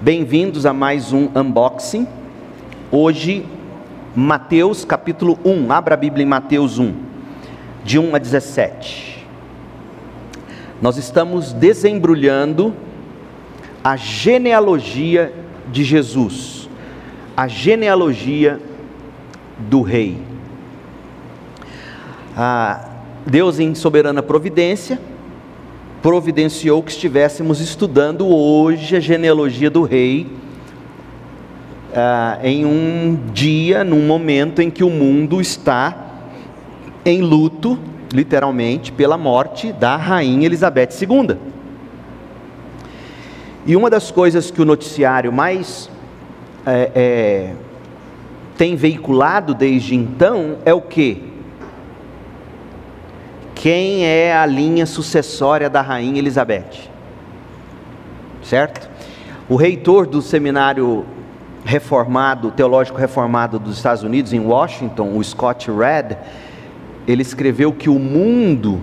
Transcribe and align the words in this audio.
Bem-vindos 0.00 0.64
a 0.64 0.72
mais 0.72 1.12
um 1.12 1.28
unboxing. 1.34 2.06
Hoje, 2.88 3.44
Mateus 4.14 4.84
capítulo 4.84 5.36
1. 5.44 5.72
Abra 5.72 5.94
a 5.94 5.96
Bíblia 5.96 6.22
em 6.22 6.28
Mateus 6.28 6.78
1, 6.78 6.94
de 7.82 7.98
1 7.98 8.14
a 8.14 8.18
17. 8.18 9.26
Nós 10.80 10.98
estamos 10.98 11.52
desembrulhando 11.52 12.72
a 13.82 13.96
genealogia 13.96 15.34
de 15.66 15.82
Jesus, 15.82 16.70
a 17.36 17.48
genealogia 17.48 18.60
do 19.58 19.82
Rei. 19.82 20.16
Ah, 22.36 22.88
Deus, 23.26 23.58
em 23.58 23.74
soberana 23.74 24.22
providência, 24.22 25.00
providenciou 26.08 26.82
que 26.82 26.90
estivéssemos 26.90 27.60
estudando 27.60 28.26
hoje 28.26 28.96
a 28.96 29.00
genealogia 29.00 29.68
do 29.68 29.82
rei, 29.82 30.26
ah, 31.94 32.38
em 32.42 32.64
um 32.64 33.14
dia, 33.34 33.84
num 33.84 34.06
momento 34.06 34.62
em 34.62 34.70
que 34.70 34.82
o 34.82 34.88
mundo 34.88 35.38
está 35.38 36.14
em 37.04 37.20
luto, 37.20 37.78
literalmente, 38.10 38.90
pela 38.90 39.18
morte 39.18 39.70
da 39.70 39.96
rainha 39.96 40.46
Elizabeth 40.46 40.88
II. 40.98 41.36
E 43.66 43.76
uma 43.76 43.90
das 43.90 44.10
coisas 44.10 44.50
que 44.50 44.62
o 44.62 44.64
noticiário 44.64 45.30
mais 45.30 45.90
é, 46.64 46.90
é, 46.94 47.52
tem 48.56 48.76
veiculado 48.76 49.52
desde 49.52 49.94
então 49.94 50.56
é 50.64 50.72
o 50.72 50.80
que? 50.80 51.22
Quem 53.58 54.06
é 54.06 54.36
a 54.36 54.46
linha 54.46 54.86
sucessória 54.86 55.68
da 55.68 55.82
rainha 55.82 56.18
Elizabeth. 56.18 56.88
Certo? 58.40 58.88
O 59.48 59.56
reitor 59.56 60.06
do 60.06 60.22
seminário 60.22 61.04
reformado, 61.64 62.52
teológico 62.52 62.96
reformado 62.98 63.58
dos 63.58 63.76
Estados 63.76 64.04
Unidos, 64.04 64.32
em 64.32 64.38
Washington, 64.38 65.16
o 65.16 65.24
Scott 65.24 65.68
Redd, 65.72 66.16
ele 67.06 67.22
escreveu 67.22 67.72
que 67.72 67.90
o 67.90 67.98
mundo 67.98 68.80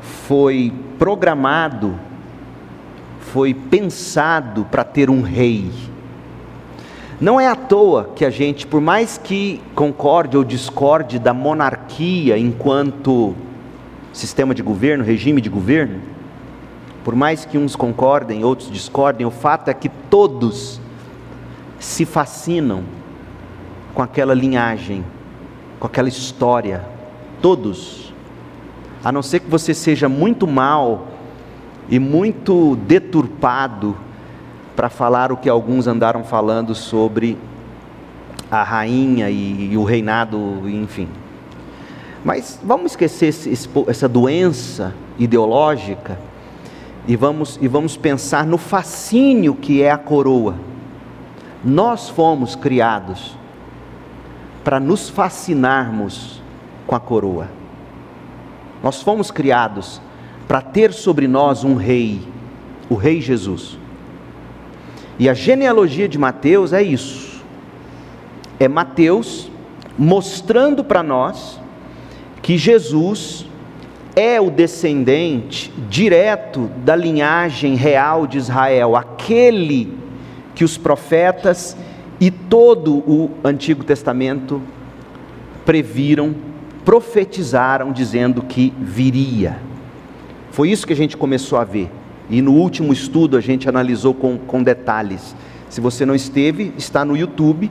foi 0.00 0.72
programado, 0.96 1.98
foi 3.18 3.52
pensado 3.52 4.66
para 4.70 4.84
ter 4.84 5.10
um 5.10 5.20
rei. 5.20 5.68
Não 7.20 7.40
é 7.40 7.48
à 7.48 7.56
toa 7.56 8.12
que 8.14 8.24
a 8.24 8.30
gente, 8.30 8.68
por 8.68 8.80
mais 8.80 9.18
que 9.18 9.60
concorde 9.74 10.36
ou 10.36 10.44
discorde 10.44 11.18
da 11.18 11.34
monarquia 11.34 12.38
enquanto 12.38 13.34
sistema 14.18 14.54
de 14.54 14.62
governo, 14.62 15.04
regime 15.04 15.40
de 15.40 15.48
governo, 15.48 16.00
por 17.04 17.14
mais 17.14 17.44
que 17.44 17.56
uns 17.56 17.76
concordem, 17.76 18.44
outros 18.44 18.70
discordem, 18.70 19.26
o 19.26 19.30
fato 19.30 19.68
é 19.68 19.74
que 19.74 19.88
todos 19.88 20.80
se 21.78 22.04
fascinam 22.04 22.82
com 23.94 24.02
aquela 24.02 24.34
linhagem, 24.34 25.04
com 25.78 25.86
aquela 25.86 26.08
história, 26.08 26.84
todos, 27.40 28.12
a 29.04 29.12
não 29.12 29.22
ser 29.22 29.40
que 29.40 29.48
você 29.48 29.72
seja 29.72 30.08
muito 30.08 30.46
mal 30.46 31.06
e 31.88 31.98
muito 31.98 32.76
deturpado 32.86 33.96
para 34.74 34.88
falar 34.90 35.32
o 35.32 35.36
que 35.36 35.48
alguns 35.48 35.86
andaram 35.86 36.24
falando 36.24 36.74
sobre 36.74 37.38
a 38.50 38.62
rainha 38.62 39.30
e, 39.30 39.72
e 39.72 39.76
o 39.76 39.84
reinado, 39.84 40.68
enfim. 40.68 41.08
Mas 42.28 42.60
vamos 42.62 42.92
esquecer 42.92 43.28
esse, 43.28 43.70
essa 43.86 44.06
doença 44.06 44.94
ideológica 45.18 46.18
e 47.06 47.16
vamos, 47.16 47.58
e 47.58 47.66
vamos 47.66 47.96
pensar 47.96 48.44
no 48.44 48.58
fascínio 48.58 49.54
que 49.54 49.80
é 49.80 49.90
a 49.90 49.96
coroa. 49.96 50.54
Nós 51.64 52.10
fomos 52.10 52.54
criados 52.54 53.34
para 54.62 54.78
nos 54.78 55.08
fascinarmos 55.08 56.42
com 56.86 56.94
a 56.94 57.00
coroa. 57.00 57.48
Nós 58.82 59.00
fomos 59.00 59.30
criados 59.30 59.98
para 60.46 60.60
ter 60.60 60.92
sobre 60.92 61.26
nós 61.26 61.64
um 61.64 61.76
rei, 61.76 62.20
o 62.90 62.94
Rei 62.94 63.22
Jesus. 63.22 63.78
E 65.18 65.30
a 65.30 65.32
genealogia 65.32 66.06
de 66.06 66.18
Mateus 66.18 66.74
é 66.74 66.82
isso. 66.82 67.42
É 68.60 68.68
Mateus 68.68 69.50
mostrando 69.96 70.84
para 70.84 71.02
nós 71.02 71.58
que 72.48 72.56
Jesus 72.56 73.44
é 74.16 74.40
o 74.40 74.50
descendente 74.50 75.70
direto 75.90 76.70
da 76.82 76.96
linhagem 76.96 77.74
real 77.74 78.26
de 78.26 78.38
Israel, 78.38 78.96
aquele 78.96 79.92
que 80.54 80.64
os 80.64 80.78
profetas 80.78 81.76
e 82.18 82.30
todo 82.30 83.00
o 83.06 83.30
Antigo 83.44 83.84
Testamento 83.84 84.62
previram, 85.66 86.34
profetizaram, 86.86 87.92
dizendo 87.92 88.40
que 88.40 88.72
viria. 88.80 89.58
Foi 90.50 90.70
isso 90.70 90.86
que 90.86 90.94
a 90.94 90.96
gente 90.96 91.18
começou 91.18 91.58
a 91.58 91.64
ver. 91.64 91.90
E 92.30 92.40
no 92.40 92.54
último 92.54 92.94
estudo 92.94 93.36
a 93.36 93.42
gente 93.42 93.68
analisou 93.68 94.14
com, 94.14 94.38
com 94.38 94.62
detalhes. 94.62 95.36
Se 95.68 95.82
você 95.82 96.06
não 96.06 96.14
esteve, 96.14 96.72
está 96.78 97.04
no 97.04 97.14
YouTube, 97.14 97.70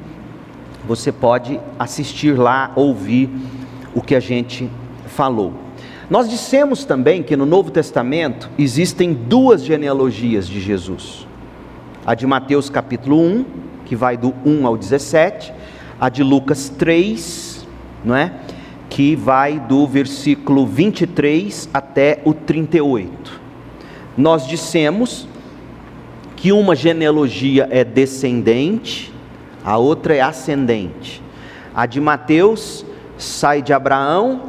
você 0.88 1.12
pode 1.12 1.60
assistir 1.80 2.38
lá, 2.38 2.72
ouvir 2.76 3.28
o 3.94 4.02
que 4.02 4.16
a 4.16 4.20
gente 4.20 4.70
falou. 5.08 5.54
Nós 6.10 6.30
dissemos 6.30 6.86
também 6.86 7.22
que 7.22 7.36
no 7.36 7.46
Novo 7.46 7.70
Testamento 7.70 8.50
existem 8.58 9.14
duas 9.14 9.64
genealogias 9.64 10.48
de 10.48 10.62
Jesus: 10.62 11.28
a 12.06 12.16
de 12.16 12.26
Mateus 12.26 12.70
capítulo 12.70 13.20
1, 13.20 13.46
que 13.86 13.96
vai 13.96 14.16
do 14.16 14.34
1 14.46 14.66
ao 14.66 14.78
17, 14.78 15.54
a 16.00 16.08
de 16.08 16.24
Lucas 16.24 16.70
3, 16.70 17.68
não 18.06 18.16
é? 18.16 18.32
Que 18.90 19.16
vai 19.16 19.60
do 19.60 19.86
versículo 19.86 20.66
23 20.66 21.70
até 21.74 22.22
o 22.24 22.34
38. 22.34 23.42
Nós 24.18 24.48
dissemos 24.48 25.28
que 26.38 26.54
uma 26.54 26.76
genealogia 26.76 27.68
é 27.70 27.84
descendente, 27.84 29.14
a 29.64 29.78
outra 29.78 30.16
é 30.16 30.22
ascendente. 30.22 31.22
A 31.76 31.86
de 31.86 32.00
Mateus 32.00 32.86
sai 33.18 33.62
de 33.62 33.74
Abraão, 33.74 34.42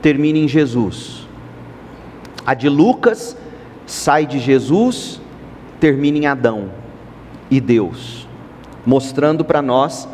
termina 0.00 0.38
em 0.38 0.48
Jesus. 0.48 1.26
A 2.44 2.54
de 2.54 2.68
Lucas 2.68 3.36
sai 3.86 4.26
de 4.26 4.38
Jesus, 4.38 5.20
termina 5.78 6.18
em 6.18 6.26
Adão 6.26 6.70
e 7.50 7.60
Deus, 7.60 8.26
mostrando 8.86 9.44
para 9.44 9.60
nós 9.60 10.08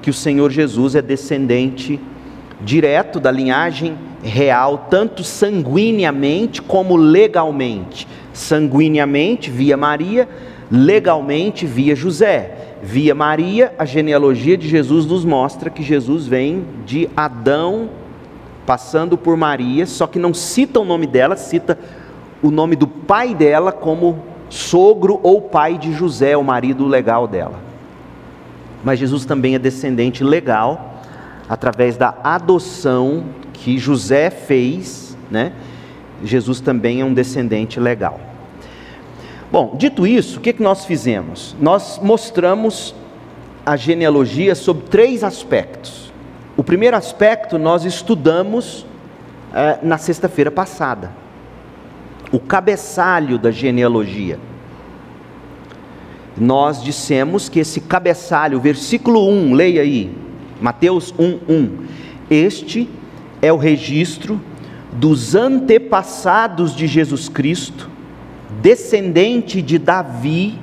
que 0.00 0.10
o 0.10 0.14
Senhor 0.14 0.50
Jesus 0.50 0.94
é 0.94 1.02
descendente 1.02 2.00
direto 2.60 3.18
da 3.18 3.30
linhagem 3.30 3.98
real, 4.22 4.86
tanto 4.90 5.24
sanguineamente 5.24 6.62
como 6.62 6.96
legalmente. 6.96 8.06
Sanguineamente 8.32 9.50
via 9.50 9.76
Maria, 9.76 10.28
legalmente 10.70 11.66
via 11.66 11.94
José 11.94 12.63
via 12.84 13.14
Maria, 13.14 13.72
a 13.78 13.86
genealogia 13.86 14.58
de 14.58 14.68
Jesus 14.68 15.06
nos 15.06 15.24
mostra 15.24 15.70
que 15.70 15.82
Jesus 15.82 16.26
vem 16.26 16.66
de 16.84 17.08
Adão, 17.16 17.88
passando 18.66 19.16
por 19.16 19.38
Maria, 19.38 19.86
só 19.86 20.06
que 20.06 20.18
não 20.18 20.34
cita 20.34 20.78
o 20.78 20.84
nome 20.84 21.06
dela, 21.06 21.34
cita 21.34 21.78
o 22.42 22.50
nome 22.50 22.76
do 22.76 22.86
pai 22.86 23.34
dela 23.34 23.72
como 23.72 24.18
sogro 24.50 25.18
ou 25.22 25.40
pai 25.40 25.78
de 25.78 25.94
José, 25.94 26.36
o 26.36 26.44
marido 26.44 26.86
legal 26.86 27.26
dela. 27.26 27.58
Mas 28.84 28.98
Jesus 28.98 29.24
também 29.24 29.54
é 29.54 29.58
descendente 29.58 30.22
legal, 30.22 31.00
através 31.48 31.96
da 31.96 32.14
adoção 32.22 33.24
que 33.54 33.78
José 33.78 34.28
fez, 34.28 35.16
né? 35.30 35.52
Jesus 36.22 36.60
também 36.60 37.00
é 37.00 37.04
um 37.04 37.14
descendente 37.14 37.80
legal. 37.80 38.20
Bom, 39.54 39.76
dito 39.76 40.04
isso, 40.04 40.38
o 40.38 40.40
que, 40.40 40.52
que 40.52 40.64
nós 40.64 40.84
fizemos? 40.84 41.54
Nós 41.60 42.00
mostramos 42.02 42.92
a 43.64 43.76
genealogia 43.76 44.52
sob 44.52 44.82
três 44.90 45.22
aspectos. 45.22 46.12
O 46.56 46.64
primeiro 46.64 46.96
aspecto 46.96 47.56
nós 47.56 47.84
estudamos 47.84 48.84
é, 49.54 49.78
na 49.80 49.96
sexta-feira 49.96 50.50
passada, 50.50 51.12
o 52.32 52.40
cabeçalho 52.40 53.38
da 53.38 53.52
genealogia. 53.52 54.40
Nós 56.36 56.82
dissemos 56.82 57.48
que 57.48 57.60
esse 57.60 57.80
cabeçalho, 57.80 58.58
versículo 58.58 59.30
1, 59.30 59.54
leia 59.54 59.82
aí, 59.82 60.12
Mateus 60.60 61.14
1, 61.16 61.38
1. 61.48 61.78
Este 62.28 62.90
é 63.40 63.52
o 63.52 63.56
registro 63.56 64.40
dos 64.94 65.36
antepassados 65.36 66.74
de 66.74 66.88
Jesus 66.88 67.28
Cristo 67.28 67.93
descendente 68.64 69.60
de 69.60 69.78
Davi 69.78 70.58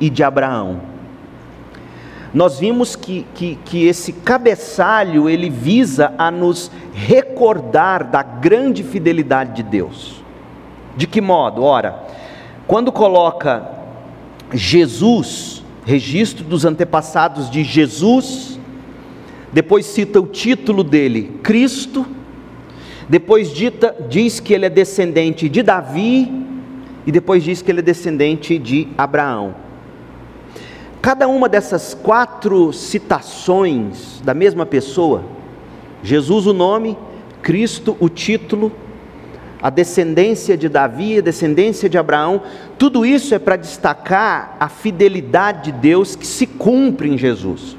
e 0.00 0.08
de 0.08 0.24
Abraão. 0.24 0.80
Nós 2.32 2.58
vimos 2.58 2.96
que, 2.96 3.26
que, 3.34 3.58
que 3.62 3.86
esse 3.86 4.14
cabeçalho 4.14 5.28
ele 5.28 5.50
visa 5.50 6.14
a 6.16 6.30
nos 6.30 6.70
recordar 6.94 8.04
da 8.04 8.22
grande 8.22 8.82
fidelidade 8.82 9.52
de 9.52 9.62
Deus. 9.62 10.24
De 10.96 11.06
que 11.06 11.20
modo? 11.20 11.62
Ora, 11.62 12.04
quando 12.66 12.90
coloca 12.90 13.68
Jesus, 14.54 15.62
registro 15.84 16.42
dos 16.42 16.64
antepassados 16.64 17.50
de 17.50 17.62
Jesus, 17.62 18.58
depois 19.52 19.84
cita 19.84 20.18
o 20.18 20.26
título 20.26 20.82
dele, 20.82 21.38
Cristo, 21.42 22.06
depois 23.10 23.52
dita, 23.52 23.94
diz 24.08 24.40
que 24.40 24.54
ele 24.54 24.64
é 24.64 24.70
descendente 24.70 25.50
de 25.50 25.62
Davi, 25.62 26.48
e 27.06 27.12
depois 27.12 27.42
diz 27.42 27.62
que 27.62 27.70
ele 27.70 27.80
é 27.80 27.82
descendente 27.82 28.58
de 28.58 28.88
Abraão. 28.96 29.54
Cada 31.02 31.26
uma 31.26 31.48
dessas 31.48 31.94
quatro 31.94 32.72
citações 32.72 34.20
da 34.22 34.34
mesma 34.34 34.66
pessoa, 34.66 35.24
Jesus 36.02 36.46
o 36.46 36.52
nome, 36.52 36.96
Cristo 37.42 37.96
o 37.98 38.08
título, 38.08 38.70
a 39.62 39.70
descendência 39.70 40.56
de 40.56 40.68
Davi, 40.68 41.18
a 41.18 41.22
descendência 41.22 41.88
de 41.88 41.98
Abraão, 41.98 42.42
tudo 42.78 43.04
isso 43.04 43.34
é 43.34 43.38
para 43.38 43.56
destacar 43.56 44.56
a 44.58 44.68
fidelidade 44.68 45.72
de 45.72 45.78
Deus 45.78 46.16
que 46.16 46.26
se 46.26 46.46
cumpre 46.46 47.08
em 47.08 47.18
Jesus. 47.18 47.76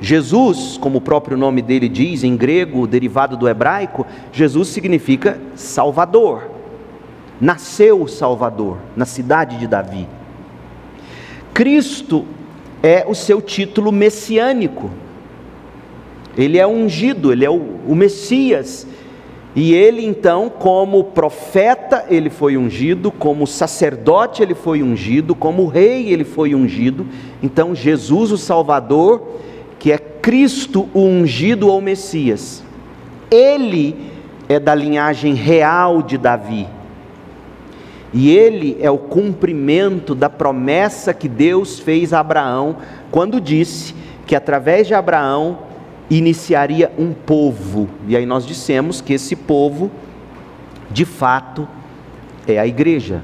Jesus, 0.00 0.78
como 0.78 0.98
o 0.98 1.02
próprio 1.02 1.36
nome 1.36 1.62
dele 1.62 1.88
diz, 1.88 2.24
em 2.24 2.36
grego, 2.36 2.86
derivado 2.86 3.36
do 3.36 3.48
hebraico, 3.48 4.06
Jesus 4.32 4.68
significa 4.68 5.40
Salvador. 5.54 6.53
Nasceu 7.40 8.02
o 8.02 8.08
Salvador 8.08 8.78
na 8.96 9.04
cidade 9.04 9.58
de 9.58 9.66
Davi. 9.66 10.08
Cristo 11.52 12.24
é 12.82 13.04
o 13.06 13.14
seu 13.14 13.40
título 13.40 13.90
messiânico. 13.90 14.90
Ele 16.36 16.58
é 16.58 16.66
ungido, 16.66 17.32
ele 17.32 17.44
é 17.44 17.50
o, 17.50 17.80
o 17.86 17.94
Messias. 17.94 18.86
E 19.56 19.72
ele 19.72 20.04
então, 20.04 20.48
como 20.50 21.04
profeta, 21.04 22.06
ele 22.08 22.28
foi 22.28 22.56
ungido, 22.56 23.12
como 23.12 23.46
sacerdote 23.46 24.42
ele 24.42 24.54
foi 24.54 24.82
ungido, 24.82 25.34
como 25.34 25.66
rei 25.66 26.12
ele 26.12 26.24
foi 26.24 26.54
ungido. 26.54 27.06
Então 27.40 27.74
Jesus 27.74 28.32
o 28.32 28.36
Salvador, 28.36 29.22
que 29.78 29.92
é 29.92 29.98
Cristo 29.98 30.88
o 30.92 31.00
ungido 31.00 31.68
ou 31.68 31.80
Messias. 31.80 32.64
Ele 33.30 33.94
é 34.48 34.58
da 34.58 34.74
linhagem 34.74 35.34
real 35.34 36.02
de 36.02 36.18
Davi. 36.18 36.66
E 38.14 38.30
ele 38.30 38.76
é 38.80 38.88
o 38.88 38.96
cumprimento 38.96 40.14
da 40.14 40.30
promessa 40.30 41.12
que 41.12 41.28
Deus 41.28 41.80
fez 41.80 42.12
a 42.12 42.20
Abraão 42.20 42.76
quando 43.10 43.40
disse 43.40 43.92
que 44.24 44.36
através 44.36 44.86
de 44.86 44.94
Abraão 44.94 45.58
iniciaria 46.08 46.92
um 46.96 47.12
povo. 47.12 47.88
E 48.06 48.16
aí 48.16 48.24
nós 48.24 48.46
dissemos 48.46 49.00
que 49.00 49.12
esse 49.12 49.34
povo, 49.34 49.90
de 50.92 51.04
fato, 51.04 51.66
é 52.46 52.56
a 52.56 52.66
igreja. 52.66 53.20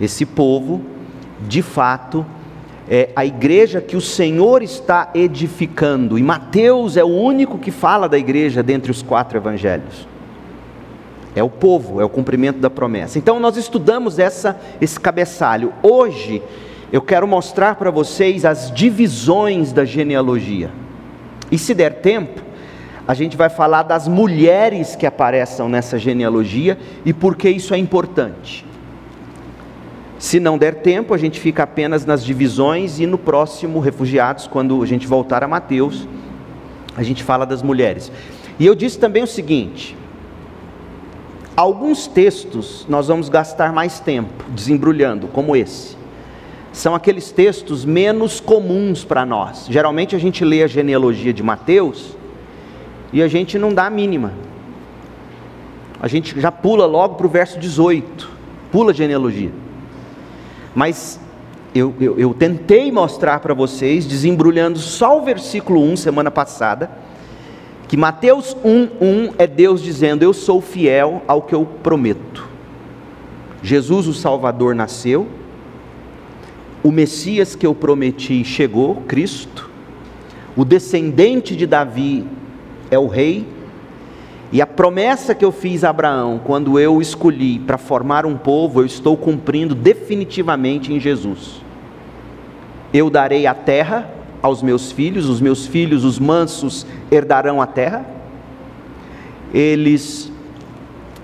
Esse 0.00 0.24
povo, 0.24 0.80
de 1.46 1.60
fato, 1.60 2.24
é 2.88 3.10
a 3.14 3.26
igreja 3.26 3.82
que 3.82 3.96
o 3.96 4.00
Senhor 4.00 4.62
está 4.62 5.10
edificando. 5.14 6.18
E 6.18 6.22
Mateus 6.22 6.96
é 6.96 7.04
o 7.04 7.08
único 7.08 7.58
que 7.58 7.70
fala 7.70 8.08
da 8.08 8.16
igreja 8.16 8.62
dentre 8.62 8.90
os 8.90 9.02
quatro 9.02 9.36
evangelhos. 9.36 10.08
É 11.34 11.42
o 11.42 11.48
povo, 11.48 12.00
é 12.00 12.04
o 12.04 12.08
cumprimento 12.08 12.58
da 12.58 12.68
promessa. 12.68 13.18
Então 13.18 13.40
nós 13.40 13.56
estudamos 13.56 14.18
essa, 14.18 14.60
esse 14.80 15.00
cabeçalho. 15.00 15.72
Hoje 15.82 16.42
eu 16.92 17.00
quero 17.00 17.26
mostrar 17.26 17.76
para 17.76 17.90
vocês 17.90 18.44
as 18.44 18.70
divisões 18.70 19.72
da 19.72 19.84
genealogia. 19.84 20.70
E 21.50 21.56
se 21.56 21.74
der 21.74 22.00
tempo, 22.00 22.42
a 23.08 23.14
gente 23.14 23.36
vai 23.36 23.48
falar 23.48 23.82
das 23.82 24.06
mulheres 24.06 24.94
que 24.94 25.06
aparecem 25.06 25.66
nessa 25.68 25.98
genealogia 25.98 26.78
e 27.04 27.12
por 27.12 27.34
que 27.34 27.48
isso 27.48 27.74
é 27.74 27.78
importante. 27.78 28.64
Se 30.18 30.38
não 30.38 30.56
der 30.56 30.76
tempo, 30.76 31.14
a 31.14 31.18
gente 31.18 31.40
fica 31.40 31.64
apenas 31.64 32.04
nas 32.04 32.24
divisões 32.24 33.00
e 33.00 33.06
no 33.06 33.18
próximo 33.18 33.80
refugiados, 33.80 34.46
quando 34.46 34.80
a 34.80 34.86
gente 34.86 35.06
voltar 35.06 35.42
a 35.42 35.48
Mateus, 35.48 36.06
a 36.96 37.02
gente 37.02 37.24
fala 37.24 37.44
das 37.44 37.62
mulheres. 37.62 38.12
E 38.58 38.64
eu 38.64 38.74
disse 38.74 38.98
também 38.98 39.24
o 39.24 39.26
seguinte: 39.26 39.96
Alguns 41.56 42.06
textos 42.06 42.86
nós 42.88 43.08
vamos 43.08 43.28
gastar 43.28 43.72
mais 43.72 44.00
tempo 44.00 44.44
desembrulhando, 44.50 45.28
como 45.28 45.54
esse. 45.54 45.96
São 46.72 46.94
aqueles 46.94 47.30
textos 47.30 47.84
menos 47.84 48.40
comuns 48.40 49.04
para 49.04 49.26
nós. 49.26 49.66
Geralmente 49.68 50.16
a 50.16 50.18
gente 50.18 50.44
lê 50.44 50.62
a 50.62 50.66
genealogia 50.66 51.32
de 51.32 51.42
Mateus 51.42 52.16
e 53.12 53.22
a 53.22 53.28
gente 53.28 53.58
não 53.58 53.74
dá 53.74 53.86
a 53.86 53.90
mínima. 53.90 54.32
A 56.00 56.08
gente 56.08 56.40
já 56.40 56.50
pula 56.50 56.86
logo 56.86 57.16
para 57.16 57.26
o 57.26 57.28
verso 57.30 57.58
18, 57.58 58.28
pula 58.72 58.90
a 58.90 58.94
genealogia. 58.94 59.52
Mas 60.74 61.20
eu, 61.74 61.94
eu, 62.00 62.18
eu 62.18 62.32
tentei 62.32 62.90
mostrar 62.90 63.40
para 63.40 63.52
vocês, 63.52 64.06
desembrulhando 64.06 64.78
só 64.78 65.18
o 65.18 65.22
versículo 65.22 65.82
1 65.82 65.96
semana 65.96 66.30
passada, 66.30 66.90
que 67.92 67.96
Mateus 67.98 68.56
1:1 68.64 69.34
é 69.36 69.46
Deus 69.46 69.82
dizendo: 69.82 70.22
"Eu 70.22 70.32
sou 70.32 70.62
fiel 70.62 71.20
ao 71.28 71.42
que 71.42 71.54
eu 71.54 71.66
prometo". 71.82 72.48
Jesus 73.62 74.06
o 74.06 74.14
Salvador 74.14 74.74
nasceu, 74.74 75.28
o 76.82 76.90
Messias 76.90 77.54
que 77.54 77.66
eu 77.66 77.74
prometi 77.74 78.46
chegou, 78.46 79.02
Cristo. 79.06 79.68
O 80.56 80.64
descendente 80.64 81.54
de 81.54 81.66
Davi 81.66 82.24
é 82.90 82.98
o 82.98 83.08
rei. 83.08 83.46
E 84.50 84.62
a 84.62 84.66
promessa 84.66 85.34
que 85.34 85.44
eu 85.44 85.52
fiz 85.52 85.84
a 85.84 85.90
Abraão, 85.90 86.40
quando 86.42 86.78
eu 86.78 86.98
escolhi 86.98 87.58
para 87.58 87.76
formar 87.76 88.24
um 88.24 88.38
povo, 88.38 88.80
eu 88.80 88.86
estou 88.86 89.18
cumprindo 89.18 89.74
definitivamente 89.74 90.94
em 90.94 90.98
Jesus. 90.98 91.60
Eu 92.90 93.10
darei 93.10 93.46
a 93.46 93.52
terra 93.52 94.21
aos 94.42 94.60
meus 94.62 94.90
filhos, 94.90 95.28
os 95.28 95.40
meus 95.40 95.66
filhos, 95.66 96.04
os 96.04 96.18
mansos, 96.18 96.84
herdarão 97.10 97.62
a 97.62 97.66
terra. 97.66 98.04
Eles 99.54 100.30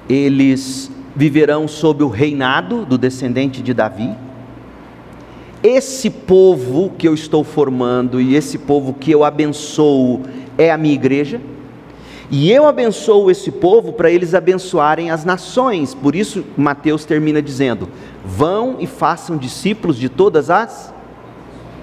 eles 0.08 0.90
viverão 1.14 1.68
sob 1.68 2.02
o 2.02 2.08
reinado 2.08 2.86
do 2.86 2.96
descendente 2.96 3.60
de 3.60 3.74
Davi. 3.74 4.14
Esse 5.62 6.08
povo 6.08 6.92
que 6.96 7.06
eu 7.06 7.12
estou 7.12 7.42
formando 7.42 8.20
e 8.20 8.36
esse 8.36 8.56
povo 8.56 8.94
que 8.94 9.10
eu 9.10 9.24
abençoo 9.24 10.22
é 10.56 10.70
a 10.70 10.78
minha 10.78 10.94
igreja. 10.94 11.40
E 12.30 12.50
eu 12.52 12.66
abençoo 12.66 13.30
esse 13.30 13.50
povo 13.50 13.92
para 13.92 14.10
eles 14.10 14.34
abençoarem 14.34 15.10
as 15.10 15.24
nações. 15.24 15.94
Por 15.94 16.14
isso 16.14 16.44
Mateus 16.56 17.04
termina 17.04 17.42
dizendo: 17.42 17.88
"Vão 18.24 18.76
e 18.78 18.86
façam 18.86 19.36
discípulos 19.36 19.96
de 19.96 20.08
todas 20.08 20.48
as 20.48 20.94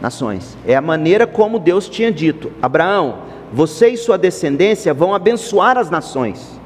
nações. 0.06 0.56
É 0.68 0.76
a 0.76 0.82
maneira 0.82 1.26
como 1.26 1.58
Deus 1.58 1.90
tinha 1.90 2.12
dito: 2.12 2.52
Abraão, 2.62 3.18
você 3.52 3.90
e 3.90 3.98
sua 3.98 4.18
descendência 4.18 4.94
vão 4.94 5.16
abençoar 5.16 5.78
as 5.78 5.90
nações. 5.90 6.60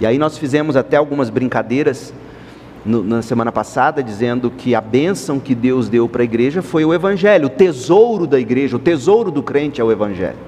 E 0.00 0.06
aí 0.06 0.18
nós 0.18 0.36
fizemos 0.36 0.76
até 0.76 0.96
algumas 0.96 1.30
brincadeiras 1.30 2.12
no, 2.84 3.02
na 3.02 3.22
semana 3.22 3.52
passada, 3.52 4.02
dizendo 4.02 4.50
que 4.50 4.74
a 4.74 4.80
bênção 4.80 5.38
que 5.38 5.54
Deus 5.54 5.88
deu 5.88 6.08
para 6.08 6.22
a 6.22 6.24
igreja 6.24 6.62
foi 6.62 6.84
o 6.84 6.92
Evangelho, 6.92 7.46
o 7.46 7.50
tesouro 7.50 8.26
da 8.26 8.38
igreja, 8.38 8.76
o 8.76 8.80
tesouro 8.80 9.30
do 9.30 9.42
crente 9.42 9.80
é 9.80 9.84
o 9.84 9.92
Evangelho. 9.92 10.38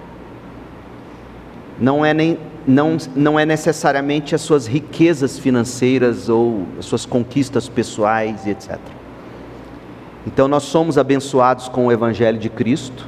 Não 1.81 2.05
é, 2.05 2.13
nem, 2.13 2.37
não, 2.67 2.97
não 3.15 3.39
é 3.39 3.47
necessariamente 3.47 4.35
as 4.35 4.41
suas 4.41 4.67
riquezas 4.67 5.39
financeiras 5.39 6.29
ou 6.29 6.67
as 6.77 6.87
suas 6.87 7.07
conquistas 7.07 7.69
pessoais 7.69 8.45
e 8.45 8.51
etc. 8.51 8.79
Então 10.27 10.49
nós 10.49 10.65
somos 10.65 10.99
abençoados 10.99 11.69
com 11.69 11.87
o 11.87 11.93
Evangelho 11.93 12.39
de 12.39 12.49
Cristo, 12.49 13.07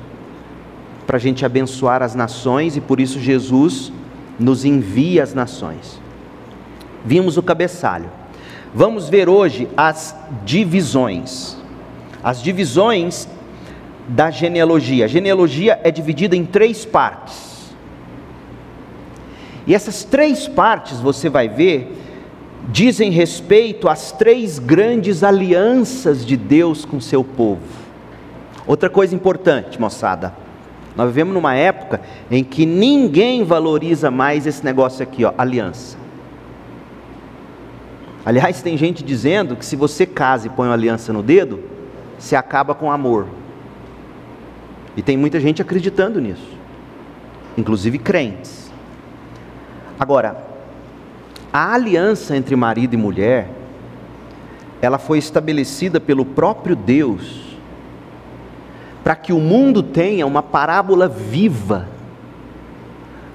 para 1.07 1.17
a 1.17 1.21
gente 1.21 1.45
abençoar 1.45 2.03
as 2.03 2.15
nações 2.15 2.77
e 2.77 2.81
por 2.81 3.01
isso 3.01 3.19
Jesus 3.19 3.93
nos 4.39 4.65
envia 4.65 5.23
às 5.23 5.35
nações. 5.35 6.01
Vimos 7.05 7.37
o 7.37 7.43
cabeçalho. 7.43 8.11
Vamos 8.75 9.09
ver 9.09 9.29
hoje 9.29 9.69
as 9.77 10.15
divisões. 10.45 11.57
As 12.23 12.43
divisões 12.43 13.29
da 14.09 14.31
genealogia. 14.31 15.05
A 15.05 15.09
genealogia 15.09 15.81
é 15.83 15.91
dividida 15.91 16.37
em 16.37 16.45
três 16.45 16.85
partes. 16.85 17.51
E 19.67 19.75
essas 19.75 20.05
três 20.05 20.49
partes 20.49 21.01
você 21.01 21.29
vai 21.29 21.49
ver 21.49 21.97
dizem 22.71 23.11
respeito 23.11 23.89
às 23.89 24.13
três 24.13 24.59
grandes 24.59 25.23
alianças 25.23 26.25
de 26.25 26.37
Deus 26.37 26.85
com 26.85 27.01
seu 27.01 27.25
povo. 27.25 27.61
Outra 28.67 28.89
coisa 28.89 29.15
importante, 29.15 29.81
moçada, 29.81 30.33
nós 30.95 31.09
vivemos 31.09 31.35
numa 31.35 31.55
época 31.55 32.01
em 32.31 32.45
que 32.45 32.65
ninguém 32.67 33.43
valoriza 33.45 34.11
mais 34.11 34.47
esse 34.47 34.65
negócio 34.65 35.03
aqui, 35.03 35.25
ó, 35.25 35.33
aliança. 35.37 35.99
Aliás, 38.25 38.61
tem 38.61 38.77
gente 38.77 39.03
dizendo 39.03 39.57
que 39.57 39.65
se 39.65 39.77
você 39.77 40.05
casa 40.05 40.47
e 40.47 40.51
põe 40.51 40.69
uma 40.69 40.75
aliança 40.75 41.13
no 41.13 41.23
dedo, 41.23 41.61
se 42.19 42.37
acaba 42.37 42.75
com 42.75 42.93
amor. 42.93 43.27
E 44.97 45.03
tem 45.03 45.17
muita 45.17 45.41
gente 45.41 45.63
acreditando 45.63 46.21
nisso, 46.21 46.57
inclusive 47.57 47.99
crentes. 47.99 48.71
Agora, 49.99 50.50
a 51.53 51.75
aliança 51.75 52.37
entre 52.37 52.55
marido 52.55 52.95
e 52.95 52.97
mulher 52.97 53.61
ela 54.81 54.99
foi 54.99 55.19
estabelecida 55.19 56.01
pelo 56.01 56.25
próprio 56.25 56.75
Deus, 56.75 57.57
para 59.05 59.15
que 59.15 59.33
o 59.33 59.39
mundo 59.39 59.83
tenha 59.83 60.27
uma 60.27 60.43
parábola 60.43 61.09
viva 61.09 61.89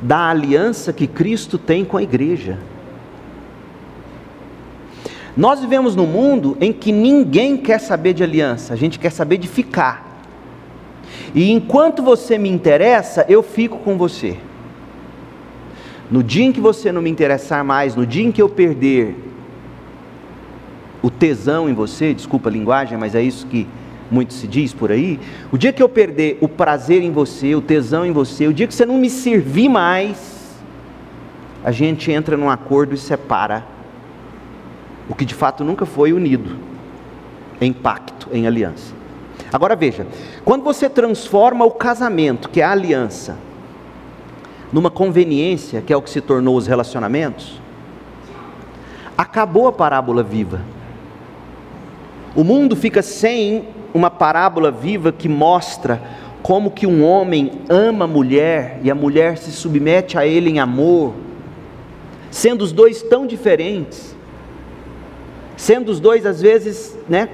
da 0.02 0.30
aliança 0.30 0.92
que 0.92 1.08
Cristo 1.08 1.58
tem 1.58 1.86
com 1.86 1.98
a 1.98 2.04
igreja. 2.04 2.58
Nós 5.38 5.60
vivemos 5.60 5.96
num 5.96 6.08
mundo 6.08 6.58
em 6.62 6.72
que 6.72 6.92
ninguém 6.92 7.58
quer 7.58 7.80
saber 7.80 8.14
de 8.14 8.24
aliança, 8.24 8.74
a 8.74 8.78
gente 8.78 8.98
quer 8.98 9.12
saber 9.12 9.38
de 9.38 9.48
ficar. 9.48 10.04
E 11.34 11.52
enquanto 11.52 12.02
você 12.02 12.38
me 12.38 12.50
interessa, 12.50 13.26
eu 13.28 13.44
fico 13.44 13.78
com 13.80 13.98
você. 13.98 14.38
No 16.10 16.22
dia 16.22 16.46
em 16.46 16.52
que 16.52 16.62
você 16.62 16.92
não 16.92 17.02
me 17.02 17.10
interessar 17.10 17.64
mais, 17.64 17.96
no 17.96 18.06
dia 18.06 18.24
em 18.24 18.32
que 18.32 18.42
eu 18.42 18.50
perder 18.50 19.16
o 21.02 21.10
tesão 21.10 21.70
em 21.70 21.74
você, 21.74 22.14
desculpa 22.14 22.50
a 22.50 22.52
linguagem, 22.52 22.98
mas 22.98 23.16
é 23.16 23.22
isso 23.22 23.46
que 23.48 23.68
muito 24.10 24.34
se 24.34 24.48
diz 24.48 24.74
por 24.74 24.92
aí. 24.92 25.20
O 25.52 25.58
dia 25.58 25.74
que 25.74 25.82
eu 25.82 25.90
perder 25.90 26.38
o 26.42 26.48
prazer 26.48 27.02
em 27.02 27.12
você, 27.12 27.56
o 27.56 27.62
tesão 27.62 28.06
em 28.06 28.12
você, 28.12 28.48
o 28.48 28.54
dia 28.54 28.68
que 28.68 28.74
você 28.74 28.86
não 28.86 28.98
me 28.98 29.10
servir 29.10 29.70
mais, 29.70 30.56
a 31.64 31.72
gente 31.72 32.12
entra 32.12 32.38
num 32.38 32.50
acordo 32.50 32.94
e 32.94 32.98
separa 32.98 33.66
o 35.10 35.16
que 35.16 35.26
de 35.26 35.34
fato 35.34 35.64
nunca 35.64 35.86
foi 35.86 36.14
unido 36.14 36.58
em 37.60 37.74
pacto, 37.74 38.30
em 38.32 38.46
aliança. 38.48 38.94
Agora 39.52 39.76
veja, 39.76 40.06
quando 40.44 40.64
você 40.64 40.90
transforma 40.90 41.66
o 41.66 41.72
casamento, 41.72 42.50
que 42.50 42.62
é 42.62 42.64
a 42.64 42.72
aliança, 42.72 43.38
numa 44.76 44.92
conveniência, 44.92 45.82
que 45.82 45.94
é 45.94 45.96
o 45.96 46.02
que 46.02 46.10
se 46.10 46.20
tornou 46.20 46.58
os 46.58 46.68
relacionamentos, 46.68 47.62
acabou 49.18 49.68
a 49.68 49.72
parábola 49.72 50.22
viva. 50.22 50.60
O 52.36 52.44
mundo 52.44 52.76
fica 52.76 53.02
sem 53.02 53.70
uma 53.94 54.10
parábola 54.10 54.72
viva 54.72 55.14
que 55.14 55.30
mostra 55.30 56.02
como 56.44 56.70
que 56.70 56.86
um 56.86 57.06
homem 57.06 57.62
ama 57.70 58.04
a 58.04 58.08
mulher 58.10 58.82
e 58.84 58.92
a 58.92 58.96
mulher 58.96 59.38
se 59.38 59.50
submete 59.54 60.18
a 60.18 60.28
ele 60.28 60.50
em 60.50 60.60
amor, 60.60 61.14
sendo 62.30 62.62
os 62.62 62.74
dois 62.74 63.02
tão 63.02 63.26
diferentes 63.26 64.14
sendo 65.58 65.90
os 65.90 66.00
dois 66.00 66.26
às 66.26 66.42
vezes, 66.42 66.98
né, 67.08 67.30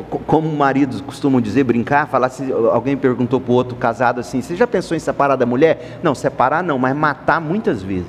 como 0.00 0.48
maridos 0.56 1.00
costumam 1.00 1.40
dizer, 1.40 1.64
brincar, 1.64 2.06
falar 2.08 2.28
se 2.28 2.50
alguém 2.52 2.96
perguntou 2.96 3.40
para 3.40 3.52
o 3.52 3.54
outro 3.54 3.76
casado 3.76 4.20
assim, 4.20 4.40
você 4.40 4.56
já 4.56 4.66
pensou 4.66 4.96
em 4.96 5.00
separar 5.00 5.36
da 5.36 5.44
mulher? 5.44 5.98
Não, 6.02 6.14
separar 6.14 6.62
não, 6.62 6.78
mas 6.78 6.96
matar 6.96 7.40
muitas 7.40 7.82
vezes. 7.82 8.06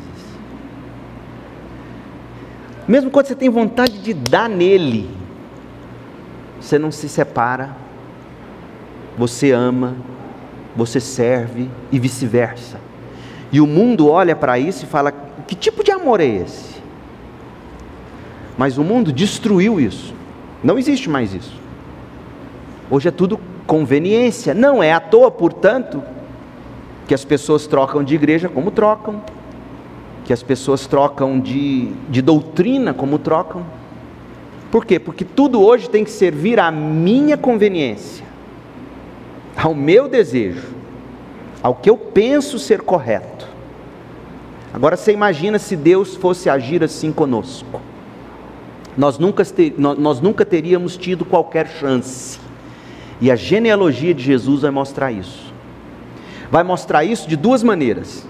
Mesmo 2.88 3.10
quando 3.10 3.28
você 3.28 3.36
tem 3.36 3.50
vontade 3.50 3.98
de 4.00 4.14
dar 4.14 4.50
nele, 4.50 5.10
você 6.60 6.80
não 6.80 6.92
se 6.92 7.10
separa, 7.10 7.76
você 9.18 9.52
ama, 9.52 9.96
você 10.76 11.00
serve 11.00 11.70
e 11.92 12.00
vice-versa. 12.00 12.80
E 13.52 13.62
o 13.62 13.68
mundo 13.68 14.10
olha 14.10 14.36
para 14.36 14.58
isso 14.58 14.86
e 14.86 14.88
fala: 14.88 15.14
que 15.48 15.56
tipo 15.56 15.84
de 15.84 15.92
amor 15.92 16.20
é 16.20 16.26
esse? 16.26 16.74
Mas 18.58 18.78
o 18.78 18.84
mundo 18.84 19.12
destruiu 19.12 19.80
isso. 19.80 20.14
Não 20.64 20.78
existe 20.78 21.10
mais 21.10 21.34
isso. 21.34 21.63
Hoje 22.90 23.08
é 23.08 23.12
tudo 23.12 23.40
conveniência. 23.66 24.54
Não 24.54 24.82
é 24.82 24.92
à 24.92 25.00
toa, 25.00 25.32
portanto, 25.32 26.04
que 27.08 27.14
as 27.14 27.26
pessoas 27.26 27.68
trocam 27.68 28.04
de 28.04 28.16
igreja 28.16 28.50
como 28.50 28.72
trocam, 28.72 29.22
que 30.26 30.34
as 30.34 30.44
pessoas 30.44 30.86
trocam 30.88 31.40
de, 31.40 31.92
de 32.10 32.22
doutrina 32.22 32.94
como 32.94 33.18
trocam. 33.20 33.66
Por 34.72 34.86
quê? 34.86 35.00
Porque 35.00 35.24
tudo 35.24 35.62
hoje 35.62 35.90
tem 35.90 36.04
que 36.04 36.12
servir 36.12 36.60
à 36.60 36.72
minha 36.72 37.38
conveniência, 37.38 38.26
ao 39.56 39.76
meu 39.76 40.08
desejo, 40.08 40.74
ao 41.62 41.76
que 41.76 41.90
eu 41.90 41.98
penso 41.98 42.58
ser 42.58 42.82
correto. 42.82 43.48
Agora 44.74 44.98
você 44.98 45.12
imagina 45.12 45.60
se 45.60 45.76
Deus 45.76 46.16
fosse 46.16 46.50
agir 46.50 46.84
assim 46.84 47.12
conosco 47.12 47.80
nós 48.98 49.18
nunca, 49.18 49.44
nós 49.78 50.22
nunca 50.22 50.46
teríamos 50.46 50.96
tido 50.98 51.26
qualquer 51.26 51.68
chance. 51.68 52.40
E 53.22 53.32
a 53.32 53.36
genealogia 53.36 54.14
de 54.14 54.24
Jesus 54.24 54.62
vai 54.62 54.72
mostrar 54.72 55.12
isso. 55.12 55.54
Vai 56.52 56.64
mostrar 56.64 57.04
isso 57.04 57.28
de 57.28 57.36
duas 57.36 57.64
maneiras. 57.64 58.28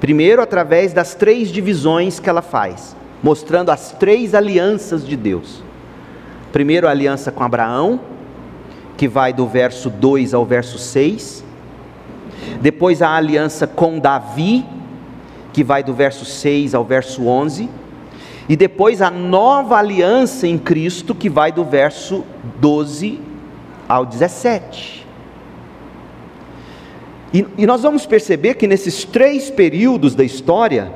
Primeiro, 0.00 0.40
através 0.40 0.92
das 0.92 1.14
três 1.14 1.48
divisões 1.48 2.18
que 2.18 2.28
ela 2.28 2.42
faz, 2.42 2.96
mostrando 3.22 3.70
as 3.70 3.92
três 3.92 4.34
alianças 4.34 5.06
de 5.06 5.16
Deus. 5.16 5.62
Primeiro, 6.52 6.86
a 6.86 6.90
aliança 6.90 7.30
com 7.30 7.44
Abraão, 7.44 8.00
que 8.96 9.06
vai 9.06 9.32
do 9.32 9.46
verso 9.46 9.90
2 9.90 10.32
ao 10.32 10.44
verso 10.44 10.78
6. 10.78 11.44
Depois, 12.60 13.02
a 13.02 13.14
aliança 13.14 13.66
com 13.66 13.98
Davi, 13.98 14.64
que 15.52 15.62
vai 15.62 15.82
do 15.82 15.92
verso 15.92 16.24
6 16.24 16.74
ao 16.74 16.84
verso 16.84 17.26
11 17.26 17.68
e 18.50 18.56
depois 18.56 19.00
a 19.00 19.12
nova 19.12 19.76
aliança 19.76 20.44
em 20.44 20.58
Cristo, 20.58 21.14
que 21.14 21.30
vai 21.30 21.52
do 21.52 21.64
verso 21.64 22.24
12 22.60 23.20
ao 23.90 24.06
17. 24.06 25.04
E, 27.34 27.44
e 27.58 27.66
nós 27.66 27.82
vamos 27.82 28.06
perceber 28.06 28.54
que 28.54 28.68
nesses 28.68 29.04
três 29.04 29.50
períodos 29.50 30.14
da 30.14 30.22
história, 30.22 30.92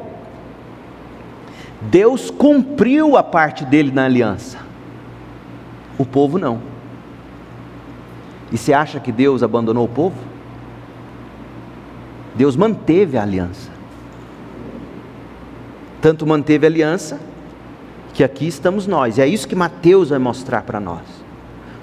Deus 1.82 2.30
cumpriu 2.30 3.16
a 3.16 3.22
parte 3.22 3.64
dele 3.64 3.90
na 3.90 4.04
aliança, 4.04 4.58
o 5.98 6.06
povo 6.06 6.38
não. 6.38 6.62
E 8.52 8.56
você 8.56 8.72
acha 8.72 9.00
que 9.00 9.10
Deus 9.10 9.42
abandonou 9.42 9.86
o 9.86 9.88
povo? 9.88 10.16
Deus 12.36 12.54
manteve 12.54 13.18
a 13.18 13.22
aliança. 13.22 13.72
Tanto 16.00 16.24
manteve 16.24 16.64
a 16.64 16.70
aliança, 16.70 17.20
que 18.12 18.22
aqui 18.22 18.46
estamos 18.46 18.86
nós. 18.86 19.18
E 19.18 19.20
é 19.20 19.26
isso 19.26 19.48
que 19.48 19.56
Mateus 19.56 20.10
vai 20.10 20.20
mostrar 20.20 20.62
para 20.62 20.78
nós. 20.78 21.24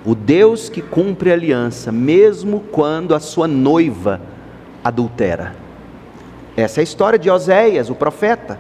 O 0.06 0.16
Deus 0.16 0.68
que 0.68 0.82
cumpre 0.82 1.32
aliança, 1.32 1.92
mesmo 1.92 2.62
quando 2.72 3.14
a 3.14 3.20
sua 3.20 3.48
noiva 3.48 4.20
adultera. 4.84 5.56
Essa 6.58 6.80
é 6.80 6.82
a 6.82 6.84
história 6.84 7.20
de 7.20 7.30
Oséias, 7.30 7.90
o 7.90 7.96
profeta. 7.96 8.60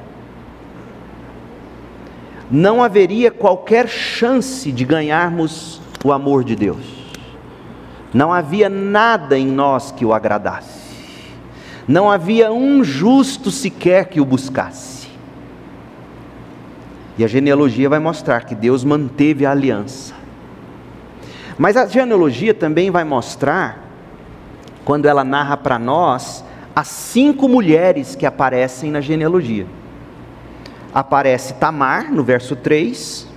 Não 2.50 2.84
haveria 2.84 3.32
qualquer 3.32 3.88
chance 3.88 4.72
de 4.72 4.86
ganharmos 4.86 5.82
o 6.04 6.12
amor 6.12 6.44
de 6.44 6.56
Deus. 6.56 7.02
Não 8.14 8.32
havia 8.32 8.70
nada 8.70 9.38
em 9.38 9.48
nós 9.48 9.92
que 9.92 10.06
o 10.06 10.14
agradasse. 10.14 10.82
Não 11.88 12.12
havia 12.12 12.52
um 12.52 12.84
justo 12.84 13.50
sequer 13.50 14.06
que 14.10 14.22
o 14.22 14.26
buscasse. 14.26 15.08
E 17.18 17.24
a 17.24 17.28
genealogia 17.28 17.90
vai 17.90 18.00
mostrar 18.00 18.46
que 18.46 18.54
Deus 18.54 18.84
manteve 18.84 19.46
a 19.46 19.52
aliança. 19.52 20.21
Mas 21.58 21.78
a 21.78 21.86
genealogia 21.86 22.54
também 22.54 22.90
vai 22.90 23.04
mostrar, 23.04 23.80
quando 24.84 25.06
ela 25.06 25.24
narra 25.24 25.58
para 25.58 25.78
nós, 25.78 26.44
as 26.76 26.88
cinco 26.88 27.48
mulheres 27.48 28.16
que 28.16 28.26
aparecem 28.26 28.92
na 28.92 29.02
genealogia. 29.02 29.68
Aparece 30.94 31.54
Tamar, 31.56 32.12
no 32.12 32.24
verso 32.24 32.56
3, 32.56 33.28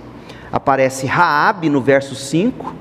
aparece 0.51 1.05
Raabe, 1.05 1.69
no 1.69 1.81
verso 1.81 2.15
5, 2.15 2.73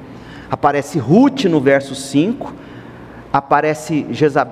aparece 0.50 0.98
Ruth, 0.98 1.44
no 1.44 1.60
verso 1.60 1.94
5, 1.94 2.52
aparece 3.32 4.06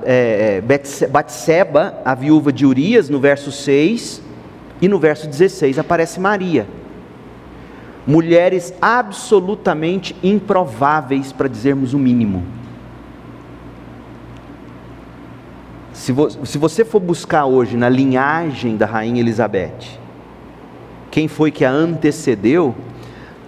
é, 0.04 0.60
é, 0.60 1.06
Batseba, 1.06 2.00
a 2.04 2.14
viúva 2.14 2.52
de 2.52 2.66
Urias, 2.66 3.08
no 3.08 3.20
verso 3.20 3.52
6, 3.52 4.20
e 4.80 4.88
no 4.88 4.98
verso 4.98 5.28
16 5.28 5.78
aparece 5.78 6.18
Maria. 6.18 6.66
Mulheres 8.06 8.74
absolutamente 8.80 10.16
improváveis, 10.22 11.32
para 11.32 11.48
dizermos 11.48 11.94
o 11.94 11.98
mínimo. 11.98 12.42
Se, 15.92 16.10
vo 16.10 16.28
se 16.44 16.58
você 16.58 16.84
for 16.84 16.98
buscar 16.98 17.44
hoje 17.44 17.76
na 17.76 17.88
linhagem 17.88 18.76
da 18.76 18.86
rainha 18.86 19.20
Elizabeth, 19.20 20.00
quem 21.12 21.28
foi 21.28 21.52
que 21.52 21.64
a 21.64 21.70
antecedeu, 21.70 22.74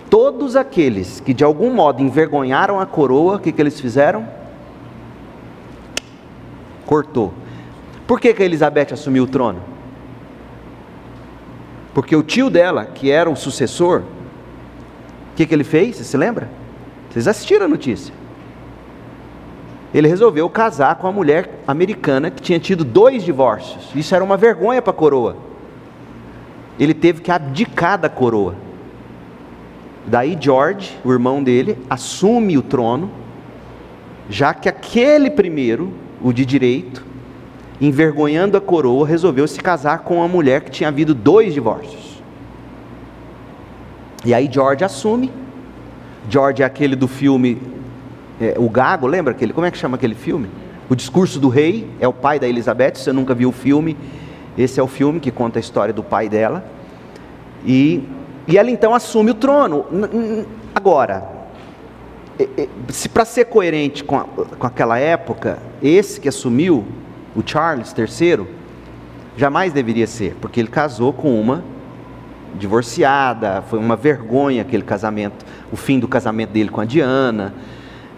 todos 0.09 0.55
aqueles 0.55 1.19
que 1.19 1.35
de 1.35 1.43
algum 1.43 1.75
modo 1.75 2.01
envergonharam 2.01 2.79
a 2.79 2.87
coroa, 2.87 3.37
o 3.37 3.39
que, 3.41 3.51
que 3.51 3.61
eles 3.61 3.81
fizeram? 3.81 4.29
Cortou. 6.87 7.33
Por 8.07 8.21
que, 8.21 8.33
que 8.33 8.43
a 8.43 8.47
Elizabeth 8.47 8.93
assumiu 8.93 9.25
o 9.25 9.27
trono? 9.27 9.61
Porque 11.93 12.15
o 12.15 12.23
tio 12.23 12.51
dela, 12.51 12.85
que 12.85 13.11
era 13.11 13.31
o 13.31 13.35
sucessor, 13.35 14.03
o 15.35 15.37
que, 15.37 15.47
que 15.47 15.53
ele 15.53 15.65
fez? 15.65 15.97
Você 15.97 16.05
se 16.05 16.17
lembra? 16.17 16.49
Vocês 17.11 17.27
assistiram 17.27 17.67
a 17.67 17.69
notícia. 17.69 18.15
Ele 19.93 20.07
resolveu 20.07 20.49
casar 20.49 20.95
com 20.95 21.09
uma 21.09 21.13
mulher 21.13 21.59
americana 21.67 22.31
que 22.31 22.41
tinha 22.41 22.61
tido 22.61 22.85
dois 22.85 23.25
divórcios. 23.25 23.91
Isso 23.97 24.15
era 24.15 24.23
uma 24.23 24.37
vergonha 24.37 24.81
para 24.81 24.93
a 24.93 24.97
coroa. 24.97 25.37
Ele 26.79 26.95
teve 26.95 27.21
que 27.21 27.33
abdicar 27.33 27.99
da 27.99 28.09
coroa. 28.09 28.55
Daí 30.07 30.39
George, 30.41 30.97
o 31.05 31.11
irmão 31.11 31.43
dele, 31.43 31.79
assume 31.91 32.57
o 32.57 32.63
trono, 32.63 33.11
já 34.31 34.55
que 34.55 34.69
aquele 34.69 35.31
primeiro, 35.31 35.93
o 36.23 36.33
de 36.33 36.47
direito, 36.47 37.05
envergonhando 37.81 38.57
a 38.57 38.61
coroa, 38.61 39.05
resolveu 39.05 39.49
se 39.49 39.59
casar 39.59 40.01
com 40.01 40.19
uma 40.19 40.29
mulher 40.29 40.61
que 40.61 40.71
tinha 40.71 40.89
havido 40.89 41.13
dois 41.13 41.53
divórcios. 41.53 42.04
E 44.25 44.33
aí 44.33 44.49
George 44.51 44.85
assume. 44.85 45.31
George 46.29 46.63
é 46.63 46.67
aquele 46.67 46.97
do 46.97 47.07
filme 47.07 47.61
é, 48.41 48.55
O 48.57 48.69
Gago, 48.69 49.07
lembra 49.07 49.33
aquele? 49.33 49.53
Como 49.53 49.67
é 49.67 49.71
que 49.71 49.79
chama 49.79 49.97
aquele 49.97 50.15
filme? 50.15 50.49
O 50.89 50.95
Discurso 50.95 51.39
do 51.39 51.49
Rei, 51.49 51.89
é 52.01 52.09
o 52.09 52.13
pai 52.13 52.39
da 52.39 52.49
Elizabeth. 52.49 52.97
Se 52.97 53.05
você 53.05 53.13
nunca 53.13 53.35
viu 53.35 53.51
o 53.51 53.53
filme, 53.53 53.97
esse 54.57 54.81
é 54.81 54.83
o 54.83 54.87
filme 54.87 55.21
que 55.21 55.31
conta 55.31 55.59
a 55.59 55.61
história 55.61 55.93
do 55.93 56.03
pai 56.03 56.29
dela. 56.29 56.65
E, 57.65 58.03
e 58.47 58.59
ela 58.59 58.71
então 58.71 58.95
assume 58.95 59.31
o 59.31 59.35
trono. 59.35 59.87
Agora, 60.75 61.27
se 62.89 63.09
para 63.09 63.25
ser 63.25 63.47
coerente 63.47 64.03
com, 64.03 64.19
a, 64.19 64.25
com 64.25 64.67
aquela 64.67 64.99
época, 64.99 65.59
esse 65.83 66.21
que 66.21 66.29
assumiu, 66.29 66.85
o 67.37 67.43
Charles 67.45 67.95
III, 67.97 68.47
jamais 69.37 69.73
deveria 69.73 70.07
ser, 70.07 70.37
porque 70.41 70.61
ele 70.61 70.69
casou 70.69 71.13
com 71.13 71.41
uma 71.41 71.65
divorciada, 72.59 73.63
foi 73.63 73.79
uma 73.79 73.97
vergonha 73.97 74.63
aquele 74.63 74.83
casamento, 74.83 75.45
o 75.73 75.77
fim 75.77 75.99
do 75.99 76.09
casamento 76.09 76.51
dele 76.51 76.69
com 76.69 76.81
a 76.81 76.85
Diana, 76.85 77.55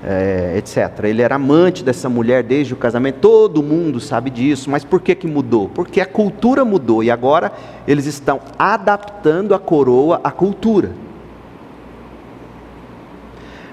é, 0.05 0.55
etc. 0.57 1.05
Ele 1.05 1.23
era 1.23 1.37
amante 1.37 1.83
dessa 1.83 2.09
mulher 2.09 2.43
desde 2.43 2.75
o 2.75 2.77
casamento, 2.77 3.19
todo 3.21 3.63
mundo 3.63 3.99
sabe 4.01 4.31
disso, 4.31 4.71
mas 4.71 4.85
por 4.85 5.01
que, 5.01 5.15
que 5.15 5.27
mudou? 5.27 5.69
Porque 5.69 6.01
a 6.01 6.07
cultura 6.07 6.65
mudou 6.65 7.03
e 7.03 7.11
agora 7.11 7.53
eles 7.87 8.07
estão 8.07 8.41
adaptando 8.59 9.55
a 9.55 9.59
coroa 9.59 10.21
à 10.23 10.31
cultura. 10.31 10.93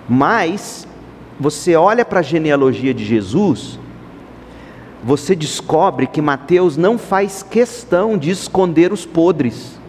Mas 0.07 0.87
você 1.39 1.75
olha 1.75 2.03
para 2.03 2.19
a 2.19 2.23
genealogia 2.23 2.93
de 2.93 3.05
Jesus, 3.05 3.79
você 5.03 5.35
descobre 5.35 6.07
que 6.07 6.21
Mateus 6.21 6.77
não 6.77 6.97
faz 6.97 7.43
questão 7.43 8.17
de 8.17 8.31
esconder 8.31 8.93
os 8.93 9.05
podres. 9.05 9.82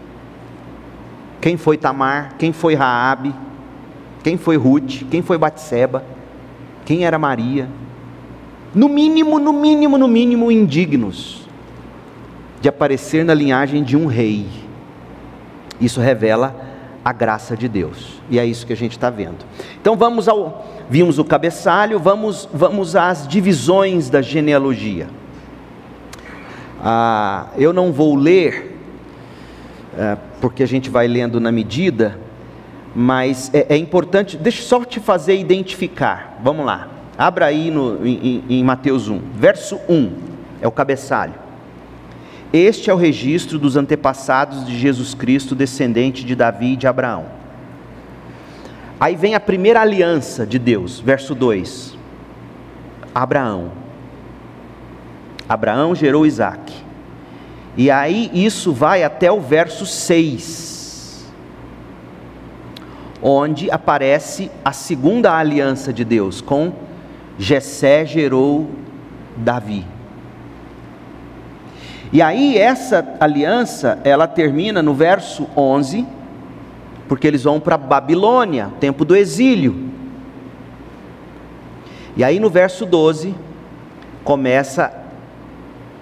Quem 1.44 1.58
foi 1.58 1.76
Tamar? 1.76 2.36
Quem 2.38 2.54
foi 2.54 2.74
Raabe? 2.74 3.34
Quem 4.22 4.38
foi 4.38 4.56
Ruth? 4.56 5.02
Quem 5.10 5.20
foi 5.20 5.36
Batseba? 5.36 6.02
Quem 6.86 7.04
era 7.04 7.18
Maria? 7.18 7.68
No 8.74 8.88
mínimo, 8.88 9.38
no 9.38 9.52
mínimo, 9.52 9.98
no 9.98 10.08
mínimo 10.08 10.50
indignos 10.50 11.46
de 12.62 12.68
aparecer 12.70 13.26
na 13.26 13.34
linhagem 13.34 13.82
de 13.82 13.94
um 13.94 14.06
rei. 14.06 14.46
Isso 15.78 16.00
revela 16.00 16.56
a 17.04 17.12
graça 17.12 17.54
de 17.54 17.68
Deus. 17.68 18.22
E 18.30 18.38
é 18.38 18.46
isso 18.46 18.66
que 18.66 18.72
a 18.72 18.76
gente 18.76 18.92
está 18.92 19.10
vendo. 19.10 19.44
Então 19.78 19.96
vamos 19.98 20.28
ao. 20.28 20.66
Vimos 20.88 21.18
o 21.18 21.24
cabeçalho, 21.26 21.98
vamos, 21.98 22.48
vamos 22.54 22.96
às 22.96 23.28
divisões 23.28 24.08
da 24.08 24.22
genealogia. 24.22 25.08
Ah, 26.82 27.48
eu 27.58 27.70
não 27.70 27.92
vou 27.92 28.16
ler, 28.16 28.73
é, 29.98 30.16
porque 30.40 30.62
a 30.62 30.66
gente 30.66 30.90
vai 30.90 31.06
lendo 31.06 31.40
na 31.40 31.50
medida, 31.50 32.18
mas 32.94 33.50
é, 33.52 33.66
é, 33.70 33.76
importante, 33.76 34.36
deixa 34.36 34.60
eu 34.60 34.66
só 34.66 34.84
te 34.84 35.00
fazer 35.00 35.36
identificar. 35.36 36.38
Vamos 36.42 36.64
lá. 36.64 36.88
Abra 37.16 37.46
aí 37.46 37.70
no, 37.70 38.06
em, 38.06 38.44
em 38.48 38.64
Mateus 38.64 39.08
1, 39.08 39.20
verso 39.34 39.80
1, 39.88 40.12
é 40.60 40.68
o 40.68 40.72
cabeçalho. 40.72 41.34
Este 42.52 42.88
é 42.88 42.94
o 42.94 42.96
registro 42.96 43.58
dos 43.58 43.76
antepassados 43.76 44.64
de 44.64 44.78
Jesus 44.78 45.12
Cristo, 45.12 45.56
descendente 45.56 46.24
de 46.24 46.36
Davi 46.36 46.74
e 46.74 46.76
de 46.76 46.86
Abraão. 46.86 47.26
Aí 49.00 49.16
vem 49.16 49.34
a 49.34 49.40
primeira 49.40 49.80
aliança 49.80 50.46
de 50.46 50.58
Deus, 50.58 51.00
verso 51.00 51.34
2. 51.34 51.98
Abraão. 53.12 53.72
Abraão 55.48 55.94
gerou 55.94 56.24
Isaac. 56.24 56.83
E 57.76 57.90
aí 57.90 58.30
isso 58.32 58.72
vai 58.72 59.02
até 59.02 59.30
o 59.32 59.40
verso 59.40 59.84
6, 59.84 61.26
onde 63.20 63.70
aparece 63.70 64.50
a 64.64 64.72
segunda 64.72 65.36
aliança 65.36 65.92
de 65.92 66.04
Deus 66.04 66.40
com 66.40 66.72
Jessé 67.36 68.06
gerou 68.06 68.70
Davi. 69.36 69.84
E 72.12 72.22
aí 72.22 72.56
essa 72.56 73.16
aliança, 73.18 73.98
ela 74.04 74.28
termina 74.28 74.80
no 74.80 74.94
verso 74.94 75.48
11, 75.56 76.06
porque 77.08 77.26
eles 77.26 77.42
vão 77.42 77.58
para 77.58 77.76
Babilônia, 77.76 78.70
tempo 78.78 79.04
do 79.04 79.16
exílio. 79.16 79.90
E 82.16 82.22
aí 82.22 82.38
no 82.38 82.48
verso 82.48 82.86
12 82.86 83.34
começa 84.22 85.03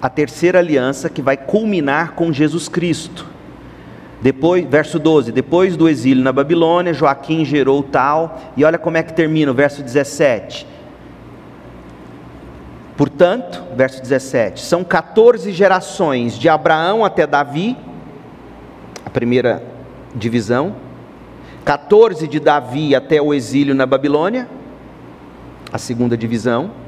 a 0.02 0.10
terceira 0.10 0.58
aliança 0.58 1.08
que 1.08 1.22
vai 1.22 1.36
culminar 1.36 2.14
com 2.14 2.32
Jesus 2.32 2.68
Cristo. 2.68 3.24
Depois, 4.20 4.66
verso 4.66 4.98
12, 4.98 5.30
depois 5.30 5.76
do 5.76 5.88
exílio 5.88 6.24
na 6.24 6.32
Babilônia, 6.32 6.92
Joaquim 6.92 7.44
gerou 7.44 7.84
tal, 7.84 8.40
e 8.56 8.64
olha 8.64 8.78
como 8.78 8.96
é 8.96 9.02
que 9.04 9.12
termina 9.12 9.52
o 9.52 9.54
verso 9.54 9.80
17. 9.80 10.66
Portanto, 12.96 13.62
verso 13.76 14.02
17: 14.02 14.60
são 14.60 14.82
14 14.82 15.52
gerações 15.52 16.36
de 16.36 16.48
Abraão 16.48 17.04
até 17.04 17.24
Davi, 17.24 17.76
a 19.06 19.10
primeira 19.10 19.62
divisão, 20.14 20.74
14 21.64 22.26
de 22.26 22.40
Davi 22.40 22.94
até 22.94 23.22
o 23.22 23.32
exílio 23.32 23.74
na 23.74 23.86
Babilônia, 23.86 24.48
a 25.72 25.78
segunda 25.78 26.16
divisão, 26.16 26.81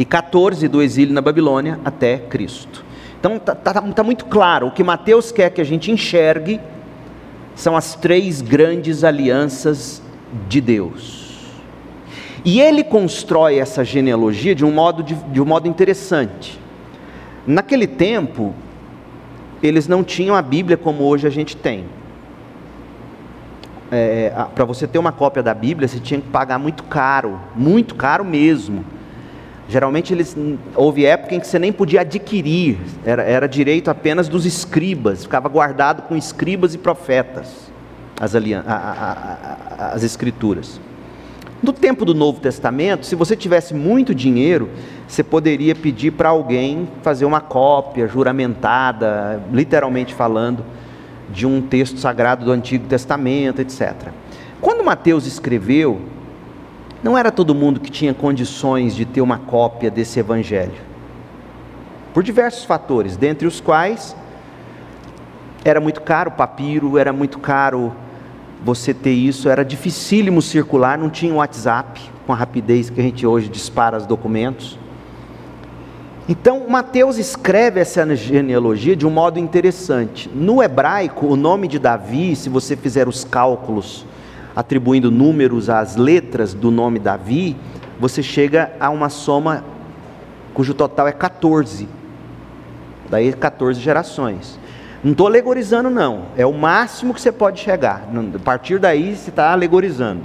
e 0.00 0.04
14 0.06 0.66
do 0.66 0.80
exílio 0.80 1.12
na 1.12 1.20
Babilônia 1.20 1.78
até 1.84 2.16
Cristo. 2.16 2.82
Então 3.18 3.36
está 3.36 3.54
tá, 3.54 3.82
tá 3.82 4.02
muito 4.02 4.24
claro, 4.24 4.68
o 4.68 4.70
que 4.70 4.82
Mateus 4.82 5.30
quer 5.30 5.50
que 5.50 5.60
a 5.60 5.64
gente 5.64 5.90
enxergue 5.90 6.58
são 7.54 7.76
as 7.76 7.94
três 7.96 8.40
grandes 8.40 9.04
alianças 9.04 10.02
de 10.48 10.58
Deus. 10.58 11.52
E 12.46 12.62
ele 12.62 12.82
constrói 12.82 13.58
essa 13.58 13.84
genealogia 13.84 14.54
de 14.54 14.64
um 14.64 14.72
modo, 14.72 15.02
de, 15.02 15.14
de 15.14 15.38
um 15.38 15.44
modo 15.44 15.68
interessante. 15.68 16.58
Naquele 17.46 17.86
tempo, 17.86 18.54
eles 19.62 19.86
não 19.86 20.02
tinham 20.02 20.34
a 20.34 20.40
Bíblia 20.40 20.78
como 20.78 21.04
hoje 21.04 21.26
a 21.26 21.30
gente 21.30 21.54
tem. 21.54 21.84
É, 23.92 24.32
Para 24.54 24.64
você 24.64 24.86
ter 24.86 24.98
uma 24.98 25.12
cópia 25.12 25.42
da 25.42 25.52
Bíblia, 25.52 25.86
você 25.86 26.00
tinha 26.00 26.22
que 26.22 26.28
pagar 26.30 26.58
muito 26.58 26.84
caro, 26.84 27.38
muito 27.54 27.94
caro 27.94 28.24
mesmo. 28.24 28.82
Geralmente 29.70 30.12
eles 30.12 30.36
houve 30.74 31.06
época 31.06 31.36
em 31.36 31.38
que 31.38 31.46
você 31.46 31.56
nem 31.56 31.72
podia 31.72 32.00
adquirir, 32.00 32.76
era, 33.04 33.22
era 33.22 33.46
direito 33.46 33.88
apenas 33.88 34.28
dos 34.28 34.44
escribas, 34.44 35.22
ficava 35.22 35.48
guardado 35.48 36.02
com 36.02 36.16
escribas 36.16 36.74
e 36.74 36.78
profetas 36.78 37.70
as, 38.20 38.34
a, 38.34 38.38
a, 38.66 39.36
a, 39.78 39.92
as 39.92 40.02
escrituras. 40.02 40.80
No 41.62 41.72
tempo 41.72 42.04
do 42.04 42.12
Novo 42.14 42.40
Testamento, 42.40 43.06
se 43.06 43.14
você 43.14 43.36
tivesse 43.36 43.72
muito 43.72 44.12
dinheiro, 44.12 44.68
você 45.06 45.22
poderia 45.22 45.76
pedir 45.76 46.10
para 46.10 46.30
alguém 46.30 46.88
fazer 47.02 47.24
uma 47.24 47.40
cópia 47.40 48.08
juramentada, 48.08 49.40
literalmente 49.52 50.12
falando, 50.12 50.64
de 51.32 51.46
um 51.46 51.62
texto 51.62 52.00
sagrado 52.00 52.44
do 52.44 52.50
Antigo 52.50 52.88
Testamento, 52.88 53.60
etc. 53.60 54.08
Quando 54.60 54.82
Mateus 54.82 55.26
escreveu, 55.26 56.00
não 57.02 57.16
era 57.16 57.30
todo 57.30 57.54
mundo 57.54 57.80
que 57.80 57.90
tinha 57.90 58.12
condições 58.12 58.94
de 58.94 59.04
ter 59.04 59.20
uma 59.20 59.38
cópia 59.38 59.90
desse 59.90 60.20
evangelho. 60.20 60.90
Por 62.12 62.22
diversos 62.22 62.64
fatores, 62.64 63.16
dentre 63.16 63.46
os 63.46 63.60
quais 63.60 64.16
era 65.64 65.80
muito 65.80 66.00
caro 66.00 66.30
o 66.30 66.32
papiro, 66.32 66.98
era 66.98 67.12
muito 67.12 67.38
caro 67.38 67.92
você 68.62 68.92
ter 68.92 69.12
isso, 69.12 69.48
era 69.48 69.64
dificílimo 69.64 70.42
circular, 70.42 70.98
não 70.98 71.08
tinha 71.08 71.34
WhatsApp 71.34 72.00
com 72.26 72.32
a 72.32 72.36
rapidez 72.36 72.90
que 72.90 73.00
a 73.00 73.02
gente 73.02 73.26
hoje 73.26 73.48
dispara 73.48 73.96
os 73.96 74.06
documentos. 74.06 74.78
Então, 76.28 76.68
Mateus 76.68 77.16
escreve 77.16 77.80
essa 77.80 78.14
genealogia 78.14 78.94
de 78.94 79.06
um 79.06 79.10
modo 79.10 79.38
interessante. 79.38 80.30
No 80.32 80.62
hebraico, 80.62 81.26
o 81.26 81.36
nome 81.36 81.66
de 81.66 81.78
Davi, 81.78 82.36
se 82.36 82.48
você 82.48 82.76
fizer 82.76 83.08
os 83.08 83.24
cálculos 83.24 84.04
atribuindo 84.60 85.10
números 85.10 85.70
às 85.70 85.96
letras 85.96 86.52
do 86.52 86.70
nome 86.70 86.98
Davi, 86.98 87.56
você 87.98 88.22
chega 88.22 88.70
a 88.78 88.90
uma 88.90 89.08
soma 89.08 89.64
cujo 90.52 90.74
total 90.74 91.08
é 91.08 91.12
14. 91.12 91.88
Daí 93.08 93.32
14 93.32 93.80
gerações. 93.80 94.60
Não 95.02 95.12
estou 95.12 95.26
alegorizando, 95.26 95.88
não. 95.88 96.26
É 96.36 96.44
o 96.44 96.52
máximo 96.52 97.14
que 97.14 97.20
você 97.22 97.32
pode 97.32 97.58
chegar. 97.58 98.06
A 98.34 98.38
partir 98.38 98.78
daí 98.78 99.16
você 99.16 99.30
está 99.30 99.50
alegorizando. 99.50 100.20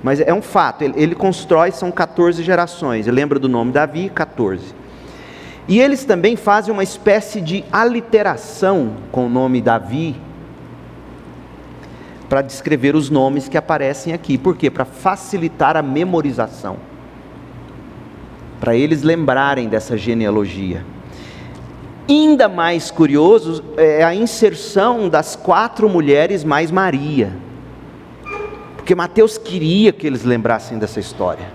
Mas 0.00 0.20
é 0.20 0.32
um 0.32 0.42
fato, 0.42 0.82
ele, 0.82 0.94
ele, 0.96 1.14
constrói, 1.14 1.72
são 1.72 1.90
14 1.90 2.42
gerações. 2.42 3.08
Lembra 3.08 3.38
do 3.38 3.48
nome 3.48 3.72
Davi? 3.72 4.08
14. 4.10 4.74
E 5.66 5.80
eles 5.80 6.04
também 6.04 6.36
fazem 6.36 6.72
uma 6.72 6.82
espécie 6.84 7.40
de 7.40 7.64
aliteração 7.72 8.92
com 9.10 9.26
o 9.26 9.28
nome 9.28 9.60
Davi, 9.60 10.16
para 12.32 12.40
descrever 12.40 12.96
os 12.96 13.10
nomes 13.10 13.46
que 13.46 13.58
aparecem 13.58 14.14
aqui. 14.14 14.38
Por 14.38 14.56
quê? 14.56 14.70
Para 14.70 14.86
facilitar 14.86 15.76
a 15.76 15.82
memorização. 15.82 16.78
Para 18.58 18.74
eles 18.74 19.02
lembrarem 19.02 19.68
dessa 19.68 19.98
genealogia. 19.98 20.82
Ainda 22.08 22.48
mais 22.48 22.90
curioso 22.90 23.62
é 23.76 24.02
a 24.02 24.14
inserção 24.14 25.10
das 25.10 25.36
quatro 25.36 25.90
mulheres 25.90 26.42
mais 26.42 26.70
Maria. 26.70 27.36
Porque 28.78 28.94
Mateus 28.94 29.36
queria 29.36 29.92
que 29.92 30.06
eles 30.06 30.24
lembrassem 30.24 30.78
dessa 30.78 31.00
história. 31.00 31.52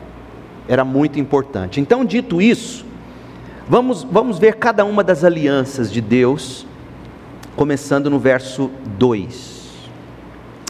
Era 0.67 0.85
muito 0.85 1.19
importante. 1.19 1.81
Então, 1.81 2.05
dito 2.05 2.39
isso, 2.39 2.85
vamos, 3.67 4.03
vamos 4.03 4.37
ver 4.37 4.57
cada 4.57 4.85
uma 4.85 5.03
das 5.03 5.23
alianças 5.23 5.91
de 5.91 6.01
Deus, 6.01 6.67
começando 7.55 8.11
no 8.11 8.19
verso 8.19 8.69
2. 8.99 9.56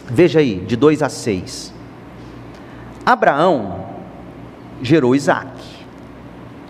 Veja 0.10 0.40
aí, 0.40 0.56
de 0.56 0.76
2 0.76 1.04
a 1.04 1.10
6. 1.10 1.74
Abraão 3.06 3.86
gerou 4.82 5.16
Isaac. 5.16 5.52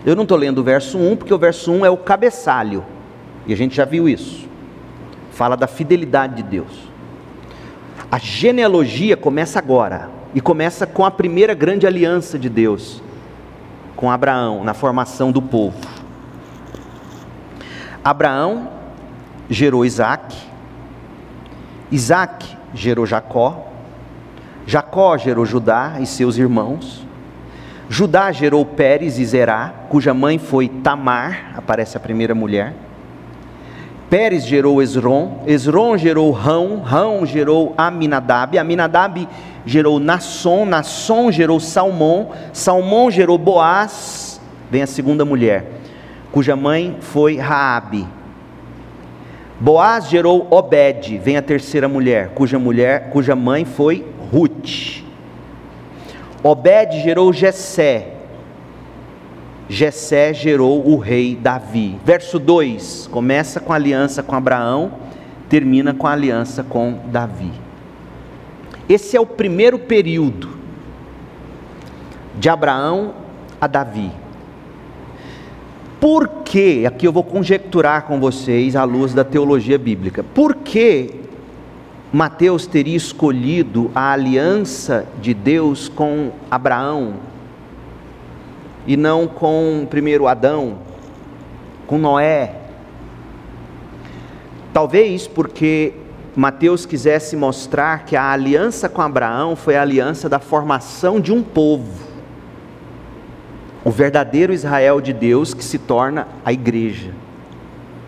Eu 0.04 0.16
não 0.16 0.24
estou 0.24 0.36
lendo 0.36 0.58
o 0.58 0.64
verso 0.64 0.98
1, 0.98 1.16
porque 1.16 1.32
o 1.32 1.38
verso 1.38 1.72
1 1.72 1.86
é 1.86 1.90
o 1.90 1.96
cabeçalho. 1.96 2.84
E 3.46 3.52
a 3.52 3.56
gente 3.56 3.74
já 3.74 3.84
viu 3.84 4.08
isso. 4.08 4.48
Fala 5.30 5.56
da 5.56 5.66
fidelidade 5.66 6.36
de 6.36 6.42
Deus. 6.42 6.88
A 8.10 8.18
genealogia 8.18 9.16
começa 9.16 9.58
agora. 9.58 10.10
E 10.34 10.40
começa 10.40 10.86
com 10.86 11.04
a 11.04 11.10
primeira 11.10 11.54
grande 11.54 11.86
aliança 11.86 12.38
de 12.38 12.48
Deus 12.48 13.02
com 13.98 14.12
Abraão 14.12 14.62
na 14.62 14.74
formação 14.74 15.32
do 15.32 15.42
povo. 15.42 15.76
Abraão 18.04 18.70
gerou 19.50 19.84
Isaac, 19.84 20.36
Isaac 21.90 22.57
gerou 22.74 23.06
Jacó, 23.06 23.66
Jacó 24.66 25.16
gerou 25.16 25.46
Judá 25.46 25.96
e 26.00 26.06
seus 26.06 26.36
irmãos, 26.36 27.06
Judá 27.88 28.30
gerou 28.30 28.64
Pérez 28.66 29.18
e 29.18 29.24
Zerá, 29.24 29.72
cuja 29.88 30.12
mãe 30.12 30.38
foi 30.38 30.68
Tamar, 30.68 31.52
aparece 31.56 31.96
a 31.96 32.00
primeira 32.00 32.34
mulher. 32.34 32.74
Pérez 34.10 34.44
gerou 34.44 34.82
Esron, 34.82 35.42
Esron 35.46 35.96
gerou 35.96 36.30
Rão, 36.30 36.80
Rão 36.80 37.24
gerou 37.24 37.74
Aminadab, 37.76 38.58
Aminadab 38.58 39.26
gerou 39.64 39.98
Nasson, 39.98 40.64
Nasson 40.64 41.30
gerou 41.30 41.58
Salmão, 41.60 42.30
Salmão 42.52 43.10
gerou 43.10 43.38
Boaz, 43.38 44.40
vem 44.70 44.82
a 44.82 44.86
segunda 44.86 45.24
mulher, 45.24 45.66
cuja 46.30 46.56
mãe 46.56 46.96
foi 47.00 47.36
Raabe. 47.36 48.06
Boaz 49.60 50.08
gerou 50.08 50.46
Obed, 50.50 51.18
vem 51.18 51.36
a 51.36 51.42
terceira 51.42 51.88
mulher, 51.88 52.30
cuja 52.34 52.58
mulher, 52.58 53.10
cuja 53.10 53.34
mãe 53.34 53.64
foi 53.64 54.06
Ruth. 54.32 55.02
Obed 56.42 57.00
gerou 57.02 57.32
Jessé, 57.32 58.18
Jessé 59.68 60.32
gerou 60.32 60.88
o 60.88 60.96
rei 60.96 61.36
Davi. 61.36 61.98
Verso 62.04 62.38
2 62.38 63.08
começa 63.10 63.60
com 63.60 63.72
a 63.72 63.76
aliança 63.76 64.22
com 64.22 64.34
Abraão, 64.34 64.92
termina 65.48 65.92
com 65.92 66.06
a 66.06 66.12
aliança 66.12 66.62
com 66.62 67.00
Davi. 67.06 67.52
Esse 68.88 69.16
é 69.16 69.20
o 69.20 69.26
primeiro 69.26 69.78
período 69.78 70.56
de 72.38 72.48
Abraão 72.48 73.12
a 73.60 73.66
Davi. 73.66 74.10
Por 76.00 76.28
que, 76.44 76.86
aqui 76.86 77.06
eu 77.06 77.12
vou 77.12 77.24
conjecturar 77.24 78.04
com 78.04 78.20
vocês 78.20 78.76
à 78.76 78.84
luz 78.84 79.12
da 79.12 79.24
teologia 79.24 79.76
bíblica, 79.76 80.22
por 80.22 80.54
que 80.54 81.18
Mateus 82.12 82.66
teria 82.66 82.96
escolhido 82.96 83.90
a 83.94 84.12
aliança 84.12 85.06
de 85.20 85.34
Deus 85.34 85.88
com 85.88 86.30
Abraão 86.50 87.16
e 88.86 88.96
não 88.96 89.26
com 89.26 89.86
primeiro 89.90 90.26
Adão, 90.26 90.78
com 91.86 91.98
Noé. 91.98 92.54
Talvez 94.72 95.26
porque 95.26 95.92
Mateus 96.34 96.86
quisesse 96.86 97.36
mostrar 97.36 98.06
que 98.06 98.16
a 98.16 98.30
aliança 98.30 98.88
com 98.88 99.02
Abraão 99.02 99.54
foi 99.54 99.76
a 99.76 99.82
aliança 99.82 100.30
da 100.30 100.38
formação 100.38 101.20
de 101.20 101.30
um 101.30 101.42
povo, 101.42 102.07
o 103.84 103.90
verdadeiro 103.90 104.52
Israel 104.52 105.00
de 105.00 105.12
Deus 105.12 105.54
que 105.54 105.64
se 105.64 105.78
torna 105.78 106.28
a 106.44 106.52
igreja. 106.52 107.12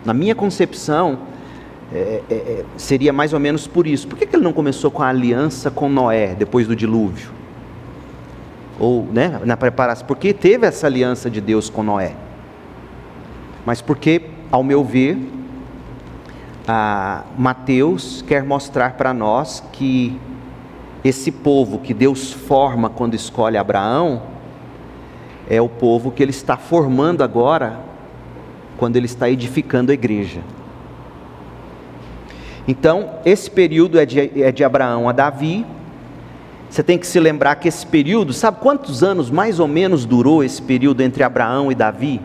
Na 0.03 0.13
minha 0.13 0.35
concepção, 0.35 1.19
é, 1.93 2.21
é, 2.29 2.33
é 2.33 2.65
seria 2.77 3.13
mais 3.13 3.33
ou 3.33 3.39
menos 3.39 3.67
por 3.67 3.87
isso. 3.87 4.07
Por 4.07 4.17
que, 4.17 4.25
que 4.25 4.35
ele 4.35 4.43
não 4.43 4.53
começou 4.53 4.89
com 4.91 5.03
a 5.03 5.07
aliança 5.07 5.71
com 5.71 5.89
Noé 5.89 6.35
depois 6.35 6.67
do 6.67 6.75
dilúvio? 6.75 7.41
ou 8.81 9.07
né, 9.13 9.39
na 9.45 9.55
preparação, 9.55 10.07
porque 10.07 10.33
teve 10.33 10.65
essa 10.65 10.87
aliança 10.87 11.29
de 11.29 11.39
Deus 11.39 11.69
com 11.69 11.83
Noé. 11.83 12.15
Mas 13.63 13.79
porque, 13.79 14.23
ao 14.51 14.63
meu 14.63 14.83
ver, 14.83 15.19
Mateus 17.37 18.23
quer 18.27 18.43
mostrar 18.43 18.93
para 18.93 19.13
nós 19.13 19.63
que 19.71 20.19
esse 21.03 21.31
povo 21.31 21.77
que 21.77 21.93
Deus 21.93 22.33
forma 22.33 22.89
quando 22.89 23.13
escolhe 23.13 23.55
Abraão 23.55 24.23
é 25.49 25.61
o 25.61 25.69
povo 25.69 26.11
que 26.11 26.21
ele 26.23 26.31
está 26.31 26.57
formando 26.57 27.23
agora 27.23 27.79
quando 28.77 28.95
ele 28.95 29.05
está 29.05 29.29
edificando 29.29 29.91
a 29.91 29.93
igreja. 29.93 30.41
Então, 32.67 33.15
esse 33.25 33.49
período 33.49 33.99
é 33.99 34.05
de, 34.05 34.41
é 34.41 34.51
de 34.51 34.63
Abraão 34.63 35.09
a 35.09 35.11
Davi, 35.11 35.65
você 36.69 36.81
tem 36.81 36.97
que 36.97 37.05
se 37.05 37.19
lembrar 37.19 37.55
que 37.55 37.67
esse 37.67 37.85
período, 37.85 38.31
sabe 38.31 38.59
quantos 38.61 39.03
anos 39.03 39.29
mais 39.29 39.59
ou 39.59 39.67
menos 39.67 40.05
durou 40.05 40.41
esse 40.41 40.61
período 40.61 41.01
entre 41.01 41.21
Abraão 41.21 41.69
e 41.69 41.75
Davi? 41.75 42.21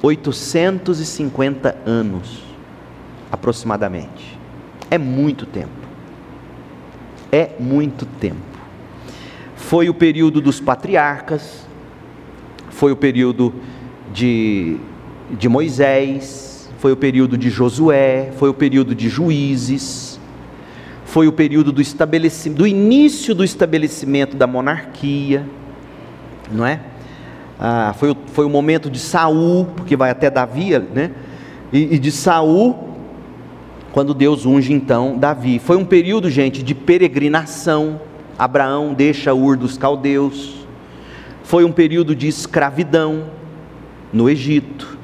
850 0.00 1.76
anos, 1.84 2.44
aproximadamente. 3.32 4.38
É 4.88 4.96
muito 4.96 5.44
tempo. 5.44 5.70
É 7.32 7.50
muito 7.58 8.06
tempo. 8.06 8.36
Foi 9.56 9.88
o 9.88 9.94
período 9.94 10.40
dos 10.40 10.60
patriarcas, 10.60 11.66
foi 12.72 12.92
o 12.92 12.96
período 12.96 13.54
de, 14.12 14.76
de 15.30 15.48
Moisés, 15.48 16.68
foi 16.78 16.92
o 16.92 16.96
período 16.96 17.38
de 17.38 17.48
Josué, 17.48 18.32
foi 18.36 18.50
o 18.50 18.54
período 18.54 18.94
de 18.94 19.08
juízes 19.08 20.12
foi 21.12 21.28
o 21.28 21.32
período 21.32 21.70
do 21.70 21.82
estabelecimento, 21.82 22.56
do 22.56 22.66
início 22.66 23.34
do 23.34 23.44
estabelecimento 23.44 24.34
da 24.34 24.46
monarquia, 24.46 25.46
não 26.50 26.64
é? 26.64 26.80
Ah, 27.60 27.94
foi, 27.98 28.12
o, 28.12 28.16
foi 28.28 28.46
o 28.46 28.48
momento 28.48 28.88
de 28.88 28.98
Saul, 28.98 29.66
porque 29.76 29.94
vai 29.94 30.08
até 30.08 30.30
Davi, 30.30 30.70
né? 30.78 31.10
E, 31.70 31.96
e 31.96 31.98
de 31.98 32.10
Saul, 32.10 32.96
quando 33.92 34.14
Deus 34.14 34.46
unge 34.46 34.72
então 34.72 35.18
Davi. 35.18 35.58
Foi 35.58 35.76
um 35.76 35.84
período, 35.84 36.30
gente, 36.30 36.62
de 36.62 36.74
peregrinação. 36.74 38.00
Abraão 38.38 38.94
deixa 38.94 39.34
Ur 39.34 39.58
dos 39.58 39.76
caldeus. 39.76 40.61
Foi 41.44 41.64
um 41.64 41.72
período 41.72 42.14
de 42.14 42.28
escravidão 42.28 43.24
no 44.12 44.28
Egito 44.28 45.02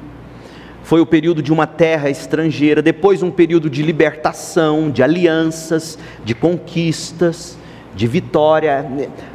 foi 0.89 0.99
o 0.99 1.05
período 1.05 1.43
de 1.43 1.53
uma 1.53 1.67
terra 1.67 2.09
estrangeira, 2.09 2.81
depois 2.81 3.21
um 3.21 3.29
período 3.29 3.69
de 3.69 3.83
libertação, 3.83 4.89
de 4.89 5.03
alianças, 5.03 5.99
de 6.25 6.33
conquistas, 6.33 7.59
de 7.95 8.07
vitória. 8.07 8.83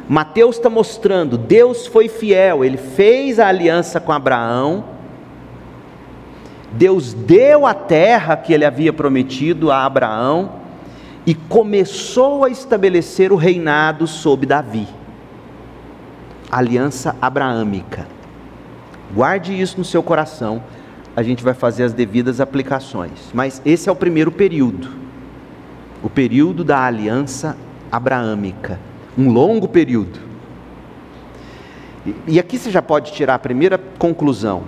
Mateus 0.05 0.57
está 0.57 0.69
mostrando, 0.69 1.37
Deus 1.37 1.87
foi 1.87 2.09
fiel, 2.09 2.65
ele 2.65 2.75
fez 2.75 3.39
a 3.39 3.47
aliança 3.47 4.01
com 4.01 4.11
Abraão, 4.11 4.83
Deus 6.73 7.13
deu 7.13 7.65
a 7.65 7.73
terra 7.73 8.35
que 8.35 8.51
ele 8.51 8.65
havia 8.65 8.91
prometido 8.91 9.71
a 9.71 9.85
Abraão 9.85 10.51
e 11.25 11.33
começou 11.33 12.43
a 12.43 12.49
estabelecer 12.49 13.31
o 13.31 13.37
reinado 13.37 14.07
sob 14.07 14.45
Davi. 14.45 14.89
Aliança 16.55 17.17
abraâmica. 17.21 18.07
Guarde 19.13 19.59
isso 19.59 19.77
no 19.77 19.83
seu 19.83 20.01
coração 20.01 20.63
a 21.13 21.21
gente 21.21 21.43
vai 21.43 21.53
fazer 21.53 21.83
as 21.83 21.91
devidas 21.91 22.39
aplicações. 22.39 23.11
Mas 23.33 23.61
esse 23.65 23.89
é 23.89 23.91
o 23.91 23.95
primeiro 23.95 24.31
período, 24.31 24.89
o 26.01 26.09
período 26.09 26.63
da 26.63 26.79
aliança 26.79 27.57
abraâmica, 27.91 28.79
um 29.17 29.33
longo 29.33 29.67
período. 29.67 30.17
E 32.25 32.39
aqui 32.39 32.57
você 32.57 32.71
já 32.71 32.81
pode 32.81 33.11
tirar 33.11 33.35
a 33.35 33.39
primeira 33.39 33.77
conclusão. 33.77 34.63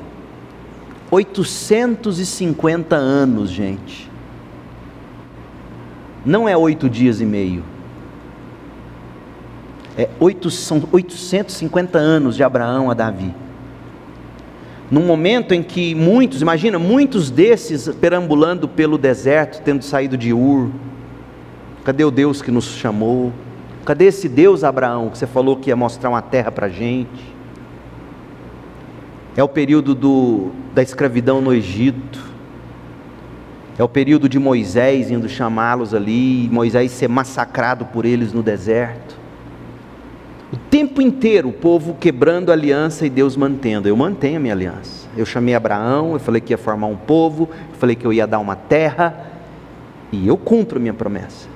850 1.10 2.98
anos, 2.98 3.50
gente. 3.50 4.12
Não 6.26 6.50
é 6.50 6.58
oito 6.58 6.90
dias 6.90 7.22
e 7.22 7.26
meio. 7.26 7.64
É 9.98 10.08
oito, 10.20 10.52
são 10.52 10.84
850 10.92 11.98
anos 11.98 12.36
de 12.36 12.44
Abraão 12.44 12.92
a 12.92 12.94
Davi 12.94 13.34
num 14.90 15.06
momento 15.06 15.54
em 15.54 15.62
que 15.62 15.94
muitos, 15.94 16.42
imagina, 16.42 16.80
muitos 16.80 17.30
desses 17.30 17.90
perambulando 17.90 18.70
pelo 18.70 18.98
deserto, 18.98 19.62
tendo 19.62 19.84
saído 19.84 20.16
de 20.16 20.32
Ur, 20.32 20.70
Cadê 21.88 22.04
o 22.04 22.12
Deus 22.12 22.42
que 22.42 22.52
nos 22.52 22.66
chamou? 22.66 23.32
Cadê 23.86 24.08
esse 24.08 24.28
Deus, 24.28 24.66
Abraão, 24.66 25.10
que 25.10 25.18
você 25.18 25.26
falou 25.26 25.56
que 25.56 25.70
ia 25.70 25.76
mostrar 25.78 26.10
uma 26.10 26.22
terra 26.22 26.52
para 26.52 26.66
a 26.66 26.70
gente? 26.70 27.34
É 29.38 29.42
o 29.42 29.48
período 29.48 29.96
do, 29.96 30.52
da 30.76 30.84
escravidão 30.84 31.40
no 31.40 31.54
Egito. 31.54 32.22
É 33.80 33.84
o 33.86 33.88
período 33.88 34.28
de 34.28 34.38
Moisés 34.38 35.10
indo 35.10 35.30
chamá-los 35.30 35.94
ali, 35.94 36.50
Moisés 36.52 36.92
ser 36.92 37.08
massacrado 37.08 37.86
por 37.86 38.06
eles 38.06 38.34
no 38.34 38.44
deserto. 38.44 39.16
Tempo 40.70 41.02
inteiro 41.02 41.50
o 41.50 41.54
povo 41.54 41.96
quebrando 42.00 42.50
a 42.50 42.54
aliança 42.54 43.06
e 43.06 43.10
Deus 43.10 43.38
mantendo. 43.38 43.88
Eu 43.88 43.96
mantenho 43.96 44.38
a 44.38 44.40
minha 44.40 44.54
aliança. 44.54 45.08
Eu 45.16 45.26
chamei 45.26 45.56
Abraão, 45.56 46.14
eu 46.14 46.20
falei 46.20 46.42
que 46.42 46.52
ia 46.52 46.58
formar 46.58 46.88
um 46.88 46.98
povo, 46.98 47.50
eu 47.52 47.78
falei 47.80 47.96
que 47.96 48.06
eu 48.06 48.12
ia 48.12 48.28
dar 48.28 48.40
uma 48.40 48.56
terra, 48.56 49.28
e 50.12 50.28
eu 50.28 50.38
cumpro 50.38 50.78
a 50.78 50.82
minha 50.82 50.94
promessa. 50.94 51.48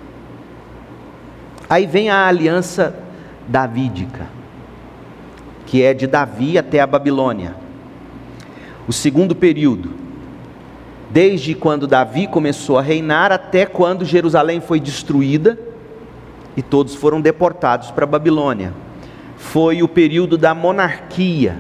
Aí 1.70 1.86
vem 1.86 2.10
a 2.10 2.28
aliança 2.28 2.96
davídica, 3.48 4.28
que 5.66 5.84
é 5.84 5.94
de 5.94 6.08
Davi 6.08 6.58
até 6.58 6.80
a 6.80 6.88
Babilônia. 6.88 7.56
O 8.88 8.94
segundo 8.94 9.36
período, 9.36 9.94
desde 11.10 11.54
quando 11.54 11.88
Davi 11.88 12.28
começou 12.28 12.78
a 12.78 12.82
reinar 12.82 13.32
até 13.32 13.66
quando 13.66 14.04
Jerusalém 14.06 14.60
foi 14.60 14.80
destruída 14.80 15.58
e 16.58 16.62
todos 16.62 16.96
foram 16.96 17.22
deportados 17.22 17.92
para 17.92 18.04
a 18.04 18.08
Babilônia. 18.08 18.74
Foi 19.42 19.82
o 19.82 19.88
período 19.88 20.38
da 20.38 20.54
monarquia, 20.54 21.58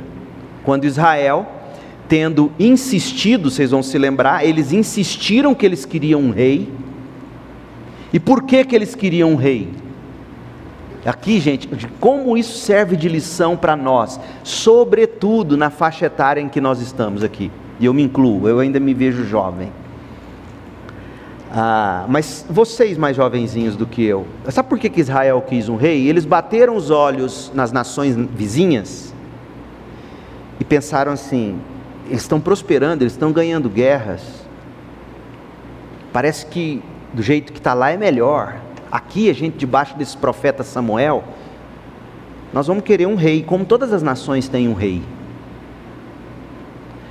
quando 0.64 0.86
Israel, 0.86 1.46
tendo 2.08 2.52
insistido, 2.58 3.50
vocês 3.50 3.72
vão 3.72 3.82
se 3.82 3.98
lembrar, 3.98 4.46
eles 4.46 4.72
insistiram 4.72 5.54
que 5.54 5.66
eles 5.66 5.84
queriam 5.84 6.22
um 6.22 6.30
rei. 6.30 6.70
E 8.14 8.20
por 8.20 8.44
que 8.44 8.64
que 8.64 8.76
eles 8.76 8.96
queriam 8.96 9.32
um 9.32 9.36
rei? 9.36 9.68
Aqui, 11.04 11.40
gente, 11.40 11.68
como 12.00 12.38
isso 12.38 12.60
serve 12.60 12.96
de 12.96 13.10
lição 13.10 13.58
para 13.58 13.76
nós, 13.76 14.20
sobretudo 14.44 15.58
na 15.58 15.70
faixa 15.70 16.06
etária 16.06 16.40
em 16.40 16.48
que 16.48 16.62
nós 16.62 16.80
estamos 16.80 17.24
aqui. 17.24 17.52
E 17.80 17.86
eu 17.86 17.94
me 17.94 18.04
incluo, 18.04 18.48
eu 18.48 18.60
ainda 18.60 18.80
me 18.80 18.94
vejo 18.94 19.26
jovem. 19.26 19.72
Ah, 21.54 22.06
mas 22.08 22.46
vocês 22.50 22.98
mais 22.98 23.18
jovenzinhos 23.18 23.76
do 23.76 23.86
que 23.86 24.02
eu, 24.04 24.26
sabe 24.48 24.70
por 24.70 24.80
que, 24.80 24.90
que 24.90 25.02
Israel 25.02 25.44
quis 25.46 25.68
um 25.68 25.76
rei? 25.76 26.08
Eles 26.08 26.24
bateram 26.24 26.78
os 26.78 26.90
olhos 26.90 27.52
nas 27.54 27.74
nações 27.74 28.16
vizinhas 28.16 29.14
e 30.60 30.64
pensaram 30.64 31.12
assim: 31.12 31.60
eles 32.08 32.22
estão 32.22 32.40
prosperando, 32.40 33.04
eles 33.04 33.14
estão 33.14 33.34
ganhando 33.34 33.70
guerras. 33.70 34.22
Parece 36.14 36.46
que 36.46 36.82
do 37.14 37.22
jeito 37.22 37.52
que 37.52 37.60
está 37.60 37.74
lá 37.74 37.92
é 37.92 37.98
melhor. 37.98 38.56
Aqui, 38.90 39.30
a 39.30 39.34
gente, 39.34 39.58
debaixo 39.58 39.98
desse 39.98 40.16
profeta 40.16 40.64
Samuel, 40.64 41.24
nós 42.54 42.68
vamos 42.68 42.84
querer 42.84 43.08
um 43.08 43.16
rei, 43.16 43.44
como 43.44 43.66
todas 43.66 43.92
as 43.92 44.02
nações 44.02 44.48
têm 44.48 44.68
um 44.70 44.74
rei. 44.74 45.02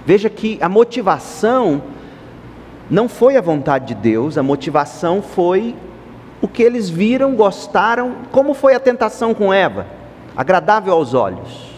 Veja 0.07 0.31
que 0.31 0.59
a 0.63 0.69
motivação 0.69 1.83
não 2.91 3.09
foi 3.09 3.37
a 3.37 3.41
vontade 3.41 3.95
de 3.95 3.95
Deus, 3.95 4.37
a 4.37 4.43
motivação 4.43 5.23
foi 5.23 5.77
o 6.43 6.49
que 6.49 6.63
eles 6.63 6.91
viram, 6.91 7.37
gostaram, 7.37 8.17
como 8.33 8.53
foi 8.53 8.75
a 8.75 8.81
tentação 8.81 9.33
com 9.33 9.55
Eva, 9.55 9.87
agradável 10.37 10.93
aos 10.93 11.15
olhos. 11.15 11.71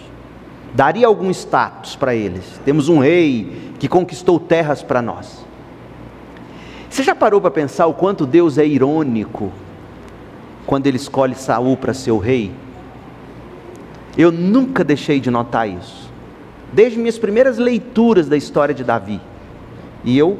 Daria 0.74 1.06
algum 1.06 1.30
status 1.30 1.96
para 1.96 2.14
eles. 2.14 2.58
Temos 2.64 2.88
um 2.88 2.98
rei 2.98 3.72
que 3.78 3.88
conquistou 3.88 4.40
terras 4.40 4.82
para 4.82 5.02
nós. 5.02 5.44
Você 6.88 7.02
já 7.02 7.14
parou 7.14 7.40
para 7.40 7.50
pensar 7.50 7.86
o 7.86 7.94
quanto 7.94 8.24
Deus 8.24 8.56
é 8.56 8.66
irônico 8.66 9.52
quando 10.66 10.86
ele 10.86 10.96
escolhe 10.96 11.34
Saul 11.34 11.76
para 11.76 11.92
ser 11.92 12.12
o 12.12 12.18
rei. 12.18 12.52
Eu 14.16 14.32
nunca 14.32 14.82
deixei 14.82 15.20
de 15.20 15.30
notar 15.30 15.68
isso. 15.68 16.10
Desde 16.72 16.98
minhas 16.98 17.18
primeiras 17.18 17.58
leituras 17.58 18.28
da 18.28 18.36
história 18.36 18.74
de 18.74 18.84
Davi. 18.84 19.20
E 20.04 20.16
eu, 20.16 20.38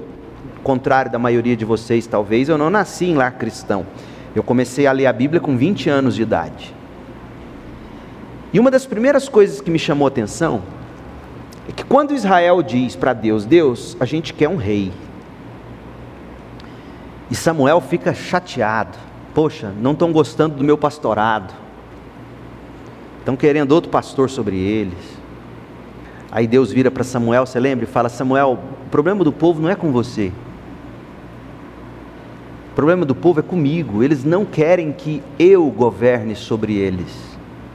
contrário 0.63 1.11
da 1.11 1.19
maioria 1.19 1.57
de 1.57 1.65
vocês, 1.65 2.07
talvez, 2.07 2.49
eu 2.49 2.57
não 2.57 2.71
nasci 2.71 3.07
em 3.07 3.19
cristão. 3.33 3.87
Eu 4.35 4.43
comecei 4.43 4.87
a 4.87 4.93
ler 4.93 5.07
a 5.07 5.13
Bíblia 5.13 5.41
com 5.41 5.57
20 5.57 5.91
anos 5.91 6.15
de 6.15 6.23
idade. 6.23 6.75
E 8.53 8.61
uma 8.61 8.71
das 8.71 8.87
primeiras 8.87 9.29
coisas 9.29 9.61
que 9.61 9.71
me 9.71 9.79
chamou 9.79 10.07
a 10.07 10.09
atenção 10.09 10.63
é 11.69 11.73
que 11.73 11.85
quando 11.85 12.13
Israel 12.13 12.63
diz 12.63 12.97
para 12.97 13.13
Deus: 13.13 13.45
Deus, 13.45 13.97
a 14.01 14.05
gente 14.05 14.35
quer 14.35 14.49
um 14.49 14.57
rei. 14.57 14.93
E 17.31 17.35
Samuel 17.35 17.81
fica 17.81 18.13
chateado. 18.13 18.99
Poxa, 19.35 19.73
não 19.81 19.93
estão 19.93 20.13
gostando 20.13 20.57
do 20.57 20.65
meu 20.65 20.77
pastorado. 20.77 21.55
Estão 23.19 23.37
querendo 23.37 23.73
outro 23.73 23.91
pastor 23.91 24.29
sobre 24.29 24.57
eles. 24.57 25.23
Aí 26.31 26.47
Deus 26.47 26.73
vira 26.73 26.91
para 26.91 27.05
Samuel, 27.05 27.47
você 27.47 27.59
lembra? 27.59 27.85
E 27.85 27.89
fala: 27.89 28.09
Samuel, 28.09 28.59
o 28.87 28.91
problema 28.91 29.25
do 29.25 29.33
povo 29.33 29.63
não 29.63 29.71
é 29.71 29.75
com 29.75 29.93
você. 29.93 30.33
O 32.73 32.75
problema 32.75 33.05
do 33.05 33.15
povo 33.15 33.41
é 33.41 33.43
comigo. 33.43 34.03
Eles 34.03 34.25
não 34.25 34.47
querem 34.47 34.93
que 34.93 35.23
eu 35.39 35.67
governe 35.67 36.35
sobre 36.35 36.75
eles, 36.75 37.13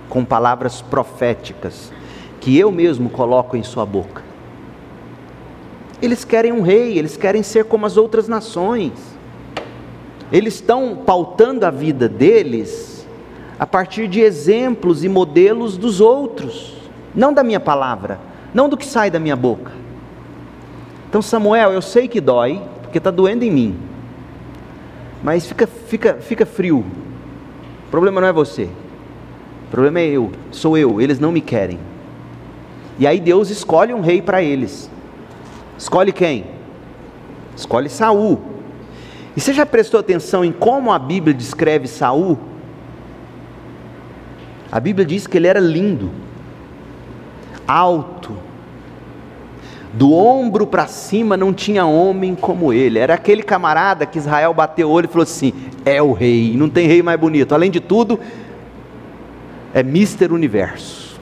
com 0.10 0.26
palavras 0.26 0.82
proféticas, 0.82 1.94
que 2.42 2.58
eu 2.58 2.72
mesmo 2.72 3.08
coloco 3.08 3.56
em 3.56 3.62
sua 3.62 3.86
boca. 3.86 4.24
Eles 6.02 6.26
querem 6.26 6.52
um 6.52 6.62
rei, 6.62 6.98
eles 6.98 7.16
querem 7.16 7.44
ser 7.44 7.66
como 7.66 7.86
as 7.86 7.96
outras 7.96 8.28
nações. 8.28 8.92
Eles 10.32 10.56
estão 10.56 10.98
pautando 11.06 11.64
a 11.68 11.70
vida 11.70 12.10
deles 12.10 13.08
a 13.60 13.68
partir 13.68 14.08
de 14.08 14.20
exemplos 14.22 15.04
e 15.04 15.10
modelos 15.10 15.78
dos 15.78 16.02
outros, 16.02 16.76
não 17.14 17.32
da 17.32 17.44
minha 17.44 17.60
palavra, 17.60 18.20
não 18.52 18.68
do 18.68 18.76
que 18.76 18.86
sai 18.86 19.12
da 19.12 19.20
minha 19.20 19.36
boca. 19.36 19.72
Então, 21.08 21.22
Samuel, 21.22 21.72
eu 21.72 21.84
sei 21.84 22.08
que 22.08 22.20
dói, 22.20 22.60
porque 22.82 22.98
está 22.98 23.12
doendo 23.12 23.44
em 23.44 23.52
mim, 23.52 23.78
mas 25.24 25.46
fica, 25.46 25.68
fica, 25.68 26.16
fica 26.16 26.46
frio. 26.46 26.86
O 27.88 27.90
problema 27.90 28.22
não 28.22 28.28
é 28.28 28.34
você, 28.34 28.64
o 28.64 29.72
problema 29.72 30.00
é 30.00 30.08
eu, 30.08 30.32
sou 30.52 30.78
eu, 30.78 31.02
eles 31.02 31.20
não 31.20 31.32
me 31.32 31.42
querem. 31.42 31.80
E 33.00 33.06
aí 33.06 33.20
Deus 33.20 33.50
escolhe 33.50 33.94
um 33.94 34.02
rei 34.02 34.22
para 34.22 34.42
eles. 34.42 34.90
Escolhe 35.78 36.12
quem? 36.12 36.46
Escolhe 37.56 37.90
Saul. 37.90 38.42
E 39.36 39.42
você 39.42 39.54
já 39.54 39.66
prestou 39.66 40.00
atenção 40.00 40.44
em 40.44 40.52
como 40.52 40.92
a 40.92 40.98
Bíblia 40.98 41.34
descreve 41.34 41.88
Saul? 41.88 42.40
A 44.72 44.80
Bíblia 44.80 45.06
diz 45.06 45.28
que 45.28 45.38
ele 45.38 45.48
era 45.48 45.60
lindo, 45.60 46.12
alto, 47.68 48.17
do 49.98 50.14
ombro 50.14 50.68
para 50.68 50.86
cima 50.86 51.36
não 51.36 51.52
tinha 51.52 51.84
homem 51.84 52.36
como 52.36 52.72
ele. 52.72 53.00
Era 53.00 53.16
aquele 53.16 53.42
camarada 53.42 54.06
que 54.06 54.20
Israel 54.20 54.54
bateu 54.54 54.88
o 54.88 54.92
olho 54.92 55.06
e 55.06 55.08
falou 55.08 55.24
assim: 55.24 55.52
é 55.84 56.00
o 56.02 56.14
rei, 56.14 56.56
não 56.56 56.70
tem 56.70 56.88
rei 56.88 57.02
mais 57.02 57.20
bonito. 57.20 57.56
Além 57.56 57.72
de 57.72 57.80
tudo, 57.80 58.20
é 59.74 59.82
Mister 59.82 60.32
Universo. 60.32 61.20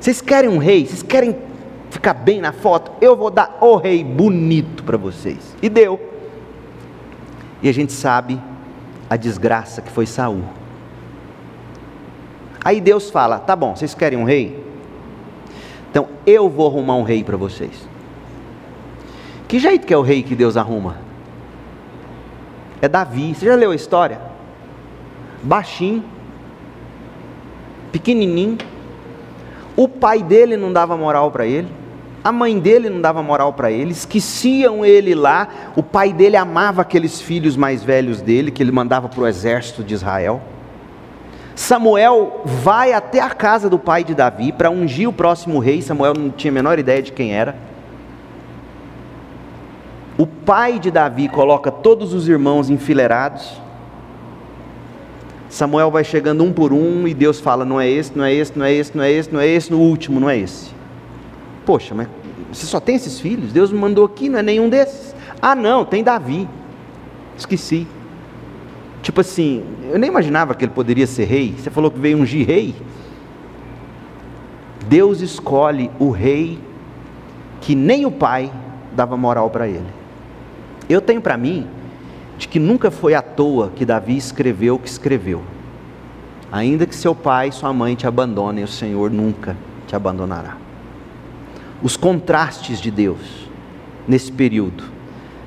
Vocês 0.00 0.22
querem 0.22 0.48
um 0.48 0.56
rei? 0.56 0.86
Vocês 0.86 1.02
querem 1.02 1.36
ficar 1.90 2.14
bem 2.14 2.40
na 2.40 2.52
foto? 2.52 2.92
Eu 3.02 3.14
vou 3.14 3.30
dar 3.30 3.58
o 3.60 3.76
rei 3.76 4.02
bonito 4.02 4.82
para 4.82 4.96
vocês. 4.96 5.54
E 5.60 5.68
deu. 5.68 6.00
E 7.62 7.68
a 7.68 7.72
gente 7.74 7.92
sabe 7.92 8.40
a 9.10 9.16
desgraça 9.16 9.82
que 9.82 9.90
foi 9.90 10.06
Saul. 10.06 10.42
Aí 12.64 12.80
Deus 12.80 13.10
fala: 13.10 13.38
"Tá 13.38 13.54
bom, 13.54 13.76
vocês 13.76 13.94
querem 13.94 14.18
um 14.18 14.24
rei? 14.24 14.69
Então 15.90 16.08
eu 16.26 16.48
vou 16.48 16.66
arrumar 16.66 16.96
um 16.96 17.02
rei 17.02 17.22
para 17.24 17.36
vocês." 17.36 17.88
Que 19.48 19.58
jeito 19.58 19.84
que 19.84 19.92
é 19.92 19.96
o 19.96 20.02
rei 20.02 20.22
que 20.22 20.36
Deus 20.36 20.56
arruma? 20.56 20.98
É 22.80 22.88
Davi. 22.88 23.34
Você 23.34 23.46
já 23.46 23.56
leu 23.56 23.72
a 23.72 23.74
história? 23.74 24.20
Baixinho, 25.42 26.04
pequenininho. 27.90 28.58
O 29.76 29.88
pai 29.88 30.22
dele 30.22 30.56
não 30.56 30.72
dava 30.72 30.96
moral 30.96 31.30
para 31.30 31.46
ele. 31.46 31.68
A 32.22 32.30
mãe 32.30 32.58
dele 32.58 32.90
não 32.90 33.00
dava 33.00 33.22
moral 33.22 33.54
para 33.54 33.72
ele, 33.72 33.92
esqueciam 33.92 34.84
ele 34.84 35.14
lá. 35.14 35.48
O 35.74 35.82
pai 35.82 36.12
dele 36.12 36.36
amava 36.36 36.82
aqueles 36.82 37.20
filhos 37.20 37.56
mais 37.56 37.82
velhos 37.82 38.20
dele, 38.20 38.50
que 38.50 38.62
ele 38.62 38.70
mandava 38.70 39.08
para 39.08 39.22
o 39.22 39.26
exército 39.26 39.82
de 39.82 39.94
Israel. 39.94 40.42
Samuel 41.60 42.40
vai 42.42 42.94
até 42.94 43.20
a 43.20 43.28
casa 43.28 43.68
do 43.68 43.78
pai 43.78 44.02
de 44.02 44.14
Davi 44.14 44.50
para 44.50 44.70
ungir 44.70 45.06
o 45.06 45.12
próximo 45.12 45.58
rei. 45.58 45.82
Samuel 45.82 46.14
não 46.14 46.30
tinha 46.30 46.50
a 46.50 46.54
menor 46.54 46.78
ideia 46.78 47.02
de 47.02 47.12
quem 47.12 47.34
era. 47.34 47.54
O 50.16 50.26
pai 50.26 50.78
de 50.78 50.90
Davi 50.90 51.28
coloca 51.28 51.70
todos 51.70 52.14
os 52.14 52.26
irmãos 52.26 52.70
enfileirados. 52.70 53.60
Samuel 55.50 55.90
vai 55.90 56.02
chegando 56.02 56.42
um 56.42 56.50
por 56.50 56.72
um 56.72 57.06
e 57.06 57.12
Deus 57.12 57.38
fala: 57.38 57.62
não 57.62 57.78
é 57.78 57.90
esse, 57.90 58.16
não 58.16 58.24
é 58.24 58.32
esse, 58.32 58.58
não 58.58 58.64
é 58.64 58.72
esse, 58.72 58.96
não 58.96 59.04
é 59.04 59.12
esse, 59.12 59.34
não 59.34 59.40
é 59.40 59.46
esse, 59.46 59.70
no 59.70 59.80
último, 59.80 60.18
não 60.18 60.30
é 60.30 60.38
esse. 60.38 60.70
Poxa, 61.66 61.94
mas 61.94 62.08
você 62.50 62.64
só 62.64 62.80
tem 62.80 62.96
esses 62.96 63.20
filhos? 63.20 63.52
Deus 63.52 63.70
me 63.70 63.78
mandou 63.78 64.06
aqui, 64.06 64.30
não 64.30 64.38
é 64.38 64.42
nenhum 64.42 64.70
desses. 64.70 65.14
Ah, 65.42 65.54
não, 65.54 65.84
tem 65.84 66.02
Davi. 66.02 66.48
Esqueci. 67.36 67.86
Tipo 69.02 69.20
assim, 69.20 69.64
eu 69.90 69.98
nem 69.98 70.10
imaginava 70.10 70.54
que 70.54 70.64
ele 70.64 70.72
poderia 70.72 71.06
ser 71.06 71.24
rei. 71.24 71.54
Você 71.56 71.70
falou 71.70 71.90
que 71.90 71.98
veio 71.98 72.18
ungir 72.18 72.46
rei. 72.46 72.74
Deus 74.88 75.20
escolhe 75.20 75.90
o 75.98 76.10
rei 76.10 76.58
que 77.60 77.74
nem 77.74 78.04
o 78.06 78.10
pai 78.10 78.50
dava 78.92 79.16
moral 79.16 79.50
para 79.50 79.68
ele. 79.68 79.86
Eu 80.88 81.00
tenho 81.00 81.20
para 81.20 81.36
mim 81.36 81.66
de 82.36 82.48
que 82.48 82.58
nunca 82.58 82.90
foi 82.90 83.14
à 83.14 83.22
toa 83.22 83.70
que 83.74 83.84
Davi 83.84 84.16
escreveu 84.16 84.74
o 84.74 84.78
que 84.78 84.88
escreveu. 84.88 85.42
Ainda 86.50 86.86
que 86.86 86.94
seu 86.94 87.14
pai 87.14 87.48
e 87.48 87.52
sua 87.52 87.72
mãe 87.72 87.94
te 87.94 88.06
abandonem, 88.06 88.64
o 88.64 88.68
Senhor 88.68 89.10
nunca 89.10 89.56
te 89.86 89.94
abandonará. 89.94 90.56
Os 91.82 91.96
contrastes 91.96 92.80
de 92.80 92.90
Deus 92.90 93.48
nesse 94.08 94.32
período. 94.32 94.84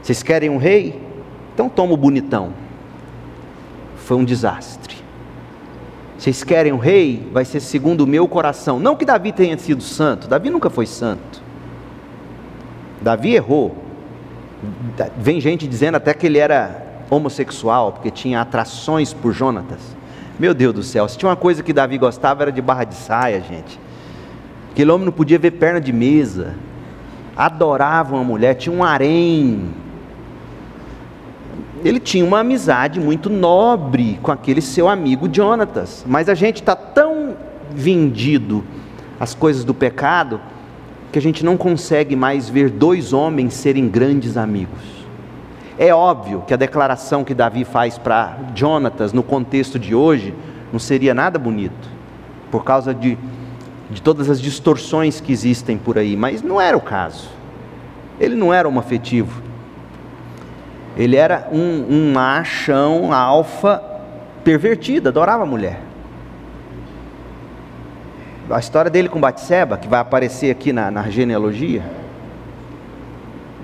Vocês 0.01 0.23
querem 0.23 0.49
um 0.49 0.57
rei? 0.57 1.01
Então 1.53 1.67
toma 1.67 1.93
o 1.93 1.97
bonitão. 1.97 2.53
Foi 4.05 4.17
um 4.17 4.23
desastre. 4.23 4.97
Vocês 6.17 6.43
querem 6.43 6.71
um 6.71 6.77
rei? 6.77 7.29
Vai 7.33 7.45
ser 7.45 7.59
segundo 7.59 8.01
o 8.01 8.07
meu 8.07 8.27
coração. 8.27 8.79
Não 8.79 8.95
que 8.95 9.05
Davi 9.05 9.31
tenha 9.31 9.57
sido 9.57 9.81
santo, 9.81 10.27
Davi 10.27 10.49
nunca 10.49 10.69
foi 10.69 10.85
santo. 10.85 11.41
Davi 13.01 13.35
errou. 13.35 13.75
Vem 15.17 15.41
gente 15.41 15.67
dizendo 15.67 15.95
até 15.95 16.13
que 16.13 16.25
ele 16.25 16.37
era 16.37 16.81
homossexual, 17.09 17.91
porque 17.93 18.09
tinha 18.09 18.39
atrações 18.39 19.13
por 19.13 19.33
Jonatas. 19.33 19.81
Meu 20.39 20.53
Deus 20.53 20.73
do 20.73 20.83
céu, 20.83 21.07
se 21.07 21.17
tinha 21.17 21.29
uma 21.29 21.35
coisa 21.35 21.61
que 21.61 21.73
Davi 21.73 21.97
gostava 21.97 22.43
era 22.43 22.51
de 22.51 22.61
barra 22.61 22.85
de 22.85 22.95
saia, 22.95 23.41
gente. 23.41 23.79
Aquele 24.71 24.91
homem 24.91 25.05
não 25.05 25.11
podia 25.11 25.37
ver 25.37 25.51
perna 25.51 25.79
de 25.79 25.93
mesa. 25.93 26.55
Adorava 27.35 28.15
uma 28.15 28.23
mulher, 28.23 28.55
tinha 28.55 28.75
um 28.75 28.83
harém. 28.83 29.82
Ele 31.83 31.99
tinha 31.99 32.23
uma 32.23 32.39
amizade 32.39 32.99
muito 32.99 33.29
nobre 33.29 34.19
com 34.23 34.31
aquele 34.31 34.61
seu 34.61 34.87
amigo 34.87 35.27
Jonatas. 35.31 36.05
Mas 36.07 36.29
a 36.29 36.33
gente 36.33 36.57
está 36.61 36.75
tão 36.75 37.35
vendido 37.71 38.63
às 39.19 39.33
coisas 39.33 39.65
do 39.65 39.73
pecado 39.73 40.39
que 41.11 41.19
a 41.19 41.21
gente 41.21 41.43
não 41.43 41.57
consegue 41.57 42.15
mais 42.15 42.49
ver 42.49 42.69
dois 42.69 43.13
homens 43.13 43.53
serem 43.53 43.87
grandes 43.87 44.37
amigos. 44.37 44.81
É 45.77 45.93
óbvio 45.93 46.43
que 46.47 46.53
a 46.53 46.57
declaração 46.57 47.23
que 47.23 47.33
Davi 47.33 47.65
faz 47.65 47.97
para 47.97 48.37
Jonatas 48.55 49.11
no 49.11 49.21
contexto 49.21 49.77
de 49.77 49.93
hoje 49.93 50.33
não 50.71 50.79
seria 50.79 51.13
nada 51.13 51.37
bonito, 51.37 51.89
por 52.49 52.63
causa 52.63 52.93
de, 52.93 53.17
de 53.89 54.01
todas 54.01 54.29
as 54.29 54.39
distorções 54.39 55.19
que 55.19 55.31
existem 55.31 55.77
por 55.77 55.97
aí, 55.97 56.15
mas 56.15 56.41
não 56.41 56.61
era 56.61 56.77
o 56.77 56.81
caso. 56.81 57.29
Ele 58.19 58.35
não 58.35 58.53
era 58.53 58.67
homoafetivo. 58.67 59.52
Ele 60.95 61.15
era 61.15 61.47
um, 61.51 61.85
um 61.89 62.13
machão 62.13 63.13
alfa 63.13 63.81
pervertido, 64.43 65.09
adorava 65.09 65.43
a 65.43 65.45
mulher 65.45 65.79
a 68.49 68.59
história 68.59 68.91
dele 68.91 69.09
com 69.09 69.19
Batseba, 69.19 69.77
que 69.77 69.87
vai 69.87 69.99
aparecer 69.99 70.51
aqui 70.51 70.73
na, 70.73 70.91
na 70.91 71.09
genealogia. 71.09 71.83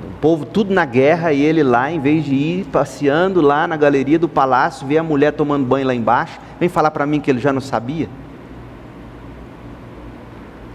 O 0.03 0.19
povo 0.21 0.45
tudo 0.45 0.73
na 0.73 0.85
guerra 0.85 1.31
e 1.33 1.41
ele 1.41 1.63
lá, 1.63 1.91
em 1.91 1.99
vez 1.99 2.25
de 2.25 2.33
ir 2.33 2.65
passeando 2.65 3.41
lá 3.41 3.67
na 3.67 3.77
galeria 3.77 4.17
do 4.17 4.27
palácio, 4.27 4.87
ver 4.87 4.97
a 4.97 5.03
mulher 5.03 5.33
tomando 5.33 5.65
banho 5.65 5.85
lá 5.85 5.93
embaixo, 5.93 6.39
vem 6.59 6.69
falar 6.69 6.91
para 6.91 7.05
mim 7.05 7.19
que 7.19 7.29
ele 7.29 7.39
já 7.39 7.53
não 7.53 7.61
sabia. 7.61 8.09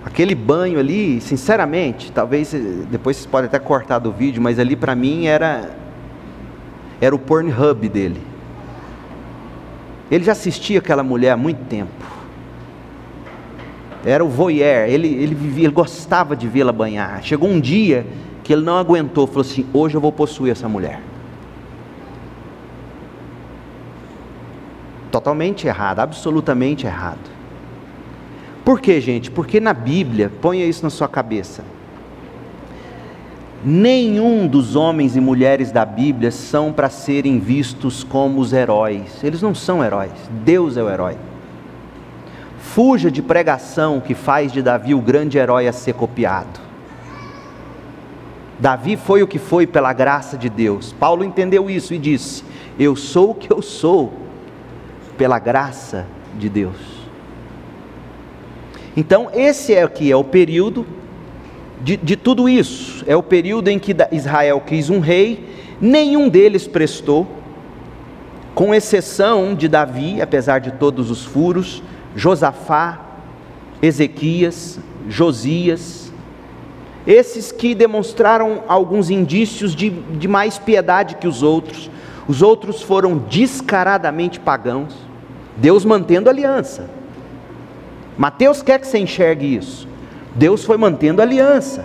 Aquele 0.04 0.34
banho 0.34 0.78
ali, 0.78 1.20
sinceramente, 1.20 2.12
talvez 2.12 2.52
depois 2.90 3.16
vocês 3.16 3.26
podem 3.26 3.46
até 3.46 3.58
cortar 3.58 3.98
do 3.98 4.12
vídeo, 4.12 4.40
mas 4.40 4.58
ali 4.58 4.76
para 4.76 4.94
mim 4.94 5.26
era 5.26 5.70
era 7.04 7.14
o 7.14 7.18
Pornhub 7.18 7.88
dele. 7.88 8.20
Ele 10.10 10.24
já 10.24 10.32
assistia 10.32 10.78
aquela 10.78 11.02
mulher 11.02 11.30
há 11.30 11.36
muito 11.36 11.64
tempo 11.64 12.14
era 14.04 14.24
o 14.24 14.28
voyeur, 14.28 14.88
ele, 14.88 15.08
ele, 15.08 15.34
vivia, 15.34 15.64
ele 15.64 15.72
gostava 15.72 16.36
de 16.36 16.46
vê-la 16.46 16.72
banhar. 16.72 17.22
Chegou 17.22 17.48
um 17.48 17.58
dia 17.58 18.06
que 18.42 18.52
ele 18.52 18.62
não 18.62 18.76
aguentou, 18.76 19.26
falou 19.26 19.40
assim: 19.40 19.66
Hoje 19.72 19.94
eu 19.96 20.00
vou 20.00 20.12
possuir 20.12 20.52
essa 20.52 20.68
mulher. 20.68 21.00
Totalmente 25.10 25.66
errado, 25.66 26.00
absolutamente 26.00 26.86
errado. 26.86 27.32
Por 28.64 28.80
quê, 28.80 29.00
gente? 29.00 29.30
Porque 29.30 29.60
na 29.60 29.72
Bíblia, 29.72 30.30
ponha 30.40 30.66
isso 30.66 30.82
na 30.82 30.90
sua 30.90 31.08
cabeça. 31.08 31.64
Nenhum 33.66 34.46
dos 34.46 34.76
homens 34.76 35.16
e 35.16 35.20
mulheres 35.20 35.72
da 35.72 35.86
Bíblia 35.86 36.30
são 36.30 36.70
para 36.70 36.90
serem 36.90 37.38
vistos 37.38 38.04
como 38.04 38.38
os 38.38 38.52
heróis. 38.52 39.24
Eles 39.24 39.40
não 39.40 39.54
são 39.54 39.82
heróis. 39.82 40.12
Deus 40.44 40.76
é 40.76 40.82
o 40.82 40.90
herói. 40.90 41.16
Fuja 42.58 43.10
de 43.10 43.22
pregação 43.22 44.00
que 44.00 44.14
faz 44.14 44.52
de 44.52 44.60
Davi 44.60 44.94
o 44.94 45.00
grande 45.00 45.38
herói 45.38 45.66
a 45.66 45.72
ser 45.72 45.94
copiado. 45.94 46.60
Davi 48.58 48.98
foi 48.98 49.22
o 49.22 49.26
que 49.26 49.38
foi 49.38 49.66
pela 49.66 49.94
graça 49.94 50.36
de 50.36 50.50
Deus. 50.50 50.92
Paulo 50.92 51.24
entendeu 51.24 51.70
isso 51.70 51.94
e 51.94 51.98
disse: 51.98 52.44
Eu 52.78 52.94
sou 52.94 53.30
o 53.30 53.34
que 53.34 53.50
eu 53.50 53.62
sou 53.62 54.12
pela 55.16 55.38
graça 55.38 56.06
de 56.38 56.50
Deus. 56.50 56.76
Então, 58.94 59.30
esse 59.32 59.72
é 59.72 59.82
aqui 59.82 60.12
é 60.12 60.16
o 60.16 60.22
período 60.22 60.86
de, 61.84 61.98
de 61.98 62.16
tudo 62.16 62.48
isso. 62.48 63.04
É 63.06 63.14
o 63.14 63.22
período 63.22 63.68
em 63.68 63.78
que 63.78 63.94
Israel 64.10 64.60
quis 64.66 64.88
um 64.88 64.98
rei, 64.98 65.46
nenhum 65.78 66.30
deles 66.30 66.66
prestou, 66.66 67.28
com 68.54 68.74
exceção 68.74 69.54
de 69.54 69.68
Davi, 69.68 70.22
apesar 70.22 70.60
de 70.60 70.72
todos 70.72 71.10
os 71.10 71.24
furos, 71.24 71.82
Josafá, 72.16 73.00
Ezequias, 73.82 74.78
Josias, 75.08 76.10
esses 77.06 77.52
que 77.52 77.74
demonstraram 77.74 78.62
alguns 78.66 79.10
indícios 79.10 79.74
de, 79.74 79.90
de 79.90 80.26
mais 80.26 80.56
piedade 80.56 81.16
que 81.16 81.28
os 81.28 81.42
outros, 81.42 81.90
os 82.26 82.40
outros 82.40 82.80
foram 82.80 83.18
descaradamente 83.18 84.40
pagãos, 84.40 84.94
Deus 85.56 85.84
mantendo 85.84 86.30
aliança. 86.30 86.88
Mateus 88.16 88.62
quer 88.62 88.80
que 88.80 88.86
você 88.86 88.98
enxergue 88.98 89.54
isso. 89.54 89.86
Deus 90.34 90.64
foi 90.64 90.76
mantendo 90.76 91.22
aliança. 91.22 91.84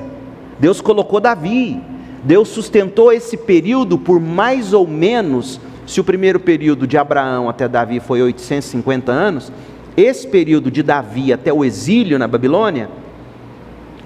Deus 0.59 0.81
colocou 0.81 1.19
Davi. 1.19 1.79
Deus 2.23 2.49
sustentou 2.49 3.13
esse 3.13 3.37
período 3.37 3.97
por 3.97 4.19
mais 4.19 4.73
ou 4.73 4.85
menos, 4.85 5.59
se 5.85 6.01
o 6.01 6.03
primeiro 6.03 6.39
período 6.39 6.85
de 6.85 6.97
Abraão 6.97 7.47
até 7.47 7.67
Davi 7.67 7.99
foi 7.99 8.21
850 8.21 9.11
anos, 9.11 9.51
esse 9.95 10.27
período 10.27 10.69
de 10.69 10.83
Davi 10.83 11.31
até 11.31 11.53
o 11.53 11.63
exílio 11.63 12.19
na 12.19 12.27
Babilônia, 12.27 12.89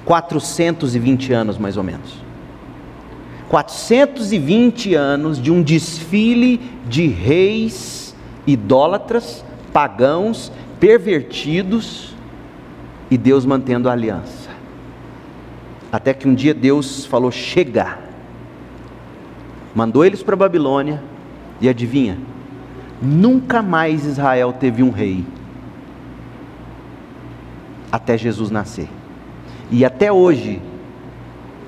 420 0.05 1.33
anos 1.33 1.57
mais 1.57 1.75
ou 1.75 1.83
menos. 1.83 2.21
420 3.49 4.93
anos 4.93 5.41
de 5.41 5.51
um 5.51 5.61
desfile 5.61 6.59
de 6.87 7.07
reis 7.07 8.15
idólatras, 8.45 9.43
pagãos, 9.71 10.51
pervertidos 10.79 12.12
e 13.13 13.17
Deus 13.17 13.45
mantendo 13.45 13.87
a 13.87 13.91
aliança. 13.91 14.49
Até 15.91 16.15
que 16.15 16.27
um 16.27 16.33
dia 16.33 16.51
Deus 16.51 17.05
falou: 17.05 17.29
chega. 17.29 17.99
Mandou 19.75 20.03
eles 20.03 20.23
para 20.23 20.35
Babilônia 20.35 20.99
e 21.61 21.69
adivinha? 21.69 22.17
Nunca 22.99 23.61
mais 23.61 24.03
Israel 24.03 24.51
teve 24.53 24.81
um 24.81 24.89
rei 24.89 25.23
até 27.91 28.17
Jesus 28.17 28.49
nascer. 28.49 28.89
E 29.69 29.85
até 29.85 30.11
hoje, 30.11 30.59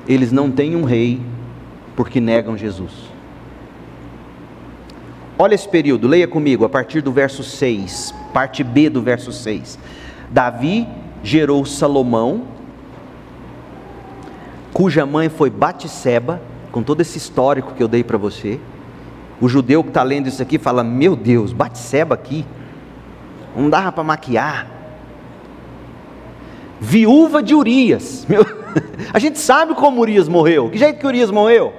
eles 0.07 0.31
não 0.31 0.49
têm 0.49 0.75
um 0.75 0.83
rei 0.83 1.21
porque 1.95 2.19
negam 2.19 2.57
Jesus. 2.57 2.91
Olha 5.37 5.53
esse 5.53 5.69
período, 5.69 6.07
leia 6.07 6.27
comigo 6.27 6.65
a 6.65 6.69
partir 6.69 7.01
do 7.01 7.11
verso 7.11 7.43
6, 7.43 8.15
parte 8.33 8.63
B 8.63 8.89
do 8.89 9.01
verso 9.03 9.31
6. 9.31 9.77
Davi 10.31 10.87
gerou 11.25 11.65
Salomão, 11.65 12.43
cuja 14.71 15.05
mãe 15.05 15.27
foi 15.27 15.49
Batseba, 15.49 16.39
com 16.71 16.83
todo 16.83 17.01
esse 17.01 17.17
histórico 17.17 17.73
que 17.73 17.81
eu 17.81 17.87
dei 17.87 18.03
para 18.03 18.17
você. 18.17 18.59
O 19.41 19.49
judeu 19.49 19.83
que 19.83 19.89
está 19.89 20.03
lendo 20.03 20.27
isso 20.27 20.41
aqui 20.41 20.59
fala: 20.59 20.83
Meu 20.83 21.15
Deus, 21.15 21.51
Batseba 21.51 22.13
aqui, 22.13 22.45
não 23.55 23.69
dava 23.69 23.91
para 23.91 24.03
maquiar 24.03 24.75
viúva 26.79 27.41
de 27.41 27.55
Urias. 27.55 28.25
Meu, 28.29 28.45
a 29.11 29.17
gente 29.17 29.39
sabe 29.39 29.73
como 29.73 30.01
Urias 30.01 30.27
morreu. 30.27 30.69
Que 30.69 30.77
jeito 30.77 30.99
que 30.99 31.07
Urias 31.07 31.31
morreu? 31.31 31.73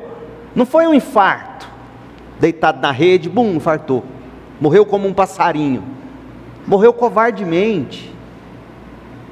Não 0.55 0.66
foi 0.66 0.86
um 0.86 0.94
infarto. 0.94 1.68
Deitado 2.40 2.80
na 2.80 2.90
rede, 2.90 3.28
bum, 3.28 3.55
infartou. 3.55 4.05
Morreu 4.61 4.84
como 4.84 5.07
um 5.07 5.14
passarinho. 5.14 5.84
Morreu 6.66 6.92
covardemente. 6.92 8.15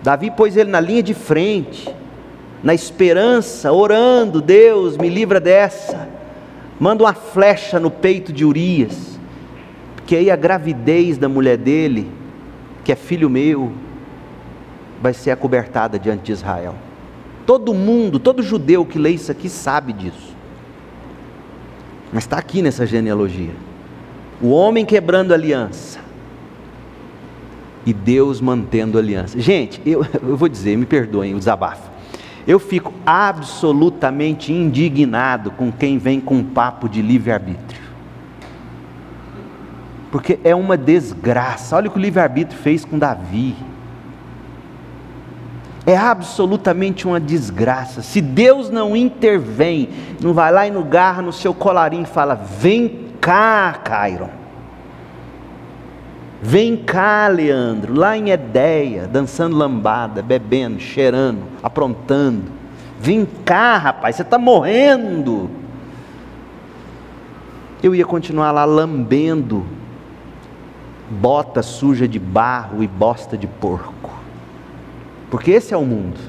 Davi 0.05 0.31
pôs 0.31 0.55
ele 0.55 0.71
na 0.71 0.81
linha 0.81 1.03
de 1.03 1.15
frente, 1.15 1.89
na 2.63 2.75
esperança, 2.75 3.73
orando: 3.73 4.43
Deus, 4.43 4.99
me 4.99 5.09
livra 5.09 5.41
dessa. 5.41 6.07
Manda 6.79 7.05
uma 7.05 7.15
flecha 7.15 7.81
no 7.81 7.91
peito 7.91 8.31
de 8.31 8.45
Urias. 8.45 9.19
Porque 9.97 10.15
aí 10.15 10.31
a 10.31 10.37
gravidez 10.37 11.17
da 11.17 11.27
mulher 11.27 11.57
dele, 11.57 12.07
que 12.85 12.93
é 12.93 12.97
filho 12.97 13.31
meu, 13.31 13.73
vai 15.01 15.15
ser 15.15 15.31
acobertada 15.31 15.99
diante 15.99 16.25
de 16.25 16.33
Israel. 16.33 16.75
Todo 17.47 17.73
mundo, 17.73 18.19
todo 18.19 18.43
judeu 18.43 18.85
que 18.85 18.99
lê 18.99 19.09
isso 19.09 19.33
aqui 19.33 19.49
sabe 19.49 19.95
disso. 19.95 20.37
Mas 22.13 22.25
está 22.25 22.37
aqui 22.37 22.61
nessa 22.61 22.85
genealogia. 22.85 23.55
O 24.43 24.51
homem 24.51 24.85
quebrando 24.85 25.33
aliança. 25.33 26.04
E 27.87 27.93
Deus 27.93 28.41
mantendo 28.41 28.99
aliança. 28.99 29.39
Gente, 29.39 29.81
eu, 29.85 30.05
eu 30.23 30.37
vou 30.37 30.49
dizer, 30.49 30.77
me 30.77 30.87
perdoem 30.87 31.35
o 31.35 31.39
desabafo. 31.39 31.91
Eu 32.47 32.59
fico 32.59 32.93
absolutamente 33.07 34.53
indignado 34.53 35.51
com 35.51 35.73
quem 35.73 35.99
vem 35.99 36.21
com 36.21 36.43
papo 36.43 36.89
de 36.89 37.01
livre-arbítrio. 37.01 37.83
Porque 40.11 40.39
é 40.45 40.55
uma 40.55 40.77
desgraça. 40.77 41.75
Olha 41.77 41.89
o 41.89 41.91
que 41.91 41.99
o 41.99 42.01
livre-arbítrio 42.01 42.61
fez 42.61 42.85
com 42.85 42.99
Davi. 42.99 43.57
É 45.87 45.97
absolutamente 45.97 47.07
uma 47.07 47.19
desgraça. 47.19 48.01
Se 48.01 48.21
Deus 48.21 48.71
não 48.71 48.95
intervém, 48.95 49.89
não 50.21 50.33
vai 50.33 50.53
lá 50.53 50.67
e 50.67 50.71
no 50.71 50.83
garra 50.85 51.21
no 51.21 51.33
seu 51.33 51.53
colarinho 51.53 52.05
e 52.05 52.07
fala: 52.07 52.35
Vem 52.35 53.09
cá, 53.21 53.81
Cairon. 53.85 54.44
Vem 56.47 56.77
cá, 56.77 57.27
Leandro, 57.27 57.95
lá 57.95 58.19
em 58.19 58.29
Edéia, 58.29 59.09
dançando 59.11 59.57
lambada, 59.57 60.21
bebendo, 60.21 60.79
cheirando, 60.79 61.43
aprontando. 61.63 62.53
Vem 63.01 63.27
cá, 63.47 63.79
rapaz, 63.79 64.17
você 64.17 64.23
está 64.23 64.37
morrendo. 64.37 65.49
Eu 67.83 67.95
ia 67.95 68.05
continuar 68.05 68.53
lá 68.53 68.67
lambendo 68.67 69.65
bota 71.09 71.63
suja 71.63 72.07
de 72.07 72.19
barro 72.19 72.83
e 72.83 72.87
bosta 72.87 73.39
de 73.39 73.47
porco. 73.47 74.11
Porque 75.31 75.51
esse 75.51 75.73
é 75.73 75.77
o 75.77 75.85
mundo. 75.85 76.21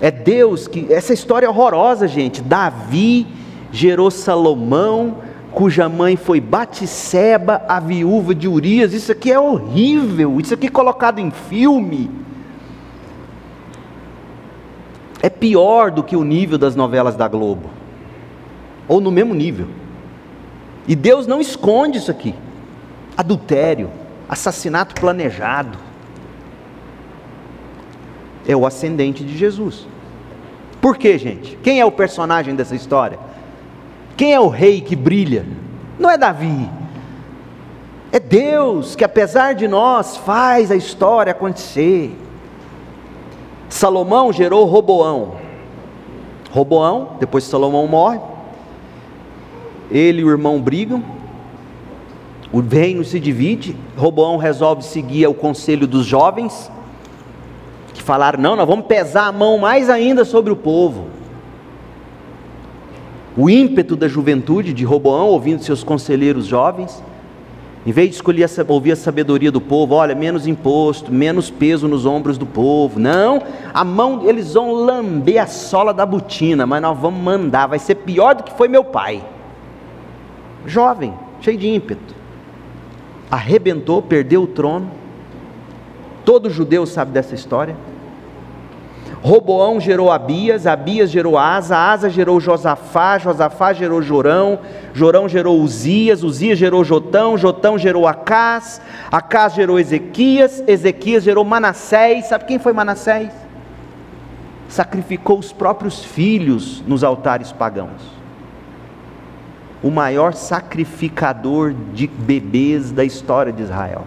É 0.00 0.10
Deus 0.10 0.66
que. 0.66 0.92
Essa 0.92 1.12
história 1.12 1.46
é 1.46 1.48
horrorosa, 1.48 2.08
gente. 2.08 2.40
Davi 2.40 3.26
gerou 3.72 4.10
Salomão, 4.10 5.18
cuja 5.52 5.88
mãe 5.88 6.16
foi 6.16 6.40
Batisseba, 6.40 7.62
a 7.68 7.80
viúva 7.80 8.34
de 8.34 8.48
Urias. 8.48 8.92
Isso 8.92 9.12
aqui 9.12 9.30
é 9.32 9.38
horrível. 9.38 10.40
Isso 10.40 10.54
aqui 10.54 10.66
é 10.66 10.70
colocado 10.70 11.18
em 11.18 11.30
filme. 11.30 12.10
É 15.22 15.28
pior 15.28 15.90
do 15.90 16.02
que 16.02 16.16
o 16.16 16.24
nível 16.24 16.56
das 16.56 16.74
novelas 16.74 17.16
da 17.16 17.28
Globo. 17.28 17.70
Ou 18.88 19.00
no 19.00 19.10
mesmo 19.10 19.34
nível. 19.34 19.66
E 20.88 20.96
Deus 20.96 21.26
não 21.26 21.40
esconde 21.40 21.98
isso 21.98 22.10
aqui 22.10 22.34
adultério, 23.20 23.90
assassinato 24.28 24.94
planejado. 24.94 25.78
É 28.48 28.56
o 28.56 28.66
ascendente 28.66 29.22
de 29.22 29.36
Jesus. 29.36 29.86
Por 30.80 30.96
quê, 30.96 31.18
gente? 31.18 31.58
Quem 31.62 31.80
é 31.80 31.84
o 31.84 31.92
personagem 31.92 32.54
dessa 32.54 32.74
história? 32.74 33.18
Quem 34.20 34.34
é 34.34 34.38
o 34.38 34.48
rei 34.48 34.82
que 34.82 34.94
brilha? 34.94 35.46
Não 35.98 36.10
é 36.10 36.18
Davi. 36.18 36.68
É 38.12 38.20
Deus 38.20 38.94
que, 38.94 39.02
apesar 39.02 39.54
de 39.54 39.66
nós, 39.66 40.18
faz 40.18 40.70
a 40.70 40.76
história 40.76 41.30
acontecer. 41.30 42.14
Salomão 43.70 44.30
gerou 44.30 44.66
Roboão. 44.66 45.36
Roboão, 46.50 47.16
depois 47.18 47.44
que 47.44 47.50
Salomão 47.50 47.86
morre, 47.86 48.20
ele 49.90 50.20
e 50.20 50.24
o 50.26 50.28
irmão 50.28 50.60
brigam, 50.60 51.02
o 52.52 52.60
reino 52.60 53.02
se 53.02 53.18
divide. 53.18 53.74
Roboão 53.96 54.36
resolve 54.36 54.84
seguir 54.84 55.26
o 55.28 55.32
conselho 55.32 55.86
dos 55.86 56.04
jovens, 56.04 56.70
que 57.94 58.02
falaram: 58.02 58.38
não, 58.38 58.54
nós 58.54 58.68
vamos 58.68 58.84
pesar 58.84 59.28
a 59.28 59.32
mão 59.32 59.56
mais 59.56 59.88
ainda 59.88 60.26
sobre 60.26 60.52
o 60.52 60.56
povo. 60.56 61.06
O 63.36 63.48
ímpeto 63.48 63.96
da 63.96 64.08
juventude 64.08 64.72
de 64.72 64.84
Roboão, 64.84 65.28
ouvindo 65.28 65.62
seus 65.62 65.84
conselheiros 65.84 66.46
jovens, 66.46 67.02
em 67.86 67.92
vez 67.92 68.10
de 68.10 68.16
escolher 68.16 68.48
ouvir 68.68 68.92
a 68.92 68.96
sabedoria 68.96 69.50
do 69.50 69.60
povo, 69.60 69.94
olha, 69.94 70.14
menos 70.14 70.46
imposto, 70.46 71.12
menos 71.12 71.50
peso 71.50 71.88
nos 71.88 72.04
ombros 72.04 72.36
do 72.36 72.44
povo. 72.44 73.00
Não, 73.00 73.42
a 73.72 73.84
mão, 73.84 74.28
eles 74.28 74.54
vão 74.54 74.72
lamber 74.72 75.42
a 75.42 75.46
sola 75.46 75.94
da 75.94 76.04
botina, 76.04 76.66
mas 76.66 76.82
nós 76.82 76.98
vamos 76.98 77.22
mandar, 77.22 77.66
vai 77.66 77.78
ser 77.78 77.94
pior 77.94 78.34
do 78.34 78.42
que 78.42 78.52
foi 78.52 78.68
meu 78.68 78.84
pai. 78.84 79.24
Jovem, 80.66 81.14
cheio 81.40 81.56
de 81.56 81.68
ímpeto 81.68 82.20
arrebentou, 83.30 84.02
perdeu 84.02 84.42
o 84.42 84.46
trono. 84.46 84.90
Todo 86.24 86.50
judeu 86.50 86.84
sabe 86.84 87.12
dessa 87.12 87.34
história. 87.34 87.76
Roboão 89.22 89.78
gerou 89.78 90.10
Abias, 90.10 90.66
Abias 90.66 91.10
gerou 91.10 91.36
Asa, 91.36 91.76
Asa 91.76 92.08
gerou 92.08 92.40
Josafá, 92.40 93.18
Josafá 93.18 93.72
gerou 93.72 94.00
Jorão, 94.00 94.58
Jorão 94.94 95.28
gerou 95.28 95.60
Uzias, 95.60 96.22
Uzias 96.22 96.58
gerou 96.58 96.82
Jotão, 96.82 97.36
Jotão 97.36 97.76
gerou 97.76 98.06
Acás, 98.06 98.80
Acás 99.12 99.52
gerou 99.54 99.78
Ezequias, 99.78 100.64
Ezequias 100.66 101.22
gerou 101.22 101.44
Manassés. 101.44 102.26
Sabe 102.26 102.44
quem 102.44 102.58
foi 102.58 102.72
Manassés? 102.72 103.30
Sacrificou 104.68 105.38
os 105.38 105.52
próprios 105.52 106.02
filhos 106.02 106.82
nos 106.86 107.04
altares 107.04 107.52
pagãos 107.52 108.20
o 109.82 109.90
maior 109.90 110.34
sacrificador 110.34 111.74
de 111.94 112.06
bebês 112.06 112.92
da 112.92 113.04
história 113.04 113.52
de 113.52 113.62
Israel. 113.62 114.04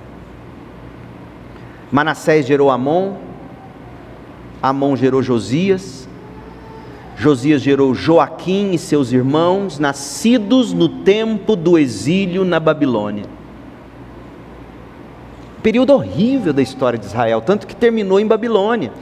Manassés 1.92 2.46
gerou 2.46 2.70
Amon, 2.70 3.16
Amon 4.64 4.96
gerou 4.96 5.22
Josias, 5.22 6.08
Josias 7.18 7.62
gerou 7.62 7.94
Joaquim 7.94 8.72
e 8.72 8.78
seus 8.78 9.12
irmãos, 9.12 9.78
nascidos 9.78 10.72
no 10.72 10.88
tempo 10.88 11.54
do 11.58 11.78
exílio 11.78 12.46
na 12.46 12.62
Babilônia. 12.62 13.26
Período 15.62 15.94
horrível 15.94 16.54
da 16.54 16.62
história 16.62 16.98
de 16.98 17.06
Israel, 17.06 17.42
tanto 17.42 17.68
que 17.68 17.76
terminou 17.76 18.22
em 18.22 18.26
Babilônia. 18.26 18.94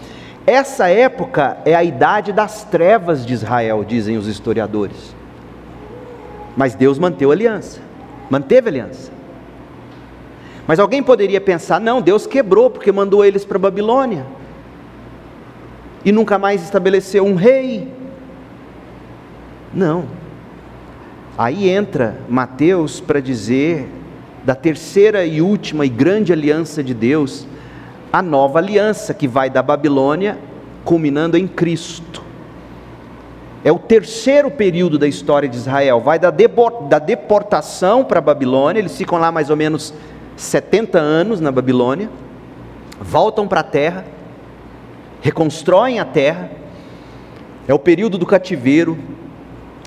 Essa 0.48 0.90
época 0.90 1.58
é 1.64 1.76
a 1.76 1.84
idade 1.84 2.34
das 2.34 2.64
trevas 2.64 3.24
de 3.24 3.34
Israel, 3.34 3.86
dizem 3.88 4.18
os 4.18 4.26
historiadores. 4.26 5.16
Mas 6.58 6.74
Deus 6.74 6.98
manteve 6.98 7.32
a 7.32 7.36
aliança. 7.36 7.80
Manteve 8.32 8.68
a 8.68 8.72
aliança. 8.72 9.12
Mas 10.68 10.80
alguém 10.80 11.04
poderia 11.04 11.40
pensar: 11.40 11.80
não, 11.80 12.02
Deus 12.02 12.26
quebrou 12.26 12.70
porque 12.70 12.92
mandou 12.92 13.24
eles 13.24 13.46
para 13.46 13.60
Babilônia. 13.60 14.26
E 16.04 16.12
nunca 16.12 16.38
mais 16.38 16.64
estabeleceu 16.64 17.26
um 17.26 17.36
rei. 17.36 17.92
Não. 19.74 20.06
Aí 21.38 21.70
entra 21.70 22.18
Mateus 22.28 23.00
para 23.00 23.20
dizer 23.20 23.88
da 24.44 24.56
terceira 24.56 25.26
e 25.26 25.42
última 25.42 25.86
e 25.86 25.90
grande 25.90 26.34
aliança 26.34 26.84
de 26.84 26.94
Deus, 26.94 27.48
a 28.12 28.22
nova 28.22 28.60
aliança 28.60 29.14
que 29.14 29.28
vai 29.28 29.50
da 29.50 29.62
Babilônia, 29.62 30.38
culminando 30.84 31.38
em 31.38 31.48
Cristo. 31.48 32.24
É 33.64 33.72
o 33.72 33.78
terceiro 33.78 34.50
período 34.50 34.98
da 34.98 35.08
história 35.08 35.48
de 35.48 35.56
Israel. 35.56 36.00
Vai 36.00 36.18
da, 36.18 36.32
deportação 36.32 38.04
para 38.04 38.18
a 38.18 38.22
Babilônia, 38.22 38.80
eles 38.80 38.98
ficam 38.98 39.20
lá 39.20 39.32
mais 39.32 39.52
ou 39.52 39.56
menos 39.56 39.94
70 40.36 40.98
anos 40.98 41.40
na 41.40 41.52
Babilônia, 41.52 42.10
voltam 43.00 43.48
para 43.48 43.60
a 43.60 43.64
terra, 43.64 44.04
reconstroem 45.22 46.00
a 46.00 46.06
terra. 46.06 46.52
É 47.68 47.74
o 47.74 47.80
período 47.80 48.18
do 48.18 48.26
cativeiro, 48.26 48.98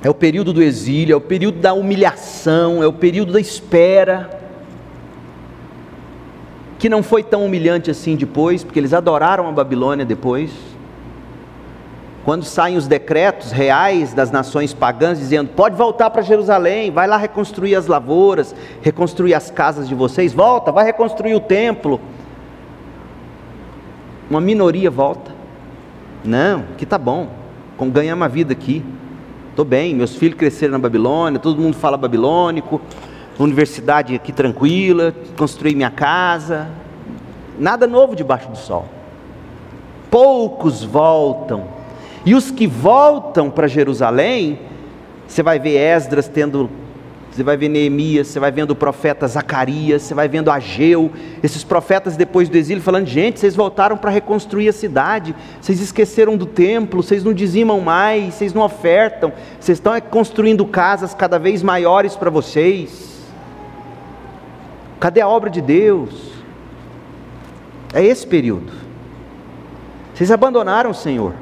é 0.03 0.09
o 0.09 0.15
período 0.15 0.53
do 0.53 0.63
exílio, 0.63 1.13
é 1.13 1.17
o 1.17 1.21
período 1.21 1.59
da 1.59 1.75
humilhação, 1.75 2.83
é 2.83 2.87
o 2.87 2.93
período 2.93 3.33
da 3.33 3.41
espera. 3.41 4.41
Que 6.79 6.89
não 6.89 7.03
foi 7.03 7.23
tão 7.23 7.45
humilhante 7.45 7.91
assim 7.91 8.17
depois, 8.17 8.65
porque 8.65 8.79
eles 8.79 8.93
adoraram 8.93 9.49
a 9.49 9.53
Babilônia 9.53 10.05
depois 10.05 10.51
quando 12.25 12.43
saem 12.43 12.77
os 12.77 12.89
decretos 12.89 13.53
reais 13.53 14.15
das 14.15 14.31
nações 14.31 14.73
pagãs 14.73 15.19
dizendo: 15.19 15.51
pode 15.51 15.77
voltar 15.77 16.09
para 16.11 16.23
Jerusalém, 16.23 16.91
vai 16.91 17.07
lá 17.07 17.17
reconstruir 17.17 17.75
as 17.77 17.87
lavouras, 17.87 18.55
reconstruir 18.81 19.35
as 19.35 19.51
casas 19.51 19.87
de 19.87 19.95
vocês, 19.95 20.33
volta, 20.33 20.73
vai 20.73 20.85
reconstruir 20.85 21.35
o 21.35 21.41
templo. 21.41 22.01
Uma 24.35 24.41
minoria 24.41 24.91
volta. 24.91 25.31
Não, 26.25 26.65
que 26.77 26.85
tá 26.85 26.99
bom, 26.99 27.29
com 27.77 27.89
ganhar 27.89 28.17
uma 28.17 28.29
vida 28.29 28.53
aqui. 28.53 28.85
Estou 29.51 29.65
bem, 29.65 29.95
meus 29.95 30.17
filhos 30.17 30.37
cresceram 30.37 30.73
na 30.73 30.79
Babilônia, 30.81 31.39
todo 31.39 31.63
mundo 31.63 31.77
fala 31.77 31.97
babilônico, 31.97 32.81
universidade 33.39 34.13
aqui 34.13 34.33
tranquila, 34.33 35.15
construí 35.39 35.77
minha 35.77 35.89
casa. 35.89 36.67
Nada 37.57 37.87
novo 37.87 38.17
debaixo 38.17 38.49
do 38.49 38.59
sol. 38.59 38.87
Poucos 40.11 40.83
voltam 40.83 41.67
e 42.27 42.35
os 42.35 42.51
que 42.51 42.67
voltam 42.67 43.49
para 43.49 43.69
Jerusalém, 43.69 44.59
você 45.29 45.45
vai 45.45 45.61
ver 45.61 45.77
Esdras 45.77 46.27
tendo 46.27 46.69
você 47.35 47.43
vai 47.43 47.57
ver 47.57 47.69
Neemias, 47.69 48.29
você 48.29 48.39
vai 48.39 48.53
vendo 48.53 48.71
o 48.71 48.77
profeta 48.77 49.27
Zacarias, 49.27 50.03
você 50.03 50.15
vai 50.15 50.29
vendo 50.29 50.53
Ageu, 50.53 51.11
esses 51.43 51.65
profetas 51.65 52.17
depois 52.17 52.49
do 52.49 52.57
exílio 52.57 52.81
falando: 52.81 53.07
gente, 53.07 53.41
vocês 53.41 53.57
voltaram 53.57 53.97
para 53.97 54.09
reconstruir 54.09 54.69
a 54.69 54.73
cidade, 54.73 55.35
vocês 55.61 55.81
esqueceram 55.81 56.37
do 56.37 56.47
templo, 56.47 57.03
vocês 57.03 57.25
não 57.25 57.33
dizimam 57.33 57.81
mais, 57.81 58.35
vocês 58.35 58.55
não 58.55 58.63
ofertam, 58.63 59.33
vocês 59.59 59.79
estão 59.79 60.01
construindo 60.01 60.65
casas 60.65 61.13
cada 61.13 61.37
vez 61.37 61.61
maiores 61.61 62.15
para 62.15 62.31
vocês. 62.31 63.21
Cadê 65.01 65.21
a 65.21 65.27
obra 65.27 65.51
de 65.51 65.61
Deus? 65.61 66.31
É 67.93 68.01
esse 68.01 68.25
período. 68.25 68.73
Vocês 70.15 70.31
abandonaram 70.31 70.91
o 70.91 70.95
Senhor. 70.95 71.35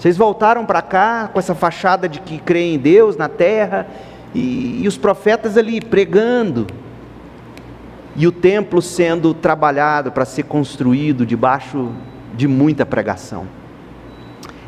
Vocês 0.00 0.16
voltaram 0.16 0.66
para 0.66 0.82
cá 0.82 1.30
com 1.32 1.38
essa 1.38 1.54
fachada 1.54 2.08
de 2.08 2.20
que 2.20 2.38
creem 2.38 2.74
em 2.74 2.78
Deus 2.78 3.16
na 3.16 3.28
terra 3.28 3.86
e, 4.34 4.80
e 4.82 4.88
os 4.88 4.96
profetas 4.96 5.56
ali 5.56 5.80
pregando, 5.80 6.66
e 8.16 8.26
o 8.26 8.32
templo 8.32 8.80
sendo 8.80 9.34
trabalhado 9.34 10.12
para 10.12 10.24
ser 10.24 10.44
construído 10.44 11.26
debaixo 11.26 11.90
de 12.36 12.46
muita 12.46 12.86
pregação. 12.86 13.46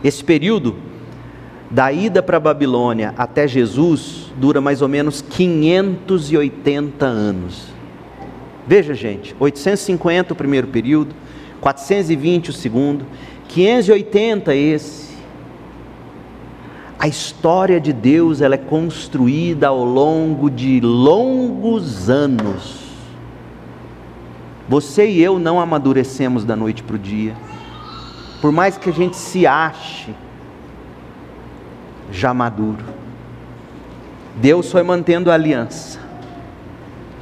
Esse 0.03 0.23
período, 0.23 0.77
da 1.71 1.93
ida 1.93 2.23
para 2.23 2.37
a 2.37 2.41
Babilônia 2.41 3.15
até 3.17 3.47
Jesus, 3.47 4.33
dura 4.37 4.61
mais 4.61 4.83
ou 4.83 4.89
menos 4.89 5.21
580 5.21 7.05
anos. 7.05 7.67
Veja, 8.67 8.95
gente, 8.95 9.35
850 9.39 10.33
o 10.33 10.37
primeiro 10.37 10.67
período, 10.69 11.15
420 11.61 12.51
o 12.51 12.53
segundo, 12.53 13.07
580 13.49 14.55
esse, 14.55 15.06
a 17.07 17.09
história 17.09 17.81
de 17.81 17.93
Deus 17.93 18.41
ela 18.41 18.57
é 18.57 18.59
construída 18.59 19.69
ao 19.69 19.85
longo 19.85 20.51
de 20.51 20.81
longos 20.81 22.11
anos. 22.11 22.81
Você 24.69 25.09
e 25.09 25.23
eu 25.23 25.39
não 25.39 25.61
amadurecemos 25.61 26.45
da 26.45 26.57
noite 26.57 26.83
para 26.83 26.97
o 26.97 26.99
dia. 26.99 27.37
Por 28.41 28.51
mais 28.51 28.77
que 28.77 28.91
a 28.91 28.93
gente 28.93 29.17
se 29.17 29.47
ache 29.47 30.13
já 32.11 32.35
maduro. 32.35 32.85
Deus 34.35 34.73
foi 34.73 34.83
mantendo 34.83 35.31
a 35.31 35.35
aliança. 35.35 36.01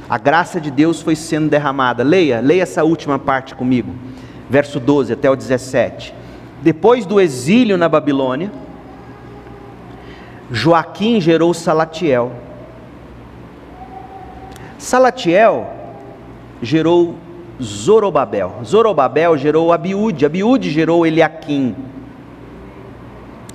A 0.09 0.17
graça 0.17 0.59
de 0.59 0.71
Deus 0.71 0.99
foi 0.99 1.15
sendo 1.15 1.47
derramada. 1.47 2.03
Leia, 2.03 2.39
leia 2.39 2.63
essa 2.63 2.83
última 2.83 3.19
parte 3.19 3.53
comigo. 3.53 3.93
Verso 4.49 4.79
12 4.79 5.13
até 5.13 5.29
o 5.29 5.35
17. 5.35 6.11
Depois 6.63 7.05
do 7.05 7.21
exílio 7.21 7.77
na 7.77 7.87
Babilônia, 7.87 8.51
Joaquim 10.51 11.19
gerou 11.19 11.53
Salatiel. 11.53 12.31
Salatiel 14.77 15.67
gerou 16.61 17.15
Zorobabel. 17.61 18.53
Zorobabel 18.63 19.37
gerou 19.37 19.73
Abiúde. 19.73 20.25
Abiúde 20.25 20.69
gerou 20.69 21.05
Eliaquim. 21.05 21.75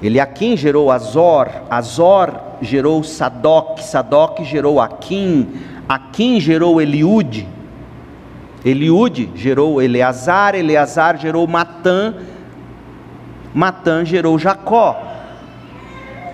Eliaquim 0.03 0.57
gerou 0.57 0.91
Azor. 0.91 1.49
Azor 1.71 2.35
gerou 2.61 3.03
Sadoc. 3.05 3.81
Sadoc 3.81 4.43
gerou 4.43 4.81
Aquim. 4.81 5.61
Aquim 5.89 6.41
gerou 6.41 6.81
Eliúde. 6.81 7.47
Eliúde 8.65 9.31
gerou 9.37 9.81
Eleazar. 9.81 10.55
Eleazar 10.55 11.19
gerou 11.19 11.47
Matã. 11.47 12.15
Matã 13.55 14.05
gerou 14.05 14.39
Jacó. 14.39 15.10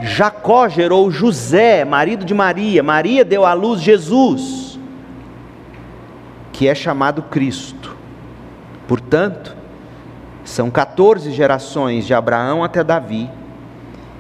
Jacó 0.03 0.69
gerou 0.69 1.11
José, 1.11 1.85
marido 1.85 2.25
de 2.25 2.35
Maria. 2.35 2.83
Maria 2.83 3.25
deu 3.25 3.45
à 3.45 3.53
luz 3.53 3.81
Jesus, 3.81 4.79
que 6.53 6.69
é 6.69 6.75
chamado 6.75 7.23
Cristo. 7.23 7.97
Portanto, 8.87 9.57
são 10.45 10.71
14 10.71 11.33
gerações 11.33 12.07
de 12.07 12.15
Abraão 12.15 12.63
até 12.63 12.85
Davi, 12.85 13.29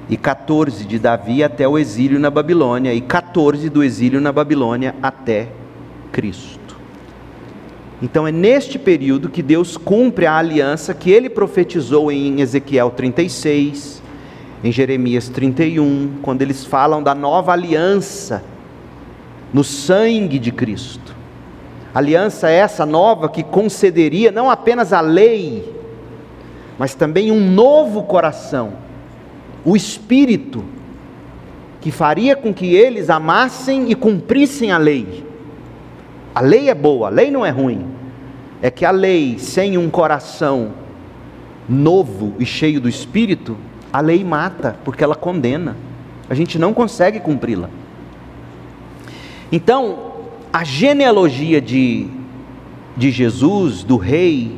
e 0.09 0.17
14 0.17 0.85
de 0.85 0.99
Davi 0.99 1.43
até 1.43 1.67
o 1.67 1.79
exílio 1.79 2.19
na 2.19 2.31
Babilônia, 2.31 2.95
e 2.95 3.01
14 3.01 3.69
do 3.69 3.83
exílio 3.83 4.21
na 4.21 4.33
Babilônia 4.33 4.95
até 5.03 5.49
Cristo. 6.13 6.77
Então 8.03 8.27
é 8.27 8.33
neste 8.33 8.79
período 8.79 9.31
que 9.31 9.43
Deus 9.43 9.77
cumpre 9.77 10.27
a 10.27 10.37
aliança 10.37 10.93
que 10.93 11.11
ele 11.11 11.31
profetizou 11.31 12.13
em 12.13 12.41
Ezequiel 12.41 12.91
36, 12.91 14.03
em 14.67 14.73
Jeremias 14.73 15.29
31, 15.29 16.17
quando 16.23 16.43
eles 16.43 16.65
falam 16.65 17.01
da 17.01 17.15
nova 17.15 17.53
aliança 17.53 18.43
no 19.53 19.63
sangue 19.63 20.41
de 20.41 20.51
Cristo. 20.51 21.15
Aliança 21.95 22.51
essa 22.51 22.85
nova 22.85 23.29
que 23.29 23.45
concederia 23.45 24.33
não 24.33 24.51
apenas 24.51 24.93
a 24.93 25.01
lei, 25.01 25.73
mas 26.77 26.95
também 26.97 27.31
um 27.31 27.49
novo 27.49 28.03
coração, 28.03 28.73
o 29.65 29.77
espírito 29.77 30.65
que 31.81 31.93
faria 31.93 32.35
com 32.35 32.53
que 32.53 32.75
eles 32.75 33.09
amassem 33.09 33.89
e 33.89 33.95
cumprissem 33.95 34.73
a 34.73 34.79
lei. 34.79 35.25
A 36.35 36.41
lei 36.41 36.69
é 36.69 36.75
boa, 36.75 37.07
a 37.07 37.11
lei 37.11 37.31
não 37.31 37.47
é 37.47 37.51
ruim. 37.51 37.87
É 38.61 38.69
que 38.69 38.85
a 38.85 38.91
lei 38.91 39.39
sem 39.39 39.79
um 39.79 39.89
coração 39.89 40.73
novo 41.69 42.35
e 42.41 42.45
cheio 42.45 42.81
do 42.81 42.89
espírito 42.89 43.57
a 43.97 44.01
lei 44.03 44.23
mata, 44.23 44.77
porque 44.85 45.03
ela 45.03 45.15
condena. 45.15 45.75
A 46.29 46.35
gente 46.35 46.59
não 46.59 46.75
consegue 46.75 47.19
cumpri-la. 47.19 47.71
Então, 49.51 50.13
a 50.53 50.63
genealogia 50.63 51.63
de, 51.63 52.07
de 52.95 53.11
Jesus, 53.11 53.83
do 53.83 53.97
rei, 53.97 54.55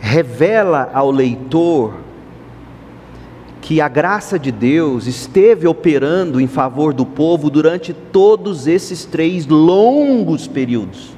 revela 0.00 0.90
ao 0.92 1.12
leitor 1.12 1.94
que 3.60 3.80
a 3.80 3.86
graça 3.86 4.40
de 4.40 4.50
Deus 4.50 5.06
esteve 5.06 5.68
operando 5.68 6.40
em 6.40 6.48
favor 6.48 6.92
do 6.92 7.06
povo 7.06 7.48
durante 7.48 7.92
todos 7.92 8.66
esses 8.66 9.04
três 9.04 9.46
longos 9.46 10.48
períodos. 10.48 11.10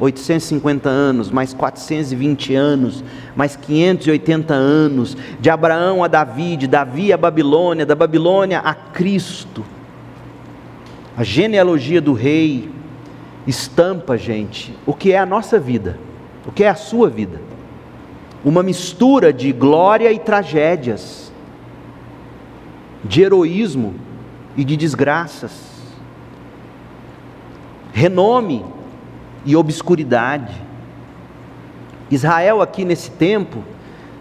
850 0.00 0.88
anos, 0.88 1.30
mais 1.30 1.52
420 1.52 2.54
anos, 2.54 3.02
mais 3.34 3.56
580 3.56 4.54
anos, 4.54 5.16
de 5.40 5.50
Abraão 5.50 6.04
a 6.04 6.08
Davi, 6.08 6.56
de 6.56 6.66
Davi 6.66 7.12
a 7.12 7.16
Babilônia, 7.16 7.84
da 7.84 7.94
Babilônia 7.94 8.60
a 8.60 8.74
Cristo. 8.74 9.64
A 11.16 11.24
genealogia 11.24 12.00
do 12.00 12.12
rei 12.12 12.70
estampa, 13.46 14.16
gente, 14.16 14.74
o 14.86 14.94
que 14.94 15.12
é 15.12 15.18
a 15.18 15.26
nossa 15.26 15.58
vida, 15.58 15.98
o 16.46 16.52
que 16.52 16.62
é 16.62 16.68
a 16.68 16.76
sua 16.76 17.10
vida. 17.10 17.40
Uma 18.44 18.62
mistura 18.62 19.32
de 19.32 19.52
glória 19.52 20.12
e 20.12 20.18
tragédias, 20.18 21.32
de 23.02 23.22
heroísmo 23.22 23.96
e 24.56 24.62
de 24.62 24.76
desgraças, 24.76 25.52
renome 27.92 28.64
e 29.48 29.56
obscuridade. 29.56 30.54
Israel, 32.10 32.60
aqui 32.60 32.84
nesse 32.84 33.10
tempo, 33.10 33.64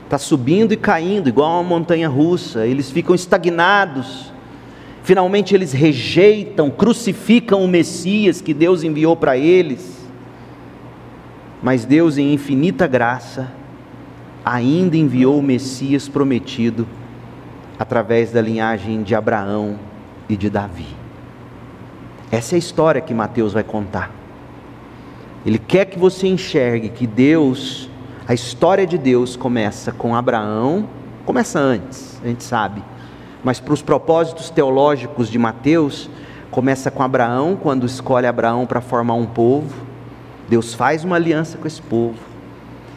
está 0.06 0.18
subindo 0.18 0.72
e 0.72 0.78
caindo, 0.78 1.28
igual 1.28 1.52
uma 1.60 1.64
montanha 1.64 2.08
russa, 2.08 2.66
eles 2.66 2.90
ficam 2.90 3.14
estagnados. 3.14 4.32
Finalmente 5.04 5.54
eles 5.54 5.74
rejeitam, 5.74 6.72
crucificam 6.72 7.62
o 7.62 7.68
Messias 7.68 8.40
que 8.40 8.54
Deus 8.54 8.84
enviou 8.84 9.18
para 9.18 9.38
eles. 9.38 9.98
Mas 11.62 11.84
Deus, 11.84 12.18
em 12.18 12.34
infinita 12.34 12.88
graça, 12.88 13.52
ainda 14.46 14.96
enviou 14.96 15.40
o 15.40 15.44
Messias 15.44 16.08
prometido 16.08 16.88
através 17.78 18.32
da 18.32 18.42
linhagem 18.42 19.04
de 19.04 19.14
Abraão 19.14 19.78
e 20.30 20.38
de 20.38 20.50
Davi. 20.50 20.88
Essa 22.32 22.56
é 22.56 22.58
a 22.58 22.60
história 22.60 23.02
que 23.02 23.14
Mateus 23.14 23.52
vai 23.52 23.64
contar. 23.64 24.27
Ele 25.48 25.58
quer 25.58 25.86
que 25.86 25.98
você 25.98 26.28
enxergue 26.28 26.89
que 26.89 27.08
Deus, 27.08 27.89
a 28.28 28.34
história 28.34 28.86
de 28.86 28.98
Deus 28.98 29.38
começa 29.38 29.93
com 29.93 30.14
Abraão, 30.14 30.89
começa 31.26 31.58
antes, 31.58 32.20
a 32.22 32.28
gente 32.28 32.43
sabe, 32.43 32.84
mas 33.45 33.58
para 33.58 33.74
os 33.74 33.82
propósitos 33.82 34.50
teológicos 34.50 35.30
de 35.30 35.39
Mateus, 35.39 36.10
começa 36.52 36.91
com 36.91 37.02
Abraão, 37.02 37.56
quando 37.56 37.86
escolhe 37.86 38.28
Abraão 38.28 38.66
para 38.66 38.82
formar 38.82 39.14
um 39.14 39.26
povo. 39.26 39.74
Deus 40.50 40.74
faz 40.74 41.06
uma 41.06 41.16
aliança 41.16 41.58
com 41.58 41.66
esse 41.66 41.82
povo. 41.82 42.20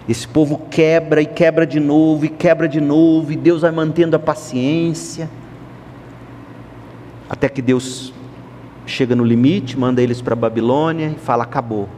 Esse 0.09 0.27
povo 0.27 0.61
quebra 0.69 1.23
e 1.23 1.27
quebra 1.27 1.65
de 1.65 1.79
novo, 1.79 2.25
e 2.25 2.29
quebra 2.29 2.67
de 2.67 2.81
novo, 2.81 3.31
e 3.31 3.37
Deus 3.37 3.63
vai 3.63 3.71
mantendo 3.71 4.17
a 4.17 4.19
paciência. 4.19 5.31
Até 7.29 7.49
que 7.49 7.63
Deus 7.63 8.13
chega 8.85 9.15
no 9.15 9.23
limite, 9.23 9.79
manda 9.79 10.03
eles 10.03 10.21
para 10.21 10.35
Babilônia 10.35 11.15
e 11.17 11.21
fala: 11.21 11.45
acabou 11.45 11.89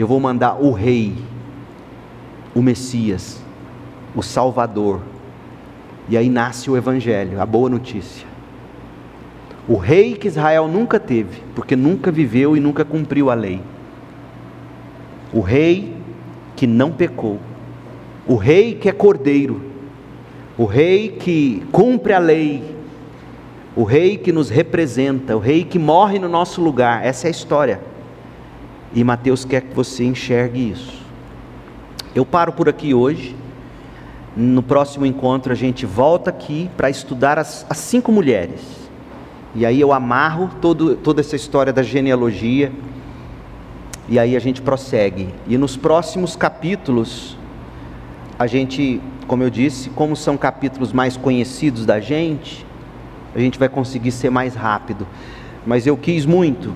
eu 0.00 0.06
vou 0.06 0.18
mandar 0.18 0.54
o 0.54 0.72
Rei, 0.72 1.14
o 2.54 2.62
Messias, 2.62 3.42
o 4.14 4.22
Salvador. 4.22 5.00
E 6.08 6.16
aí 6.16 6.28
nasce 6.28 6.70
o 6.70 6.76
Evangelho, 6.76 7.40
a 7.40 7.44
boa 7.44 7.68
notícia. 7.68 8.26
O 9.68 9.76
rei 9.76 10.14
que 10.14 10.26
Israel 10.26 10.66
nunca 10.66 10.98
teve, 10.98 11.42
porque 11.54 11.76
nunca 11.76 12.10
viveu 12.10 12.56
e 12.56 12.60
nunca 12.60 12.84
cumpriu 12.84 13.30
a 13.30 13.34
lei. 13.34 13.60
O 15.32 15.40
rei 15.40 15.94
que 16.56 16.66
não 16.66 16.90
pecou. 16.90 17.38
O 18.26 18.36
rei 18.36 18.74
que 18.74 18.88
é 18.88 18.92
cordeiro. 18.92 19.60
O 20.58 20.64
rei 20.64 21.08
que 21.08 21.62
cumpre 21.70 22.12
a 22.12 22.18
lei. 22.18 22.74
O 23.76 23.84
rei 23.84 24.16
que 24.16 24.32
nos 24.32 24.48
representa. 24.48 25.36
O 25.36 25.38
rei 25.38 25.62
que 25.62 25.78
morre 25.78 26.18
no 26.18 26.28
nosso 26.28 26.60
lugar. 26.60 27.04
Essa 27.04 27.26
é 27.26 27.28
a 27.28 27.30
história. 27.30 27.89
E 28.92 29.04
Mateus 29.04 29.44
quer 29.44 29.62
que 29.62 29.74
você 29.74 30.04
enxergue 30.04 30.70
isso. 30.70 31.00
Eu 32.14 32.26
paro 32.26 32.52
por 32.52 32.68
aqui 32.68 32.92
hoje. 32.94 33.36
No 34.36 34.62
próximo 34.62 35.04
encontro 35.04 35.52
a 35.52 35.56
gente 35.56 35.84
volta 35.84 36.30
aqui 36.30 36.70
para 36.76 36.88
estudar 36.88 37.38
as, 37.38 37.66
as 37.68 37.78
cinco 37.78 38.12
mulheres 38.12 38.80
e 39.54 39.66
aí 39.66 39.80
eu 39.80 39.92
amarro 39.92 40.48
todo, 40.60 40.94
toda 40.94 41.20
essa 41.20 41.34
história 41.34 41.72
da 41.72 41.82
genealogia. 41.82 42.72
E 44.08 44.18
aí 44.18 44.36
a 44.36 44.40
gente 44.40 44.62
prossegue. 44.62 45.28
E 45.46 45.56
nos 45.58 45.76
próximos 45.76 46.36
capítulos, 46.36 47.36
a 48.38 48.46
gente, 48.46 49.00
como 49.26 49.42
eu 49.42 49.50
disse, 49.50 49.90
como 49.90 50.14
são 50.14 50.36
capítulos 50.36 50.92
mais 50.92 51.16
conhecidos 51.16 51.84
da 51.84 52.00
gente, 52.00 52.64
a 53.34 53.38
gente 53.40 53.58
vai 53.58 53.68
conseguir 53.68 54.12
ser 54.12 54.30
mais 54.30 54.54
rápido. 54.54 55.06
Mas 55.66 55.86
eu 55.86 55.96
quis 55.96 56.24
muito 56.24 56.74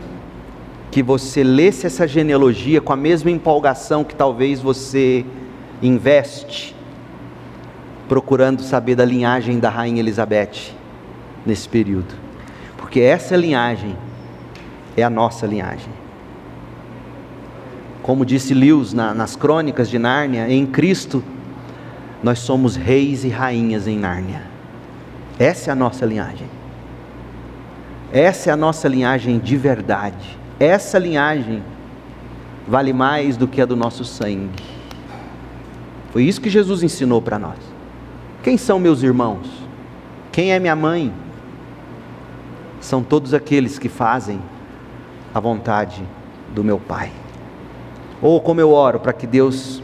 que 0.94 1.02
você 1.02 1.42
lesse 1.42 1.88
essa 1.88 2.06
genealogia 2.06 2.80
com 2.80 2.92
a 2.92 2.96
mesma 2.96 3.28
empolgação 3.28 4.04
que 4.04 4.14
talvez 4.14 4.60
você 4.60 5.26
investe 5.82 6.72
procurando 8.08 8.62
saber 8.62 8.94
da 8.94 9.04
linhagem 9.04 9.58
da 9.58 9.68
rainha 9.68 9.98
Elizabeth 9.98 10.72
nesse 11.44 11.68
período 11.68 12.14
porque 12.76 13.00
essa 13.00 13.34
linhagem 13.34 13.96
é 14.96 15.02
a 15.02 15.10
nossa 15.10 15.48
linhagem. 15.48 15.92
Como 18.00 18.24
disse 18.24 18.54
Lewis 18.54 18.92
na, 18.92 19.12
nas 19.12 19.34
crônicas 19.34 19.90
de 19.90 19.98
Nárnia, 19.98 20.48
em 20.48 20.64
Cristo 20.64 21.24
nós 22.22 22.38
somos 22.38 22.76
reis 22.76 23.24
e 23.24 23.28
rainhas 23.28 23.88
em 23.88 23.98
Nárnia. 23.98 24.42
Essa 25.40 25.70
é 25.70 25.72
a 25.72 25.74
nossa 25.74 26.06
linhagem. 26.06 26.46
Essa 28.12 28.50
é 28.50 28.52
a 28.52 28.56
nossa 28.56 28.86
linhagem 28.86 29.40
de 29.40 29.56
verdade. 29.56 30.43
Essa 30.58 30.98
linhagem 30.98 31.62
vale 32.66 32.92
mais 32.92 33.36
do 33.36 33.46
que 33.46 33.60
a 33.60 33.66
do 33.66 33.76
nosso 33.76 34.04
sangue. 34.04 34.62
Foi 36.12 36.22
isso 36.22 36.40
que 36.40 36.48
Jesus 36.48 36.82
ensinou 36.82 37.20
para 37.20 37.38
nós. 37.38 37.58
Quem 38.42 38.56
são 38.56 38.78
meus 38.78 39.02
irmãos? 39.02 39.48
Quem 40.30 40.52
é 40.52 40.58
minha 40.58 40.76
mãe? 40.76 41.12
são 42.84 43.02
todos 43.02 43.32
aqueles 43.32 43.78
que 43.78 43.88
fazem 43.88 44.38
a 45.34 45.40
vontade 45.40 46.02
do 46.54 46.62
meu 46.62 46.78
Pai. 46.78 47.10
Ou 48.20 48.40
como 48.40 48.60
eu 48.60 48.70
oro 48.72 49.00
para 49.00 49.12
que 49.12 49.26
Deus 49.26 49.82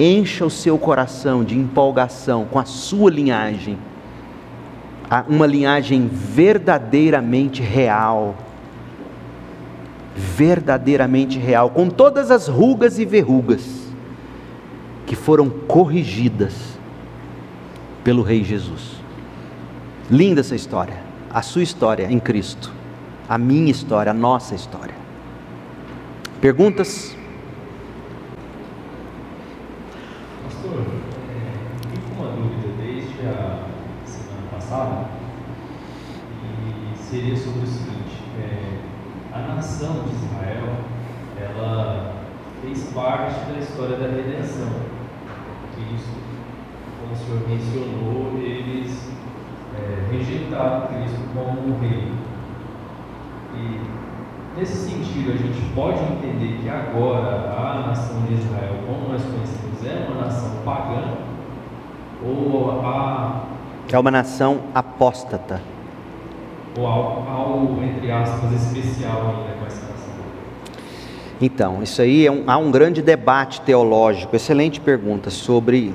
encha 0.00 0.44
o 0.44 0.50
seu 0.50 0.78
coração 0.78 1.44
de 1.44 1.56
empolgação 1.56 2.46
com 2.46 2.58
a 2.58 2.64
sua 2.64 3.10
linhagem, 3.10 3.78
uma 5.28 5.46
linhagem 5.46 6.08
verdadeiramente 6.08 7.62
real, 7.62 8.34
verdadeiramente 10.14 11.38
real, 11.38 11.70
com 11.70 11.88
todas 11.88 12.30
as 12.30 12.48
rugas 12.48 12.98
e 12.98 13.04
verrugas 13.04 13.84
que 15.06 15.16
foram 15.16 15.50
corrigidas 15.50 16.54
pelo 18.02 18.22
Rei 18.22 18.44
Jesus. 18.44 19.02
Linda 20.10 20.40
essa 20.40 20.54
história 20.54 21.04
a 21.34 21.42
sua 21.42 21.64
história 21.64 22.06
em 22.08 22.20
Cristo, 22.20 22.70
a 23.28 23.36
minha 23.36 23.68
história, 23.68 24.12
a 24.12 24.14
nossa 24.14 24.54
história. 24.54 24.94
Perguntas? 26.40 27.16
Pastor, 30.44 30.80
é, 31.28 31.90
fico 31.90 32.14
com 32.14 32.22
uma 32.22 32.36
dúvida 32.36 32.68
desde 32.80 33.26
a 33.26 33.66
semana 34.06 34.46
passada, 34.52 35.08
e 36.40 37.02
seria 37.02 37.36
sobre 37.36 37.64
o 37.64 37.66
seguinte: 37.66 38.22
é, 38.38 38.78
a 39.32 39.54
nação 39.56 40.04
de 40.04 40.14
Israel, 40.14 40.84
ela 41.36 42.14
fez 42.62 42.92
parte 43.04 43.52
da 43.52 43.58
história 43.58 43.96
da 43.98 44.06
redenção. 44.06 44.68
Cristo, 45.74 46.16
como 46.98 47.12
o 47.12 47.16
senhor 47.16 47.46
mencionou, 47.46 48.38
eles 48.42 49.10
é, 49.76 50.10
rejeitaram 50.10 50.86
Cristo 50.86 51.20
como 51.34 51.78
rei. 51.80 52.10
E 53.54 53.80
nesse 54.58 54.88
sentido, 54.88 55.32
a 55.32 55.36
gente 55.36 55.74
pode 55.74 56.00
entender 56.02 56.60
que 56.62 56.68
agora 56.70 57.52
a 57.52 57.88
nação 57.88 58.22
de 58.22 58.34
Israel, 58.34 58.78
como 58.86 59.12
nós 59.12 59.22
conhecemos, 59.22 59.84
é 59.84 60.06
uma 60.08 60.24
nação 60.24 60.50
pagã 60.64 61.18
ou 62.24 62.80
a 62.82 63.42
é 63.92 63.98
uma 63.98 64.10
nação 64.10 64.60
apóstata. 64.74 65.60
Ou 66.76 66.86
algo, 66.86 67.30
algo 67.30 67.84
entre 67.84 68.10
aspas 68.10 68.50
especial 68.52 69.36
ainda 69.36 69.58
com 69.60 69.66
essa. 69.66 69.93
Então, 71.40 71.82
isso 71.82 72.00
aí 72.00 72.26
é 72.26 72.30
um, 72.30 72.44
há 72.46 72.56
um 72.56 72.70
grande 72.70 73.02
debate 73.02 73.60
teológico. 73.62 74.36
Excelente 74.36 74.80
pergunta 74.80 75.30
sobre 75.30 75.92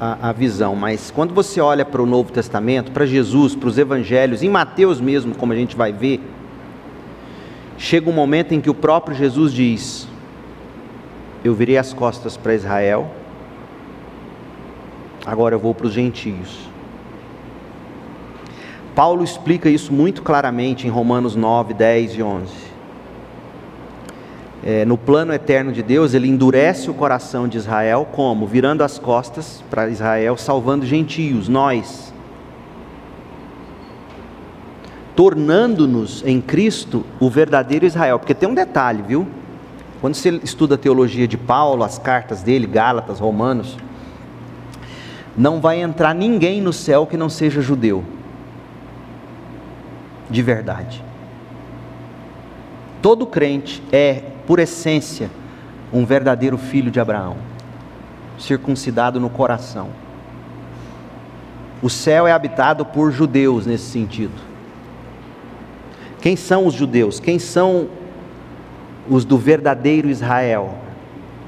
a, 0.00 0.28
a 0.28 0.32
visão, 0.32 0.76
mas 0.76 1.10
quando 1.10 1.34
você 1.34 1.60
olha 1.60 1.84
para 1.84 2.00
o 2.00 2.06
Novo 2.06 2.30
Testamento, 2.30 2.92
para 2.92 3.04
Jesus, 3.04 3.56
para 3.56 3.68
os 3.68 3.78
Evangelhos, 3.78 4.42
em 4.42 4.48
Mateus 4.48 5.00
mesmo, 5.00 5.34
como 5.34 5.52
a 5.52 5.56
gente 5.56 5.74
vai 5.74 5.92
ver, 5.92 6.20
chega 7.76 8.08
um 8.08 8.12
momento 8.12 8.52
em 8.52 8.60
que 8.60 8.70
o 8.70 8.74
próprio 8.74 9.16
Jesus 9.16 9.52
diz: 9.52 10.06
Eu 11.42 11.54
virei 11.54 11.76
as 11.76 11.92
costas 11.92 12.36
para 12.36 12.54
Israel, 12.54 13.10
agora 15.24 15.54
eu 15.54 15.58
vou 15.58 15.74
para 15.74 15.86
os 15.86 15.92
gentios. 15.92 16.68
Paulo 18.94 19.24
explica 19.24 19.68
isso 19.68 19.92
muito 19.92 20.22
claramente 20.22 20.86
em 20.86 20.90
Romanos 20.90 21.34
9, 21.34 21.74
10 21.74 22.14
e 22.14 22.22
11 22.22 22.75
é, 24.64 24.84
no 24.84 24.96
plano 24.96 25.32
eterno 25.32 25.72
de 25.72 25.82
Deus, 25.82 26.14
ele 26.14 26.28
endurece 26.28 26.90
o 26.90 26.94
coração 26.94 27.46
de 27.46 27.56
Israel, 27.56 28.08
como? 28.10 28.46
Virando 28.46 28.82
as 28.82 28.98
costas 28.98 29.62
para 29.70 29.88
Israel, 29.88 30.36
salvando 30.36 30.86
gentios, 30.86 31.48
nós. 31.48 32.12
Tornando-nos 35.14 36.22
em 36.26 36.40
Cristo 36.40 37.04
o 37.20 37.30
verdadeiro 37.30 37.86
Israel. 37.86 38.18
Porque 38.18 38.34
tem 38.34 38.48
um 38.48 38.54
detalhe, 38.54 39.02
viu? 39.02 39.26
Quando 40.00 40.14
você 40.14 40.30
estuda 40.42 40.74
a 40.74 40.78
teologia 40.78 41.26
de 41.26 41.36
Paulo, 41.36 41.82
as 41.82 41.98
cartas 41.98 42.42
dele, 42.42 42.66
Gálatas, 42.66 43.18
Romanos, 43.18 43.76
não 45.36 45.60
vai 45.60 45.80
entrar 45.80 46.14
ninguém 46.14 46.60
no 46.60 46.72
céu 46.72 47.06
que 47.06 47.16
não 47.16 47.28
seja 47.28 47.60
judeu. 47.60 48.04
De 50.28 50.42
verdade. 50.42 51.02
Todo 53.00 53.26
crente 53.26 53.82
é 53.92 54.22
por 54.46 54.58
essência, 54.58 55.30
um 55.92 56.04
verdadeiro 56.04 56.56
filho 56.56 56.90
de 56.90 57.00
Abraão, 57.00 57.36
circuncidado 58.38 59.18
no 59.20 59.28
coração. 59.28 59.88
O 61.82 61.90
céu 61.90 62.26
é 62.26 62.32
habitado 62.32 62.84
por 62.84 63.10
judeus 63.10 63.66
nesse 63.66 63.84
sentido. 63.84 64.34
Quem 66.20 66.34
são 66.34 66.66
os 66.66 66.74
judeus? 66.74 67.20
Quem 67.20 67.38
são 67.38 67.88
os 69.08 69.24
do 69.24 69.36
verdadeiro 69.36 70.08
Israel? 70.08 70.74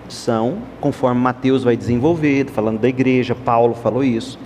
São, 0.08 0.58
conforme 0.80 1.20
Mateus 1.20 1.64
vai 1.64 1.76
desenvolver, 1.76 2.46
falando 2.50 2.78
da 2.78 2.88
igreja, 2.88 3.34
Paulo 3.34 3.74
falou 3.74 4.04
isso. 4.04 4.38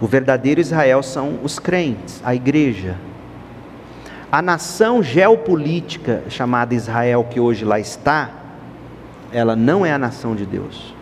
O 0.00 0.06
verdadeiro 0.06 0.60
Israel 0.60 1.02
são 1.02 1.38
os 1.42 1.58
crentes, 1.58 2.20
a 2.24 2.34
igreja, 2.34 2.96
a 4.36 4.42
nação 4.42 5.02
geopolítica 5.02 6.22
chamada 6.28 6.74
Israel, 6.74 7.24
que 7.24 7.40
hoje 7.40 7.64
lá 7.64 7.80
está, 7.80 8.28
ela 9.32 9.56
não 9.56 9.86
é 9.86 9.94
a 9.94 9.98
nação 9.98 10.34
de 10.34 10.44
Deus. 10.44 10.94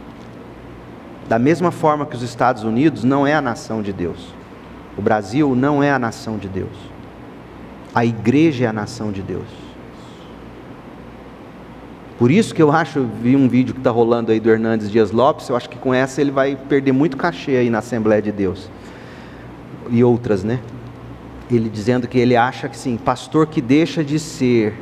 Da 1.29 1.37
mesma 1.37 1.73
forma 1.73 2.07
que 2.07 2.15
os 2.15 2.23
Estados 2.23 2.63
Unidos 2.63 3.03
não 3.03 3.27
é 3.27 3.35
a 3.35 3.41
nação 3.41 3.83
de 3.83 3.93
Deus. 3.93 4.33
O 4.97 5.03
Brasil 5.03 5.53
não 5.57 5.83
é 5.83 5.91
a 5.91 5.99
nação 5.99 6.39
de 6.39 6.47
Deus. 6.47 6.77
A 7.93 8.05
igreja 8.05 8.67
é 8.67 8.69
a 8.69 8.73
nação 8.73 9.11
de 9.11 9.21
Deus. 9.21 9.49
Por 12.17 12.31
isso 12.31 12.55
que 12.55 12.63
eu 12.63 12.71
acho, 12.71 13.05
vi 13.21 13.35
um 13.35 13.49
vídeo 13.49 13.75
que 13.75 13.81
está 13.81 13.91
rolando 13.91 14.31
aí 14.31 14.39
do 14.39 14.49
Hernandes 14.49 14.89
Dias 14.89 15.11
Lopes, 15.11 15.49
eu 15.49 15.57
acho 15.57 15.69
que 15.69 15.77
com 15.77 15.93
essa 15.93 16.21
ele 16.21 16.31
vai 16.31 16.55
perder 16.55 16.93
muito 16.93 17.17
cachê 17.17 17.57
aí 17.57 17.69
na 17.69 17.79
Assembleia 17.79 18.23
de 18.23 18.31
Deus. 18.31 18.71
E 19.91 20.05
outras, 20.05 20.45
né? 20.45 20.61
Ele 21.55 21.69
dizendo 21.69 22.09
que 22.09 22.19
ele 22.19 22.37
acha 22.37 22.69
que 22.69 22.77
sim, 22.77 22.97
pastor 22.97 23.47
que 23.47 23.61
deixa 23.61 24.03
de 24.03 24.19
ser, 24.19 24.75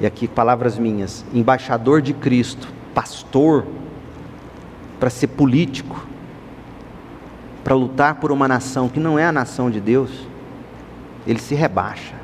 e 0.00 0.06
aqui 0.06 0.26
palavras 0.26 0.78
minhas, 0.78 1.24
embaixador 1.32 2.00
de 2.00 2.12
Cristo, 2.12 2.68
pastor, 2.94 3.66
para 4.98 5.10
ser 5.10 5.28
político, 5.28 6.06
para 7.64 7.74
lutar 7.74 8.16
por 8.16 8.32
uma 8.32 8.48
nação 8.48 8.88
que 8.88 9.00
não 9.00 9.18
é 9.18 9.24
a 9.24 9.32
nação 9.32 9.70
de 9.70 9.80
Deus, 9.80 10.10
ele 11.26 11.38
se 11.38 11.54
rebaixa. 11.54 12.14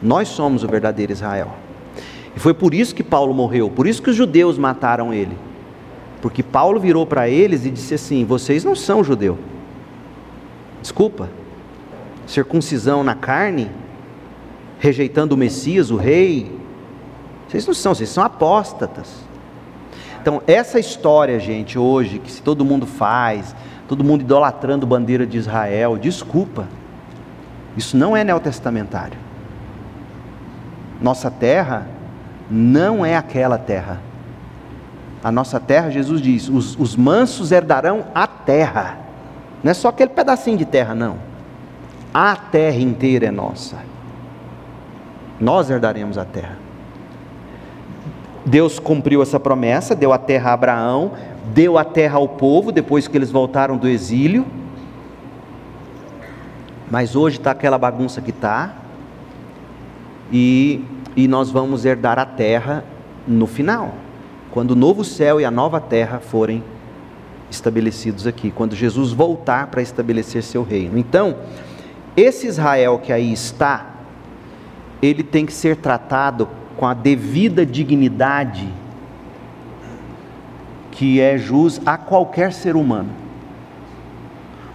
Nós 0.00 0.28
somos 0.28 0.64
o 0.64 0.68
verdadeiro 0.68 1.12
Israel. 1.12 1.54
E 2.34 2.40
foi 2.40 2.54
por 2.54 2.74
isso 2.74 2.94
que 2.94 3.02
Paulo 3.02 3.34
morreu, 3.34 3.70
por 3.70 3.86
isso 3.86 4.02
que 4.02 4.10
os 4.10 4.16
judeus 4.16 4.58
mataram 4.58 5.12
ele. 5.12 5.36
Porque 6.20 6.42
Paulo 6.42 6.80
virou 6.80 7.06
para 7.06 7.28
eles 7.28 7.66
e 7.66 7.70
disse 7.70 7.94
assim: 7.94 8.24
Vocês 8.24 8.64
não 8.64 8.74
são 8.74 9.04
judeu. 9.04 9.38
Desculpa. 10.82 11.30
Circuncisão 12.26 13.02
na 13.02 13.14
carne, 13.14 13.70
rejeitando 14.78 15.32
o 15.32 15.36
Messias, 15.36 15.90
o 15.90 15.96
rei. 15.96 16.58
Vocês 17.48 17.66
não 17.66 17.74
são, 17.74 17.94
vocês 17.94 18.10
são 18.10 18.24
apóstatas. 18.24 19.08
Então, 20.20 20.42
essa 20.46 20.78
história, 20.78 21.38
gente, 21.40 21.78
hoje, 21.78 22.18
que 22.18 22.30
se 22.30 22.42
todo 22.42 22.64
mundo 22.64 22.86
faz, 22.86 23.54
todo 23.88 24.04
mundo 24.04 24.22
idolatrando 24.22 24.86
bandeira 24.86 25.26
de 25.26 25.38
Israel, 25.38 25.96
desculpa. 25.96 26.68
Isso 27.76 27.96
não 27.96 28.16
é 28.16 28.22
neotestamentário. 28.22 29.18
Nossa 31.00 31.30
terra 31.30 31.86
não 32.50 33.04
é 33.04 33.16
aquela 33.16 33.58
terra. 33.58 34.00
A 35.24 35.32
nossa 35.32 35.58
terra, 35.58 35.90
Jesus 35.90 36.20
diz: 36.20 36.48
os, 36.48 36.78
os 36.78 36.96
mansos 36.96 37.52
herdarão 37.52 38.06
a 38.14 38.26
terra. 38.26 38.98
Não 39.62 39.70
é 39.70 39.74
só 39.74 39.88
aquele 39.88 40.10
pedacinho 40.10 40.56
de 40.56 40.64
terra, 40.64 40.94
não. 40.94 41.16
A 42.12 42.36
terra 42.36 42.78
inteira 42.78 43.26
é 43.26 43.30
nossa. 43.30 43.78
Nós 45.40 45.70
herdaremos 45.70 46.18
a 46.18 46.24
terra. 46.24 46.58
Deus 48.44 48.78
cumpriu 48.78 49.22
essa 49.22 49.38
promessa, 49.38 49.94
deu 49.94 50.12
a 50.12 50.18
terra 50.18 50.50
a 50.50 50.54
Abraão, 50.54 51.12
deu 51.54 51.78
a 51.78 51.84
terra 51.84 52.16
ao 52.16 52.28
povo 52.28 52.72
depois 52.72 53.06
que 53.06 53.16
eles 53.16 53.30
voltaram 53.30 53.76
do 53.76 53.88
exílio. 53.88 54.44
Mas 56.90 57.14
hoje 57.14 57.38
está 57.38 57.52
aquela 57.52 57.78
bagunça 57.78 58.20
que 58.20 58.30
está. 58.30 58.74
E 60.32 60.84
e 61.16 61.28
nós 61.28 61.50
vamos 61.50 61.84
herdar 61.84 62.18
a 62.18 62.24
terra 62.24 62.84
no 63.26 63.46
final, 63.46 63.94
quando 64.50 64.72
o 64.72 64.76
novo 64.76 65.04
céu 65.04 65.40
e 65.40 65.44
a 65.44 65.50
nova 65.50 65.80
terra 65.80 66.18
forem 66.20 66.62
estabelecidos 67.52 68.26
aqui, 68.26 68.50
quando 68.50 68.74
Jesus 68.74 69.12
voltar 69.12 69.68
para 69.68 69.82
estabelecer 69.82 70.42
seu 70.42 70.62
reino. 70.62 70.98
Então, 70.98 71.36
esse 72.16 72.46
Israel 72.46 72.98
que 72.98 73.12
aí 73.12 73.32
está, 73.32 73.90
ele 75.00 75.22
tem 75.22 75.46
que 75.46 75.52
ser 75.52 75.76
tratado 75.76 76.48
com 76.76 76.86
a 76.86 76.94
devida 76.94 77.64
dignidade 77.64 78.68
que 80.90 81.20
é 81.20 81.38
jus 81.38 81.80
a 81.86 81.96
qualquer 81.96 82.52
ser 82.52 82.76
humano. 82.76 83.10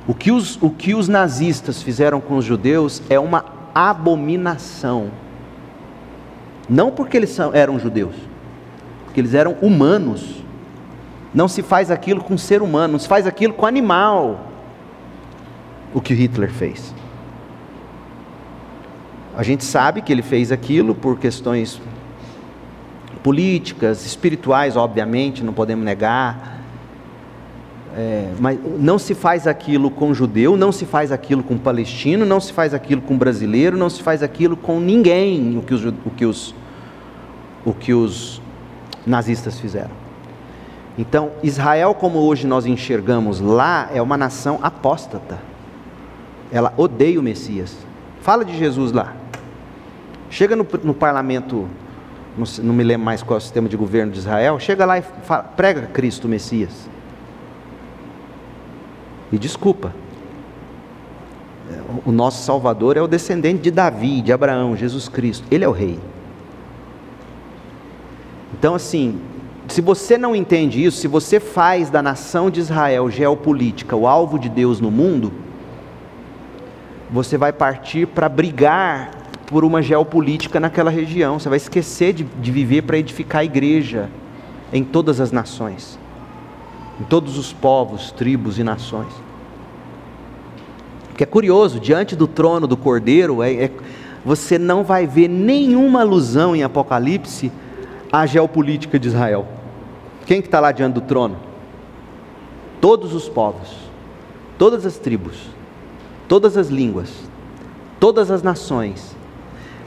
O 0.07 0.13
que 0.13 0.32
os, 0.32 0.61
o 0.61 0.69
que 0.69 0.95
os 0.95 1.07
nazistas 1.07 1.82
fizeram 1.82 2.19
com 2.19 2.38
os 2.38 2.45
judeus 2.45 3.01
é 3.09 3.19
uma 3.19 3.45
abominação 3.75 5.11
não 6.69 6.91
porque 6.91 7.15
eles 7.15 7.38
eram 7.53 7.80
judeus, 7.80 8.15
porque 9.05 9.21
eles 9.21 9.34
eram 9.34 9.53
humanos. 9.61 10.43
Não 11.38 11.48
se 11.48 11.62
faz 11.62 11.92
aquilo 11.92 12.24
com 12.24 12.36
ser 12.36 12.64
humano, 12.64 12.94
não 12.94 13.00
se 13.00 13.08
faz 13.08 13.28
aquilo 13.28 13.54
com 13.54 13.68
animal. 13.68 14.40
O 15.94 16.02
que 16.02 16.12
Hitler 16.12 16.52
fez. 16.52 16.96
A 19.38 19.44
gente 19.44 19.64
sabe 19.64 20.02
que 20.02 20.12
ele 20.12 20.24
fez 20.24 20.52
aquilo 20.52 20.96
por 20.96 21.20
questões 21.20 21.80
políticas, 23.22 24.04
espirituais, 24.04 24.76
obviamente, 24.76 25.44
não 25.44 25.54
podemos 25.54 25.86
negar. 25.86 26.58
É, 27.96 28.34
mas 28.40 28.58
não 28.80 28.98
se 28.98 29.14
faz 29.14 29.46
aquilo 29.46 29.92
com 29.92 30.16
judeu, 30.16 30.58
não 30.58 30.72
se 30.72 30.88
faz 30.88 31.12
aquilo 31.12 31.44
com 31.44 31.56
palestino, 31.56 32.26
não 32.26 32.40
se 32.40 32.52
faz 32.52 32.74
aquilo 32.74 33.04
com 33.04 33.16
brasileiro, 33.16 33.78
não 33.78 33.92
se 33.92 34.02
faz 34.02 34.24
aquilo 34.24 34.58
com 34.58 34.80
ninguém, 34.80 35.56
o 35.56 35.62
que 35.62 35.76
os, 35.76 35.86
o 35.86 36.10
que 36.18 36.26
os, 36.26 36.56
o 37.64 37.74
que 37.76 37.94
os 37.94 38.42
nazistas 39.06 39.60
fizeram. 39.60 40.07
Então, 40.98 41.32
Israel, 41.43 41.93
como 41.93 42.20
hoje 42.20 42.48
nós 42.48 42.66
enxergamos 42.66 43.39
lá, 43.39 43.89
é 43.93 44.02
uma 44.02 44.18
nação 44.18 44.60
apóstata. 44.64 45.38
Ela 46.52 46.74
odeia 46.76 47.20
o 47.20 47.24
Messias. 47.24 47.78
Fala 48.22 48.43
de 48.43 48.58
Jesus 48.58 48.91
lá. 48.91 49.14
Chega 50.30 50.56
no, 50.56 50.66
no 50.84 50.93
parlamento, 50.93 51.68
não, 52.38 52.45
não, 52.64 52.74
me 52.74 52.84
lembro 52.84 53.06
mais 53.06 53.22
qual 53.22 53.38
é 53.38 53.39
o 53.39 53.41
sistema 53.41 53.70
de 53.70 53.78
governo 53.78 54.12
de 54.12 54.20
Israel, 54.20 54.60
chega 54.60 54.86
lá 54.86 54.98
e 54.98 55.02
fala, 55.02 55.43
prega 55.43 55.84
Cristo 55.84 56.28
Messias. 56.28 56.89
E 59.32 59.38
desculpa, 59.38 59.93
o 62.06 62.12
nosso 62.12 62.43
Salvador 62.43 62.98
é 62.98 63.02
o 63.02 63.08
descendente 63.08 63.62
de 63.62 63.72
Davi, 63.72 64.22
de 64.22 64.32
Abraão, 64.32 64.76
Jesus 64.76 65.08
Cristo. 65.08 65.45
Ele 65.52 65.64
é 65.64 65.68
o 65.68 65.72
rei. 65.72 66.00
Então, 68.54 68.74
assim, 68.74 69.20
se 69.68 69.82
você 69.82 70.18
não 70.18 70.36
entende 70.36 70.84
isso, 70.84 70.97
se 70.97 71.07
você 71.07 71.39
faz 71.39 71.89
da 71.89 72.01
nação 72.01 72.49
de 72.49 72.59
Israel 72.59 73.09
geopolítica 73.09 73.95
o 73.95 74.07
alvo 74.07 74.39
de 74.39 74.49
Deus 74.49 74.80
no 74.80 74.89
mundo, 74.89 75.32
você 77.09 77.38
vai 77.38 77.53
partir 77.53 78.05
para 78.07 78.28
brigar 78.28 79.11
por 79.47 79.63
uma 79.63 79.82
geopolítica 79.82 80.59
naquela 80.59 80.91
região. 80.91 81.39
Você 81.39 81.49
vai 81.49 81.57
esquecer 81.57 82.13
de, 82.13 82.24
de 82.24 82.51
viver 82.51 82.84
para 82.84 82.97
edificar 82.97 83.41
a 83.41 83.45
igreja 83.45 84.09
em 84.72 84.84
todas 84.84 85.20
as 85.20 85.32
nações, 85.32 85.97
em 86.99 87.03
todos 87.05 87.38
os 87.38 87.53
povos, 87.53 88.11
tribos 88.11 88.59
e 88.59 88.63
nações. 88.63 89.13
Porque 91.07 91.24
é 91.24 91.28
curioso, 91.28 91.80
diante 91.80 92.15
do 92.15 92.28
trono 92.28 92.68
do 92.68 92.78
Cordeiro, 92.78 93.41
é, 93.41 93.53
é, 93.53 93.72
você 94.24 94.59
não 94.59 94.84
vai 94.84 95.07
ver 95.07 95.28
nenhuma 95.28 96.01
alusão 96.01 96.55
em 96.55 96.63
Apocalipse 96.63 97.51
à 98.11 98.26
geopolítica 98.26 98.99
de 98.99 99.07
Israel. 99.07 99.57
Quem 100.28 100.41
que 100.41 100.49
está 100.49 100.59
lá 100.59 100.73
diante 100.73 100.95
do 100.95 101.01
trono? 101.01 101.38
Todos 102.82 103.13
os 103.13 103.30
povos, 103.30 103.75
todas 104.57 104.86
as 104.86 104.99
tribos, 104.99 105.49
todas 106.28 106.57
as 106.57 106.67
línguas, 106.67 107.09
todas 107.97 108.30
as 108.30 108.43
nações, 108.43 109.15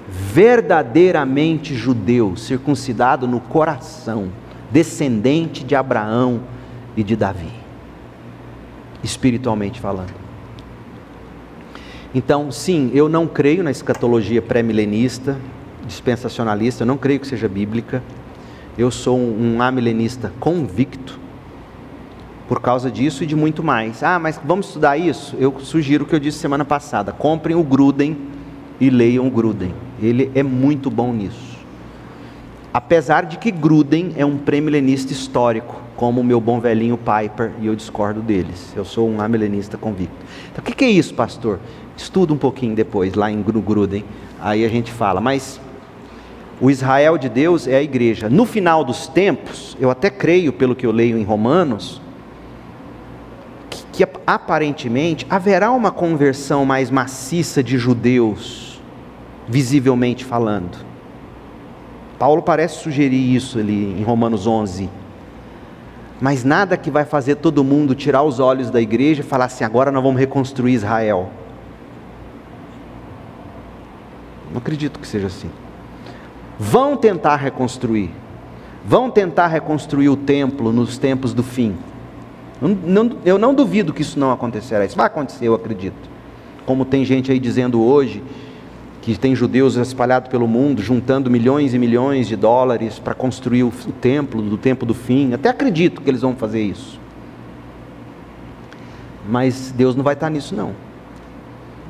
verdadeiramente 0.09 1.75
judeu, 1.75 2.37
circuncidado 2.37 3.29
no 3.29 3.39
coração, 3.39 4.33
descendente 4.71 5.63
de 5.63 5.77
Abraão 5.77 6.41
e 6.97 7.05
de 7.05 7.15
Davi, 7.15 7.53
espiritualmente 9.05 9.79
falando. 9.79 10.15
Então, 12.15 12.51
sim, 12.51 12.91
eu 12.95 13.11
não 13.11 13.27
creio 13.27 13.63
na 13.63 13.71
escatologia 13.71 14.41
pré-milenista, 14.41 15.37
dispensacionalista, 15.87 16.83
eu 16.83 16.87
não 16.87 16.97
creio 16.97 17.21
que 17.21 17.27
seja 17.27 17.47
bíblica. 17.47 18.03
Eu 18.81 18.91
sou 18.91 19.19
um, 19.19 19.61
amilenista 19.61 20.33
convicto 20.41 21.21
por 22.49 22.63
causa 22.63 22.91
disso 22.91 23.23
e 23.23 23.27
de 23.27 23.37
muito 23.37 23.63
mais. 23.63 24.03
Ah, 24.03 24.19
mas 24.19 24.41
vamos 24.43 24.69
estudar 24.69 24.97
isso? 24.97 25.37
Eu 25.39 25.55
sugiro 25.61 26.05
o 26.05 26.07
que 26.07 26.15
eu 26.15 26.19
disse 26.19 26.39
semana 26.39 26.65
passada: 26.65 27.13
comprem 27.13 27.55
o 27.55 27.63
Gruden 27.63 28.17
e 28.81 28.89
leiam 28.89 29.27
o 29.27 29.31
Gruden. 29.31 29.75
Ele 30.01 30.31
é 30.35 30.43
muito 30.43 30.91
bom 30.91 31.13
nisso. 31.13 31.59
Apesar 32.73 33.27
de 33.27 33.37
que 33.37 33.51
Gruden 33.51 34.15
é 34.17 34.25
um 34.25 34.39
pré-milenista 34.39 35.13
histórico, 35.13 35.79
como 35.95 36.23
o 36.23 36.25
meu 36.25 36.41
bom 36.41 36.59
velhinho 36.59 36.97
Piper, 36.97 37.53
e 37.61 37.67
eu 37.67 37.77
discordo 37.77 38.23
deles. 38.23 38.73
Eu 38.75 38.87
sou 38.87 39.07
um 39.07 39.21
amilenista 39.21 39.77
convicto. 39.77 40.17
Então, 40.51 40.65
o 40.67 40.75
que 40.75 40.83
é 40.87 40.91
isso, 40.91 41.13
pastor? 41.13 41.61
Estuda 41.99 42.33
um 42.33 42.39
pouquinho 42.39 42.75
depois, 42.75 43.13
lá 43.13 43.31
em 43.31 43.43
Gruden, 43.43 44.07
aí 44.41 44.65
a 44.65 44.69
gente 44.71 44.91
fala. 44.91 45.21
Mas 45.21 45.61
o 46.61 46.71
Israel 46.71 47.17
de 47.17 47.29
Deus 47.29 47.67
é 47.67 47.77
a 47.77 47.83
igreja. 47.83 48.29
No 48.29 48.45
final 48.45 48.85
dos 48.85 49.07
tempos, 49.07 49.77
eu 49.81 49.91
até 49.91 50.11
creio, 50.11 50.53
pelo 50.53 50.77
que 50.77 50.85
eu 50.85 50.93
leio 50.93 51.17
em 51.17 51.25
Romanos, 51.25 52.03
que, 53.71 54.05
que 54.05 54.11
aparentemente 54.27 55.27
haverá 55.31 55.71
uma 55.71 55.91
conversão 55.91 56.67
mais 56.67 56.91
maciça 56.91 57.63
de 57.63 57.79
judeus, 57.79 58.79
visivelmente 59.49 60.23
falando. 60.23 60.77
Paulo 62.19 62.43
parece 62.43 62.83
sugerir 62.83 63.35
isso 63.35 63.59
ali 63.59 63.99
em 63.99 64.03
Romanos 64.03 64.47
11. 64.47 64.91
Mas 66.21 66.45
nada 66.45 66.77
que 66.77 66.91
vai 66.91 67.07
fazer 67.07 67.37
todo 67.37 67.65
mundo 67.65 67.95
tirar 67.95 68.23
os 68.23 68.39
olhos 68.39 68.69
da 68.71 68.79
igreja 68.79 69.23
e 69.23 69.25
falar 69.25 69.47
assim: 69.47 69.65
agora 69.65 69.91
nós 69.91 70.03
vamos 70.03 70.21
reconstruir 70.21 70.75
Israel. 70.75 71.31
Não 74.51 74.59
acredito 74.59 75.01
que 75.01 75.09
seja 75.09 75.29
assim. 75.29 75.49
Vão 76.63 76.95
tentar 76.95 77.37
reconstruir. 77.37 78.11
Vão 78.85 79.11
tentar 79.11 79.47
reconstruir 79.47 80.11
o 80.11 80.17
templo 80.17 80.71
nos 80.75 80.99
tempos 80.99 81.33
do 81.33 81.43
fim. 81.43 81.75
eu 83.25 83.39
não 83.39 83.55
duvido 83.55 83.95
que 83.95 84.03
isso 84.03 84.21
não 84.21 84.31
acontecerá. 84.31 84.85
Isso 84.85 84.95
vai 84.95 85.07
acontecer, 85.07 85.47
eu 85.49 85.55
acredito. 85.55 86.11
Como 86.67 86.85
tem 86.85 87.03
gente 87.03 87.33
aí 87.33 87.39
dizendo 87.39 87.81
hoje 87.81 88.23
que 89.01 89.19
tem 89.19 89.35
judeus 89.35 89.77
espalhados 89.77 90.29
pelo 90.29 90.47
mundo 90.47 90.83
juntando 90.83 91.31
milhões 91.31 91.73
e 91.73 91.79
milhões 91.79 92.29
de 92.29 92.37
dólares 92.37 92.99
para 92.99 93.15
construir 93.15 93.63
o, 93.63 93.73
templo 93.99 94.43
do 94.43 94.59
tempo 94.59 94.85
do 94.85 94.93
fim. 94.93 95.33
Até 95.33 95.49
acredito 95.49 96.03
que 96.03 96.11
eles 96.11 96.21
vão 96.21 96.37
fazer 96.37 96.61
isso. 96.61 97.01
Mas 99.27 99.73
Deus 99.75 99.97
não 99.97 100.05
vai 100.05 100.13
estar 100.13 100.29
nisso 100.29 100.55
não. 100.55 100.75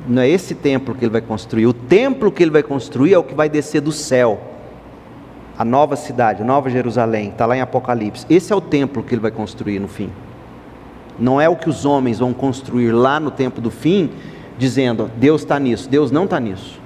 Não 0.07 0.21
é 0.21 0.29
esse 0.29 0.55
templo 0.55 0.95
que 0.95 1.03
ele 1.03 1.11
vai 1.11 1.21
construir. 1.21 1.67
O 1.67 1.73
templo 1.73 2.31
que 2.31 2.41
ele 2.41 2.51
vai 2.51 2.63
construir 2.63 3.13
é 3.13 3.17
o 3.17 3.23
que 3.23 3.35
vai 3.35 3.49
descer 3.49 3.81
do 3.81 3.91
céu. 3.91 4.50
A 5.61 5.63
nova 5.63 5.95
cidade, 5.95 6.41
a 6.41 6.43
nova 6.43 6.71
Jerusalém, 6.71 7.29
está 7.29 7.45
lá 7.45 7.55
em 7.55 7.61
Apocalipse. 7.61 8.25
Esse 8.27 8.51
é 8.51 8.55
o 8.55 8.59
templo 8.59 9.03
que 9.03 9.13
ele 9.13 9.21
vai 9.21 9.29
construir 9.29 9.77
no 9.77 9.87
fim. 9.87 10.09
Não 11.19 11.39
é 11.39 11.47
o 11.47 11.55
que 11.55 11.69
os 11.69 11.85
homens 11.85 12.17
vão 12.17 12.33
construir 12.33 12.91
lá 12.91 13.19
no 13.19 13.29
tempo 13.29 13.61
do 13.61 13.69
fim, 13.69 14.09
dizendo 14.57 15.11
Deus 15.17 15.41
está 15.41 15.59
nisso. 15.59 15.87
Deus 15.87 16.09
não 16.09 16.23
está 16.23 16.39
nisso. 16.39 16.81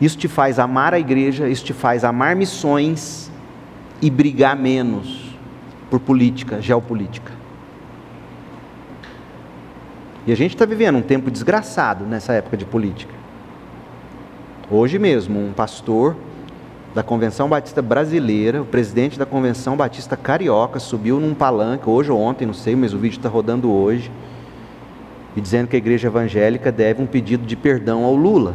Isso 0.00 0.16
te 0.16 0.26
faz 0.26 0.58
amar 0.58 0.94
a 0.94 0.98
igreja, 0.98 1.46
isso 1.50 1.66
te 1.66 1.74
faz 1.74 2.02
amar 2.02 2.34
missões 2.34 3.30
e 4.00 4.08
brigar 4.08 4.56
menos 4.56 5.36
por 5.90 6.00
política, 6.00 6.62
geopolítica. 6.62 7.30
E 10.26 10.32
a 10.32 10.34
gente 10.34 10.54
está 10.54 10.64
vivendo 10.64 10.96
um 10.96 11.02
tempo 11.02 11.30
desgraçado 11.30 12.06
nessa 12.06 12.32
época 12.32 12.56
de 12.56 12.64
política. 12.64 13.21
Hoje 14.74 14.98
mesmo, 14.98 15.38
um 15.38 15.52
pastor 15.52 16.16
da 16.94 17.02
Convenção 17.02 17.46
Batista 17.46 17.82
Brasileira, 17.82 18.62
o 18.62 18.64
presidente 18.64 19.18
da 19.18 19.26
Convenção 19.26 19.76
Batista 19.76 20.16
Carioca, 20.16 20.80
subiu 20.80 21.20
num 21.20 21.34
palanque, 21.34 21.90
hoje 21.90 22.10
ou 22.10 22.18
ontem, 22.18 22.46
não 22.46 22.54
sei, 22.54 22.74
mas 22.74 22.94
o 22.94 22.98
vídeo 22.98 23.18
está 23.18 23.28
rodando 23.28 23.70
hoje, 23.70 24.10
e 25.36 25.42
dizendo 25.42 25.68
que 25.68 25.76
a 25.76 25.78
igreja 25.78 26.08
evangélica 26.08 26.72
deve 26.72 27.02
um 27.02 27.06
pedido 27.06 27.44
de 27.44 27.54
perdão 27.54 28.02
ao 28.02 28.14
Lula. 28.16 28.54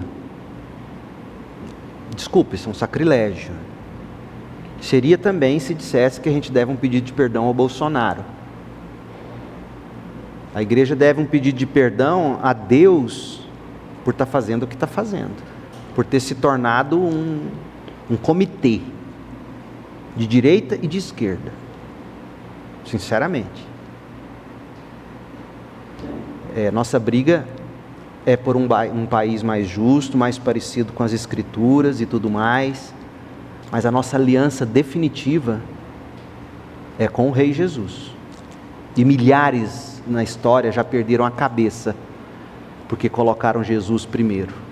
Desculpe, 2.15 2.55
isso 2.55 2.68
é 2.68 2.72
um 2.72 2.74
sacrilégio. 2.74 3.51
Seria 4.82 5.20
também 5.20 5.59
se 5.59 5.76
dissesse 5.76 6.20
que 6.20 6.28
a 6.28 6.32
gente 6.32 6.51
deve 6.51 6.72
um 6.72 6.76
pedido 6.76 7.05
de 7.05 7.13
perdão 7.13 7.45
ao 7.45 7.53
Bolsonaro. 7.53 8.26
A 10.55 10.63
igreja 10.63 10.95
deve 10.95 11.22
um 11.22 11.28
pedido 11.28 11.59
de 11.59 11.68
perdão 11.68 12.39
a 12.41 12.53
Deus 12.53 13.47
por 14.03 14.13
estar 14.13 14.26
tá 14.26 14.32
fazendo 14.32 14.63
o 14.63 14.68
que 14.68 14.74
está 14.74 14.88
fazendo, 14.88 15.36
por 15.97 16.05
ter 16.05 16.19
se 16.19 16.35
tornado 16.35 16.95
um, 16.95 17.49
um 18.07 18.15
comitê 18.15 18.81
de 20.15 20.27
direita 20.27 20.77
e 20.79 20.85
de 20.85 20.99
esquerda. 20.99 21.51
Sinceramente. 22.85 23.65
É, 26.55 26.69
nossa 26.69 26.99
briga 26.99 27.47
é 28.27 28.37
por 28.37 28.55
um, 28.55 28.67
um 28.93 29.07
país 29.07 29.41
mais 29.41 29.67
justo, 29.67 30.15
mais 30.15 30.37
parecido 30.37 30.93
com 30.93 31.01
as 31.01 31.13
Escrituras 31.13 31.99
e 31.99 32.05
tudo 32.05 32.29
mais, 32.29 32.93
mas 33.71 33.83
a 33.83 33.89
nossa 33.89 34.17
aliança 34.17 34.67
definitiva 34.67 35.59
é 36.99 37.07
com 37.07 37.27
o 37.27 37.31
Rei 37.31 37.51
Jesus. 37.51 38.11
E 38.95 39.03
milhares 39.03 39.99
na 40.05 40.21
história 40.21 40.71
já 40.71 40.83
perderam 40.83 41.25
a 41.25 41.31
cabeça 41.31 41.95
porque 42.87 43.09
colocaram 43.09 43.63
Jesus 43.63 44.05
primeiro. 44.05 44.66